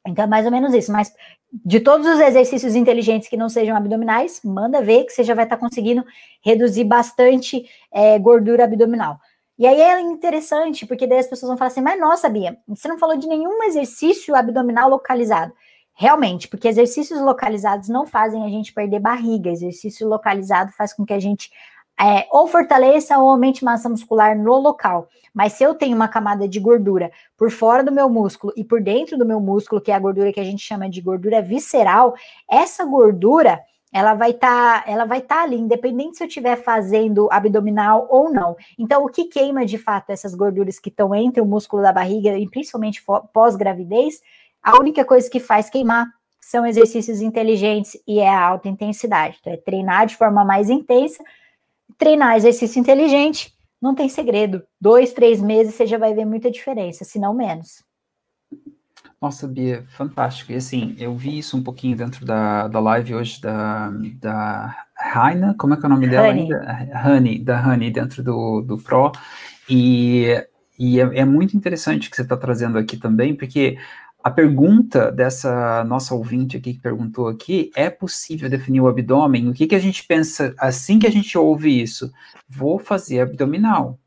Então, 0.06 0.24
é 0.24 0.28
mais 0.28 0.44
ou 0.44 0.52
menos 0.52 0.74
isso. 0.74 0.92
Mas 0.92 1.12
de 1.64 1.80
todos 1.80 2.06
os 2.06 2.20
exercícios 2.20 2.74
inteligentes 2.74 3.28
que 3.28 3.36
não 3.36 3.48
sejam 3.48 3.76
abdominais, 3.76 4.40
manda 4.44 4.82
ver 4.82 5.04
que 5.04 5.12
você 5.12 5.22
já 5.22 5.34
vai 5.34 5.44
estar 5.44 5.56
tá 5.56 5.60
conseguindo 5.60 6.04
reduzir 6.42 6.84
bastante 6.84 7.64
é, 7.92 8.18
gordura 8.18 8.64
abdominal. 8.64 9.18
E 9.56 9.66
aí 9.66 9.80
é 9.80 10.00
interessante, 10.00 10.84
porque 10.84 11.06
daí 11.06 11.18
as 11.20 11.28
pessoas 11.28 11.48
vão 11.48 11.56
falar 11.56 11.68
assim, 11.68 11.80
mas 11.80 11.98
nossa, 12.00 12.28
Bia, 12.28 12.58
você 12.66 12.88
não 12.88 12.98
falou 12.98 13.16
de 13.16 13.28
nenhum 13.28 13.62
exercício 13.62 14.34
abdominal 14.34 14.90
localizado. 14.90 15.52
Realmente, 15.96 16.48
porque 16.48 16.66
exercícios 16.66 17.20
localizados 17.20 17.88
não 17.88 18.04
fazem 18.04 18.44
a 18.44 18.48
gente 18.48 18.72
perder 18.72 18.98
barriga, 18.98 19.48
exercício 19.50 20.08
localizado 20.08 20.72
faz 20.72 20.92
com 20.92 21.06
que 21.06 21.12
a 21.12 21.20
gente 21.20 21.52
é, 22.00 22.26
ou 22.30 22.46
fortaleça 22.46 23.18
ou 23.18 23.30
aumente 23.30 23.64
massa 23.64 23.88
muscular 23.88 24.36
no 24.36 24.56
local. 24.58 25.08
Mas 25.32 25.54
se 25.54 25.64
eu 25.64 25.74
tenho 25.74 25.96
uma 25.96 26.08
camada 26.08 26.48
de 26.48 26.60
gordura 26.60 27.10
por 27.36 27.50
fora 27.50 27.82
do 27.82 27.90
meu 27.90 28.08
músculo 28.08 28.52
e 28.56 28.64
por 28.64 28.80
dentro 28.80 29.18
do 29.18 29.26
meu 29.26 29.40
músculo, 29.40 29.80
que 29.80 29.90
é 29.90 29.94
a 29.94 29.98
gordura 29.98 30.32
que 30.32 30.40
a 30.40 30.44
gente 30.44 30.62
chama 30.62 30.88
de 30.88 31.00
gordura 31.00 31.42
visceral, 31.42 32.14
essa 32.48 32.84
gordura 32.84 33.60
ela 33.92 34.14
vai 34.14 34.30
estar 34.30 34.82
tá, 34.82 34.90
ela 34.90 35.04
vai 35.04 35.18
estar 35.18 35.36
tá 35.36 35.42
ali, 35.42 35.56
independente 35.56 36.16
se 36.16 36.24
eu 36.24 36.26
estiver 36.26 36.56
fazendo 36.56 37.28
abdominal 37.30 38.08
ou 38.10 38.28
não. 38.28 38.56
Então, 38.76 39.04
o 39.04 39.08
que 39.08 39.26
queima 39.26 39.64
de 39.64 39.78
fato 39.78 40.10
essas 40.10 40.34
gorduras 40.34 40.80
que 40.80 40.88
estão 40.88 41.14
entre 41.14 41.40
o 41.40 41.46
músculo 41.46 41.80
da 41.80 41.92
barriga 41.92 42.36
e 42.36 42.48
principalmente 42.48 43.00
pós-gravidez, 43.32 44.20
a 44.60 44.80
única 44.80 45.04
coisa 45.04 45.30
que 45.30 45.38
faz 45.38 45.70
queimar 45.70 46.06
são 46.40 46.66
exercícios 46.66 47.20
inteligentes 47.22 47.96
e 48.06 48.18
é 48.18 48.28
a 48.28 48.44
alta 48.44 48.68
intensidade. 48.68 49.38
Então, 49.40 49.52
é 49.52 49.56
treinar 49.56 50.06
de 50.06 50.16
forma 50.16 50.44
mais 50.44 50.68
intensa 50.68 51.22
treinar 51.98 52.36
exercício 52.36 52.80
inteligente, 52.80 53.52
não 53.80 53.94
tem 53.94 54.08
segredo. 54.08 54.62
Dois, 54.80 55.12
três 55.12 55.40
meses 55.42 55.74
você 55.74 55.86
já 55.86 55.98
vai 55.98 56.14
ver 56.14 56.24
muita 56.24 56.50
diferença, 56.50 57.04
se 57.04 57.18
não 57.18 57.34
menos. 57.34 57.82
Nossa, 59.20 59.48
Bia, 59.48 59.84
fantástico. 59.88 60.52
E 60.52 60.56
assim, 60.56 60.94
eu 60.98 61.16
vi 61.16 61.38
isso 61.38 61.56
um 61.56 61.62
pouquinho 61.62 61.96
dentro 61.96 62.26
da, 62.26 62.68
da 62.68 62.78
live 62.78 63.14
hoje 63.14 63.40
da, 63.40 63.90
da 64.20 64.84
Raina, 64.94 65.54
como 65.58 65.72
é 65.72 65.76
que 65.78 65.82
é 65.82 65.86
o 65.86 65.88
nome 65.88 66.08
dela 66.08 66.28
Honey. 66.28 66.42
ainda? 66.42 67.08
Honey, 67.08 67.38
da 67.38 67.66
Honey, 67.66 67.90
dentro 67.90 68.22
do, 68.22 68.60
do 68.60 68.76
Pro. 68.76 69.12
E, 69.68 70.26
e 70.78 71.00
é, 71.00 71.20
é 71.20 71.24
muito 71.24 71.56
interessante 71.56 72.10
que 72.10 72.16
você 72.16 72.22
está 72.22 72.36
trazendo 72.36 72.76
aqui 72.76 72.98
também, 72.98 73.34
porque 73.34 73.78
a 74.24 74.30
pergunta 74.30 75.12
dessa 75.12 75.84
nossa 75.84 76.14
ouvinte 76.14 76.56
aqui 76.56 76.72
que 76.72 76.80
perguntou 76.80 77.28
aqui, 77.28 77.70
é 77.76 77.90
possível 77.90 78.48
definir 78.48 78.80
o 78.80 78.88
abdômen? 78.88 79.50
O 79.50 79.52
que, 79.52 79.66
que 79.66 79.74
a 79.74 79.78
gente 79.78 80.02
pensa 80.06 80.54
assim 80.58 80.98
que 80.98 81.06
a 81.06 81.10
gente 81.10 81.36
ouve 81.36 81.82
isso? 81.82 82.10
Vou 82.48 82.78
fazer 82.78 83.20
abdominal. 83.20 83.98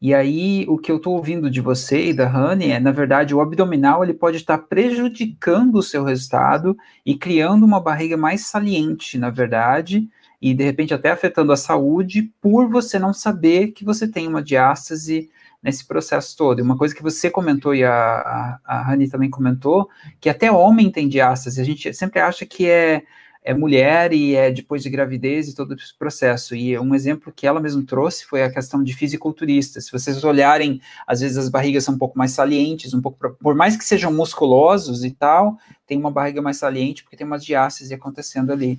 E 0.00 0.14
aí, 0.14 0.64
o 0.68 0.78
que 0.78 0.92
eu 0.92 0.98
estou 0.98 1.16
ouvindo 1.16 1.50
de 1.50 1.60
você 1.60 2.10
e 2.10 2.14
da 2.14 2.28
Honey 2.28 2.70
é, 2.70 2.78
na 2.78 2.92
verdade, 2.92 3.34
o 3.34 3.40
abdominal 3.40 4.04
ele 4.04 4.14
pode 4.14 4.36
estar 4.36 4.58
prejudicando 4.58 5.74
o 5.74 5.82
seu 5.82 6.04
resultado 6.04 6.76
e 7.04 7.16
criando 7.16 7.66
uma 7.66 7.80
barriga 7.80 8.16
mais 8.16 8.46
saliente, 8.46 9.18
na 9.18 9.30
verdade, 9.30 10.08
e 10.40 10.54
de 10.54 10.62
repente 10.62 10.94
até 10.94 11.10
afetando 11.10 11.50
a 11.50 11.56
saúde 11.56 12.30
por 12.40 12.68
você 12.68 12.96
não 12.96 13.12
saber 13.12 13.72
que 13.72 13.84
você 13.84 14.06
tem 14.06 14.28
uma 14.28 14.42
diástase 14.42 15.30
nesse 15.64 15.86
processo 15.86 16.36
todo. 16.36 16.58
E 16.58 16.62
uma 16.62 16.76
coisa 16.76 16.94
que 16.94 17.02
você 17.02 17.30
comentou 17.30 17.74
e 17.74 17.82
a, 17.82 17.90
a, 17.90 18.60
a 18.62 18.82
Rani 18.82 19.08
também 19.08 19.30
comentou, 19.30 19.88
que 20.20 20.28
até 20.28 20.52
homem 20.52 20.90
tem 20.90 21.08
diástase. 21.08 21.58
A 21.58 21.64
gente 21.64 21.94
sempre 21.94 22.20
acha 22.20 22.44
que 22.44 22.68
é, 22.68 23.02
é 23.42 23.54
mulher 23.54 24.12
e 24.12 24.34
é 24.34 24.50
depois 24.50 24.82
de 24.82 24.90
gravidez 24.90 25.48
e 25.48 25.54
todo 25.54 25.72
esse 25.72 25.96
processo. 25.96 26.54
E 26.54 26.78
um 26.78 26.94
exemplo 26.94 27.32
que 27.34 27.46
ela 27.46 27.60
mesma 27.60 27.82
trouxe 27.82 28.26
foi 28.26 28.42
a 28.42 28.52
questão 28.52 28.84
de 28.84 28.94
fisiculturista. 28.94 29.80
Se 29.80 29.90
vocês 29.90 30.22
olharem, 30.22 30.82
às 31.06 31.20
vezes 31.20 31.38
as 31.38 31.48
barrigas 31.48 31.82
são 31.82 31.94
um 31.94 31.98
pouco 31.98 32.18
mais 32.18 32.32
salientes, 32.32 32.92
um 32.92 33.00
pouco 33.00 33.34
por 33.40 33.54
mais 33.54 33.74
que 33.74 33.84
sejam 33.84 34.12
musculosos 34.12 35.02
e 35.02 35.12
tal, 35.12 35.56
tem 35.86 35.96
uma 35.96 36.10
barriga 36.10 36.42
mais 36.42 36.58
saliente 36.58 37.02
porque 37.02 37.16
tem 37.16 37.26
umas 37.26 37.42
diástase 37.42 37.94
acontecendo 37.94 38.52
ali. 38.52 38.78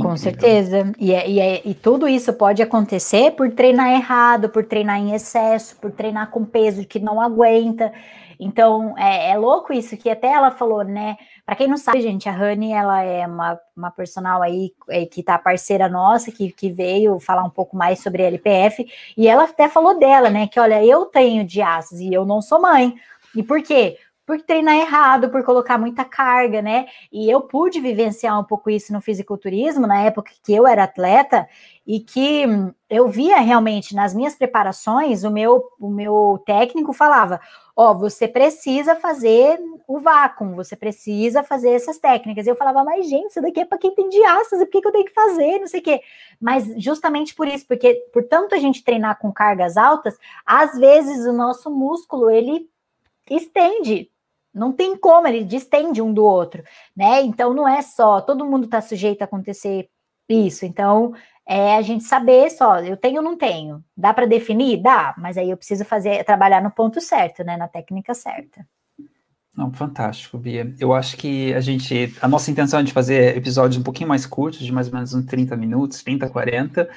Com 0.00 0.16
certeza. 0.16 0.92
E, 0.98 1.12
é, 1.12 1.28
e, 1.28 1.40
é, 1.40 1.62
e, 1.64 1.74
tudo 1.74 2.08
isso 2.08 2.32
pode 2.32 2.62
acontecer 2.62 3.32
por 3.32 3.50
treinar 3.50 3.90
errado, 3.90 4.48
por 4.48 4.64
treinar 4.64 4.98
em 4.98 5.14
excesso, 5.14 5.76
por 5.76 5.90
treinar 5.90 6.30
com 6.30 6.44
peso 6.44 6.86
que 6.86 6.98
não 6.98 7.20
aguenta. 7.20 7.92
Então, 8.40 8.96
é, 8.96 9.32
é 9.32 9.36
louco 9.36 9.72
isso, 9.72 9.96
que 9.96 10.08
até 10.08 10.28
ela 10.28 10.50
falou, 10.50 10.84
né? 10.84 11.16
Para 11.44 11.56
quem 11.56 11.66
não 11.66 11.76
sabe, 11.76 12.00
gente, 12.00 12.28
a 12.28 12.32
Rani, 12.32 12.72
ela 12.72 13.02
é 13.02 13.26
uma, 13.26 13.58
uma 13.76 13.90
personal 13.90 14.42
aí 14.42 14.72
é, 14.88 15.06
que 15.06 15.22
tá 15.22 15.36
parceira 15.36 15.88
nossa, 15.88 16.30
que, 16.30 16.52
que 16.52 16.70
veio 16.70 17.18
falar 17.18 17.42
um 17.42 17.50
pouco 17.50 17.76
mais 17.76 18.00
sobre 18.00 18.22
LPF, 18.22 18.86
e 19.16 19.26
ela 19.26 19.44
até 19.44 19.68
falou 19.68 19.98
dela, 19.98 20.30
né? 20.30 20.46
Que 20.46 20.60
olha, 20.60 20.84
eu 20.84 21.06
tenho 21.06 21.44
diástase 21.44 22.06
e 22.06 22.14
eu 22.14 22.24
não 22.24 22.40
sou 22.40 22.60
mãe. 22.60 22.94
E 23.34 23.42
por 23.42 23.60
quê? 23.62 23.98
Por 24.28 24.42
treinar 24.42 24.76
errado, 24.76 25.30
por 25.30 25.42
colocar 25.42 25.78
muita 25.78 26.04
carga, 26.04 26.60
né? 26.60 26.84
E 27.10 27.30
eu 27.30 27.40
pude 27.40 27.80
vivenciar 27.80 28.38
um 28.38 28.44
pouco 28.44 28.68
isso 28.68 28.92
no 28.92 29.00
fisiculturismo, 29.00 29.86
na 29.86 30.02
época 30.02 30.32
que 30.44 30.52
eu 30.52 30.66
era 30.66 30.84
atleta, 30.84 31.48
e 31.86 31.98
que 31.98 32.44
eu 32.90 33.08
via 33.08 33.38
realmente 33.38 33.94
nas 33.94 34.12
minhas 34.12 34.34
preparações, 34.34 35.24
o 35.24 35.30
meu, 35.30 35.64
o 35.80 35.88
meu 35.88 36.42
técnico 36.44 36.92
falava: 36.92 37.40
Ó, 37.74 37.90
oh, 37.90 37.98
você 37.98 38.28
precisa 38.28 38.94
fazer 38.94 39.58
o 39.86 39.98
vácuo, 39.98 40.54
você 40.54 40.76
precisa 40.76 41.42
fazer 41.42 41.70
essas 41.70 41.96
técnicas. 41.98 42.46
E 42.46 42.50
eu 42.50 42.56
falava, 42.56 42.84
mas 42.84 43.08
gente, 43.08 43.30
isso 43.30 43.40
daqui 43.40 43.60
é 43.60 43.64
para 43.64 43.78
quem 43.78 43.94
tem 43.94 44.10
diástase, 44.10 44.66
por 44.66 44.72
que, 44.72 44.82
que 44.82 44.88
eu 44.88 44.92
tenho 44.92 45.04
que 45.06 45.14
fazer? 45.14 45.58
Não 45.58 45.66
sei 45.66 45.80
o 45.80 45.82
quê. 45.82 46.02
Mas 46.38 46.66
justamente 46.76 47.34
por 47.34 47.48
isso, 47.48 47.66
porque 47.66 47.94
por 48.12 48.24
tanto 48.24 48.54
a 48.54 48.58
gente 48.58 48.84
treinar 48.84 49.18
com 49.18 49.32
cargas 49.32 49.78
altas, 49.78 50.18
às 50.44 50.78
vezes 50.78 51.24
o 51.24 51.32
nosso 51.32 51.70
músculo 51.70 52.28
ele 52.28 52.68
estende 53.30 54.10
não 54.58 54.72
tem 54.72 54.96
como, 54.96 55.26
ele 55.26 55.44
distende 55.44 56.02
um 56.02 56.12
do 56.12 56.24
outro, 56.24 56.62
né? 56.96 57.22
Então 57.22 57.54
não 57.54 57.68
é 57.68 57.80
só, 57.82 58.20
todo 58.20 58.44
mundo 58.44 58.64
está 58.64 58.80
sujeito 58.80 59.22
a 59.22 59.24
acontecer 59.24 59.88
isso. 60.28 60.66
Então 60.66 61.14
é 61.46 61.76
a 61.76 61.82
gente 61.82 62.04
saber 62.04 62.50
só, 62.50 62.80
eu 62.80 62.96
tenho 62.96 63.18
ou 63.18 63.22
não 63.22 63.36
tenho. 63.36 63.82
Dá 63.96 64.12
para 64.12 64.26
definir? 64.26 64.82
Dá, 64.82 65.14
mas 65.16 65.38
aí 65.38 65.50
eu 65.50 65.56
preciso 65.56 65.84
fazer, 65.84 66.22
trabalhar 66.24 66.62
no 66.62 66.70
ponto 66.70 67.00
certo, 67.00 67.42
né? 67.42 67.56
Na 67.56 67.68
técnica 67.68 68.12
certa. 68.12 68.66
Não, 69.56 69.72
fantástico, 69.72 70.38
Bia. 70.38 70.72
Eu 70.78 70.92
acho 70.92 71.16
que 71.16 71.52
a 71.52 71.60
gente, 71.60 72.14
a 72.22 72.28
nossa 72.28 72.48
intenção 72.48 72.78
é 72.78 72.82
de 72.84 72.92
fazer 72.92 73.36
episódios 73.36 73.80
um 73.80 73.82
pouquinho 73.82 74.08
mais 74.08 74.24
curtos, 74.24 74.60
de 74.60 74.70
mais 74.70 74.86
ou 74.86 74.94
menos 74.94 75.12
uns 75.14 75.24
30 75.24 75.56
minutos, 75.56 76.00
30, 76.00 76.28
40, 76.30 76.88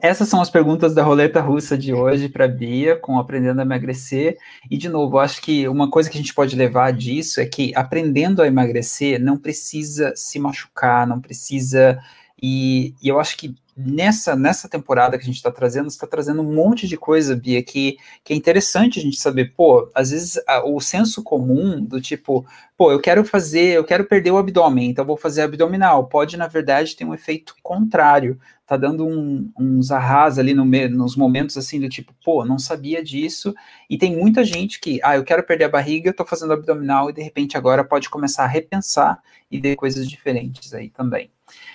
essas 0.00 0.28
são 0.28 0.40
as 0.40 0.50
perguntas 0.50 0.94
da 0.94 1.02
roleta 1.02 1.40
russa 1.40 1.76
de 1.76 1.92
hoje 1.92 2.28
para 2.28 2.46
Bia, 2.46 2.96
com 2.96 3.18
Aprendendo 3.18 3.60
a 3.60 3.62
Emagrecer. 3.62 4.36
E, 4.70 4.76
de 4.76 4.88
novo, 4.88 5.18
acho 5.18 5.40
que 5.40 5.66
uma 5.68 5.90
coisa 5.90 6.10
que 6.10 6.16
a 6.16 6.20
gente 6.20 6.34
pode 6.34 6.54
levar 6.54 6.92
disso 6.92 7.40
é 7.40 7.46
que 7.46 7.74
aprendendo 7.74 8.42
a 8.42 8.46
emagrecer 8.46 9.20
não 9.20 9.36
precisa 9.36 10.12
se 10.14 10.38
machucar, 10.38 11.06
não 11.06 11.20
precisa. 11.20 11.98
E, 12.40 12.94
e 13.02 13.08
eu 13.08 13.18
acho 13.18 13.36
que 13.36 13.54
nessa, 13.76 14.34
nessa 14.34 14.68
temporada 14.68 15.18
que 15.18 15.24
a 15.24 15.26
gente 15.26 15.36
está 15.36 15.50
trazendo, 15.50 15.88
está 15.88 16.06
trazendo 16.06 16.40
um 16.40 16.54
monte 16.54 16.88
de 16.88 16.96
coisa, 16.96 17.36
Bia, 17.36 17.62
que, 17.62 17.98
que 18.24 18.32
é 18.32 18.36
interessante 18.36 18.98
a 18.98 19.02
gente 19.02 19.20
saber, 19.20 19.52
pô, 19.54 19.90
às 19.94 20.10
vezes 20.10 20.40
a, 20.46 20.64
o 20.64 20.80
senso 20.80 21.22
comum 21.22 21.84
do 21.84 22.00
tipo, 22.00 22.46
pô, 22.76 22.90
eu 22.90 22.98
quero 22.98 23.22
fazer, 23.22 23.76
eu 23.76 23.84
quero 23.84 24.06
perder 24.06 24.30
o 24.30 24.38
abdômen, 24.38 24.88
então 24.88 25.04
vou 25.04 25.16
fazer 25.16 25.42
abdominal, 25.42 26.06
pode, 26.06 26.38
na 26.38 26.46
verdade, 26.46 26.96
ter 26.96 27.04
um 27.04 27.12
efeito 27.12 27.54
contrário, 27.62 28.40
tá 28.66 28.78
dando 28.78 29.06
um, 29.06 29.50
uns 29.58 29.90
arras 29.90 30.38
ali 30.38 30.54
no, 30.54 30.64
nos 30.64 31.14
momentos 31.14 31.58
assim 31.58 31.78
do 31.78 31.88
tipo, 31.88 32.14
pô, 32.24 32.46
não 32.46 32.58
sabia 32.58 33.04
disso, 33.04 33.54
e 33.90 33.98
tem 33.98 34.16
muita 34.16 34.42
gente 34.42 34.80
que, 34.80 34.98
ah, 35.02 35.16
eu 35.16 35.24
quero 35.24 35.42
perder 35.42 35.64
a 35.64 35.68
barriga, 35.68 36.14
tô 36.14 36.24
fazendo 36.24 36.54
abdominal, 36.54 37.10
e 37.10 37.12
de 37.12 37.20
repente 37.20 37.58
agora 37.58 37.84
pode 37.84 38.08
começar 38.08 38.44
a 38.44 38.48
repensar 38.48 39.20
e 39.50 39.60
ver 39.60 39.76
coisas 39.76 40.08
diferentes 40.08 40.72
aí 40.72 40.88
também. 40.88 41.30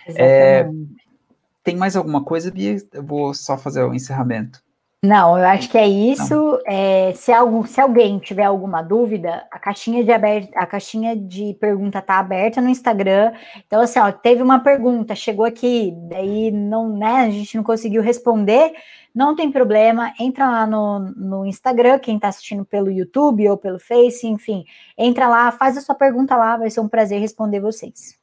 É, 0.08 0.68
tem 1.64 1.76
mais 1.76 1.96
alguma 1.96 2.24
coisa, 2.24 2.52
Bia? 2.52 2.78
Eu 2.94 3.04
vou 3.04 3.34
só 3.34 3.58
fazer 3.58 3.84
o 3.84 3.94
encerramento. 3.94 4.62
Não, 5.04 5.36
eu 5.36 5.46
acho 5.48 5.68
que 5.68 5.80
é 5.80 5.88
isso. 5.88 6.60
É, 6.64 7.12
se, 7.16 7.34
algum, 7.34 7.66
se 7.66 7.82
alguém 7.82 8.20
tiver 8.20 8.44
alguma 8.44 8.84
dúvida, 8.84 9.48
a 9.52 9.58
caixinha 9.58 10.04
de 10.04 10.12
aberta, 10.12 10.52
a 10.60 10.66
caixinha 10.68 11.16
de 11.16 11.56
pergunta 11.60 11.98
está 11.98 12.20
aberta 12.20 12.62
no 12.62 12.70
Instagram. 12.70 13.34
Então, 13.66 13.82
assim, 13.82 14.00
ó, 14.00 14.12
teve 14.12 14.44
uma 14.44 14.60
pergunta, 14.60 15.16
chegou 15.16 15.44
aqui, 15.44 15.92
daí 16.08 16.52
não, 16.52 16.96
né, 16.96 17.22
a 17.22 17.30
gente 17.32 17.58
não 17.58 17.64
conseguiu 17.64 18.04
responder, 18.04 18.74
não 19.14 19.36
tem 19.36 19.52
problema, 19.52 20.14
entra 20.20 20.48
lá 20.48 20.68
no, 20.68 21.00
no 21.00 21.46
Instagram, 21.48 21.98
quem 21.98 22.18
está 22.18 22.28
assistindo 22.28 22.64
pelo 22.64 22.92
YouTube 22.92 23.50
ou 23.50 23.58
pelo 23.58 23.80
Face, 23.80 24.28
enfim, 24.28 24.66
entra 24.96 25.28
lá, 25.28 25.52
faz 25.52 25.78
a 25.78 25.82
sua 25.82 25.96
pergunta 25.96 26.36
lá, 26.38 26.58
vai 26.58 26.70
ser 26.70 26.80
um 26.80 26.88
prazer 26.88 27.20
responder 27.20 27.60
vocês. 27.60 28.21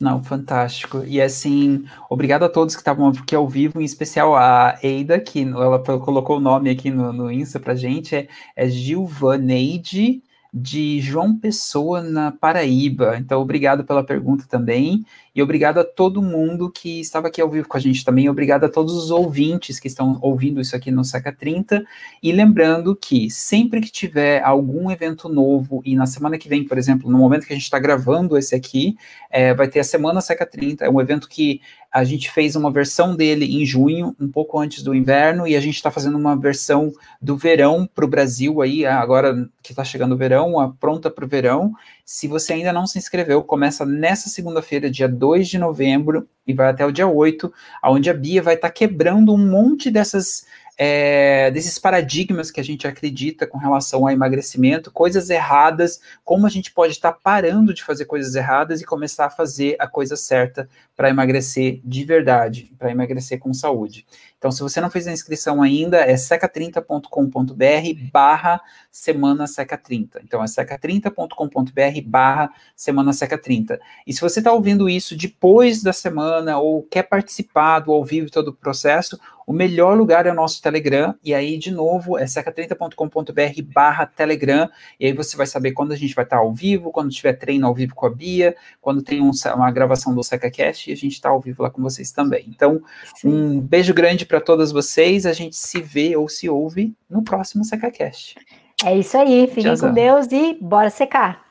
Não, 0.00 0.22
fantástico. 0.24 1.04
E 1.04 1.20
assim, 1.20 1.84
obrigado 2.08 2.42
a 2.44 2.48
todos 2.48 2.74
que 2.74 2.80
estavam 2.80 3.08
aqui 3.08 3.34
ao 3.34 3.46
vivo, 3.46 3.80
em 3.82 3.84
especial 3.84 4.34
a 4.34 4.78
Eida, 4.82 5.20
que 5.20 5.42
ela 5.42 5.78
colocou 6.00 6.38
o 6.38 6.40
nome 6.40 6.70
aqui 6.70 6.90
no, 6.90 7.12
no 7.12 7.30
Insta 7.30 7.60
pra 7.60 7.74
gente, 7.74 8.16
é, 8.16 8.26
é 8.56 8.66
Gilvaneide 8.68 10.22
de 10.52 11.00
João 11.00 11.36
Pessoa, 11.36 12.02
na 12.02 12.32
Paraíba. 12.32 13.16
Então, 13.18 13.40
obrigado 13.40 13.84
pela 13.84 14.04
pergunta 14.04 14.44
também. 14.48 15.04
E 15.34 15.40
obrigado 15.40 15.78
a 15.78 15.84
todo 15.84 16.20
mundo 16.20 16.70
que 16.70 17.00
estava 17.00 17.28
aqui 17.28 17.40
ao 17.40 17.48
vivo 17.48 17.68
com 17.68 17.76
a 17.76 17.80
gente 17.80 18.04
também. 18.04 18.28
Obrigado 18.28 18.64
a 18.64 18.68
todos 18.68 18.94
os 18.94 19.10
ouvintes 19.10 19.78
que 19.78 19.86
estão 19.86 20.18
ouvindo 20.20 20.60
isso 20.60 20.74
aqui 20.74 20.90
no 20.90 21.04
Seca 21.04 21.32
30. 21.32 21.84
E 22.20 22.32
lembrando 22.32 22.96
que 22.96 23.30
sempre 23.30 23.80
que 23.80 23.92
tiver 23.92 24.42
algum 24.42 24.90
evento 24.90 25.28
novo, 25.28 25.80
e 25.84 25.94
na 25.94 26.06
semana 26.06 26.36
que 26.36 26.48
vem, 26.48 26.64
por 26.64 26.76
exemplo, 26.76 27.08
no 27.08 27.18
momento 27.18 27.46
que 27.46 27.52
a 27.52 27.56
gente 27.56 27.64
está 27.64 27.78
gravando 27.78 28.36
esse 28.36 28.54
aqui, 28.54 28.96
é, 29.30 29.54
vai 29.54 29.68
ter 29.68 29.78
a 29.80 29.84
Semana 29.84 30.20
Seca 30.20 30.44
30. 30.44 30.84
É 30.84 30.90
um 30.90 31.00
evento 31.00 31.28
que 31.28 31.60
a 31.92 32.04
gente 32.04 32.30
fez 32.30 32.54
uma 32.54 32.70
versão 32.70 33.16
dele 33.16 33.60
em 33.60 33.66
junho, 33.66 34.14
um 34.20 34.28
pouco 34.28 34.58
antes 34.58 34.82
do 34.82 34.94
inverno, 34.94 35.46
e 35.46 35.56
a 35.56 35.60
gente 35.60 35.74
está 35.74 35.90
fazendo 35.90 36.16
uma 36.16 36.36
versão 36.36 36.92
do 37.20 37.36
verão 37.36 37.88
para 37.92 38.04
o 38.04 38.08
Brasil 38.08 38.62
aí, 38.62 38.86
agora 38.86 39.48
que 39.62 39.72
está 39.72 39.82
chegando 39.82 40.12
o 40.12 40.16
verão, 40.16 40.60
a 40.60 40.68
pronta 40.68 41.10
para 41.10 41.24
o 41.24 41.28
verão. 41.28 41.72
Se 42.04 42.28
você 42.28 42.52
ainda 42.52 42.72
não 42.72 42.86
se 42.86 42.96
inscreveu, 42.96 43.42
começa 43.42 43.84
nessa 43.84 44.28
segunda-feira, 44.28 44.88
dia 44.88 45.08
2 45.08 45.48
de 45.48 45.58
novembro, 45.58 46.28
e 46.46 46.54
vai 46.54 46.68
até 46.68 46.86
o 46.86 46.92
dia 46.92 47.08
8, 47.08 47.52
onde 47.84 48.08
a 48.08 48.14
Bia 48.14 48.42
vai 48.42 48.54
estar 48.54 48.68
tá 48.68 48.74
quebrando 48.74 49.34
um 49.34 49.38
monte 49.38 49.90
dessas 49.90 50.46
é, 50.82 51.50
desses 51.50 51.78
paradigmas 51.78 52.50
que 52.50 52.58
a 52.58 52.64
gente 52.64 52.88
acredita 52.88 53.46
com 53.46 53.58
relação 53.58 54.00
ao 54.00 54.10
emagrecimento, 54.10 54.90
coisas 54.90 55.28
erradas, 55.28 56.00
como 56.24 56.46
a 56.46 56.48
gente 56.48 56.72
pode 56.72 56.94
estar 56.94 57.12
parando 57.12 57.74
de 57.74 57.84
fazer 57.84 58.06
coisas 58.06 58.34
erradas 58.34 58.80
e 58.80 58.86
começar 58.86 59.26
a 59.26 59.30
fazer 59.30 59.76
a 59.78 59.86
coisa 59.86 60.16
certa 60.16 60.66
para 60.96 61.10
emagrecer 61.10 61.82
de 61.84 62.02
verdade, 62.02 62.72
para 62.78 62.90
emagrecer 62.90 63.38
com 63.38 63.52
saúde. 63.52 64.06
Então, 64.38 64.50
se 64.50 64.62
você 64.62 64.80
não 64.80 64.88
fez 64.88 65.06
a 65.06 65.12
inscrição 65.12 65.60
ainda, 65.60 65.98
é 65.98 66.14
seca30.com.br 66.14 68.10
barra 68.10 68.58
semana 68.90 69.44
seca30. 69.44 70.22
Então, 70.24 70.42
é 70.42 70.46
seca30.com.br 70.46 72.00
barra 72.06 72.50
semana 72.74 73.10
seca30. 73.10 73.78
E 74.06 74.14
se 74.14 74.20
você 74.22 74.40
está 74.40 74.50
ouvindo 74.50 74.88
isso 74.88 75.14
depois 75.14 75.82
da 75.82 75.92
semana 75.92 76.58
ou 76.58 76.82
quer 76.84 77.02
participar 77.02 77.80
do 77.80 77.92
ao 77.92 78.02
vivo 78.02 78.30
todo 78.30 78.48
o 78.48 78.54
processo, 78.54 79.20
o 79.46 79.52
melhor 79.52 79.96
lugar 79.96 80.26
é 80.26 80.30
o 80.30 80.34
nosso 80.34 80.60
Telegram, 80.62 81.14
e 81.24 81.34
aí, 81.34 81.58
de 81.58 81.70
novo, 81.70 82.18
é 82.18 82.24
seca30.com.br 82.24 83.62
barra 83.72 84.06
Telegram, 84.06 84.68
e 84.98 85.06
aí 85.06 85.12
você 85.12 85.36
vai 85.36 85.46
saber 85.46 85.72
quando 85.72 85.92
a 85.92 85.96
gente 85.96 86.14
vai 86.14 86.24
estar 86.24 86.38
ao 86.38 86.52
vivo, 86.52 86.90
quando 86.90 87.10
tiver 87.10 87.32
treino 87.34 87.66
ao 87.66 87.74
vivo 87.74 87.94
com 87.94 88.06
a 88.06 88.10
Bia, 88.10 88.54
quando 88.80 89.02
tem 89.02 89.20
um, 89.20 89.30
uma 89.54 89.70
gravação 89.70 90.14
do 90.14 90.22
SecaCast, 90.22 90.90
e 90.90 90.92
a 90.92 90.96
gente 90.96 91.12
está 91.12 91.28
ao 91.28 91.40
vivo 91.40 91.62
lá 91.62 91.70
com 91.70 91.82
vocês 91.82 92.12
também. 92.12 92.44
Então, 92.48 92.80
um 93.24 93.60
beijo 93.60 93.94
grande 93.94 94.26
para 94.26 94.40
todas 94.40 94.72
vocês, 94.72 95.26
a 95.26 95.32
gente 95.32 95.56
se 95.56 95.80
vê 95.80 96.16
ou 96.16 96.28
se 96.28 96.48
ouve 96.48 96.94
no 97.08 97.22
próximo 97.22 97.64
SecaCast. 97.64 98.36
É 98.84 98.96
isso 98.96 99.16
aí, 99.16 99.46
fiquem 99.46 99.76
com 99.76 99.92
Deus 99.92 100.26
e 100.30 100.56
bora 100.60 100.90
secar! 100.90 101.50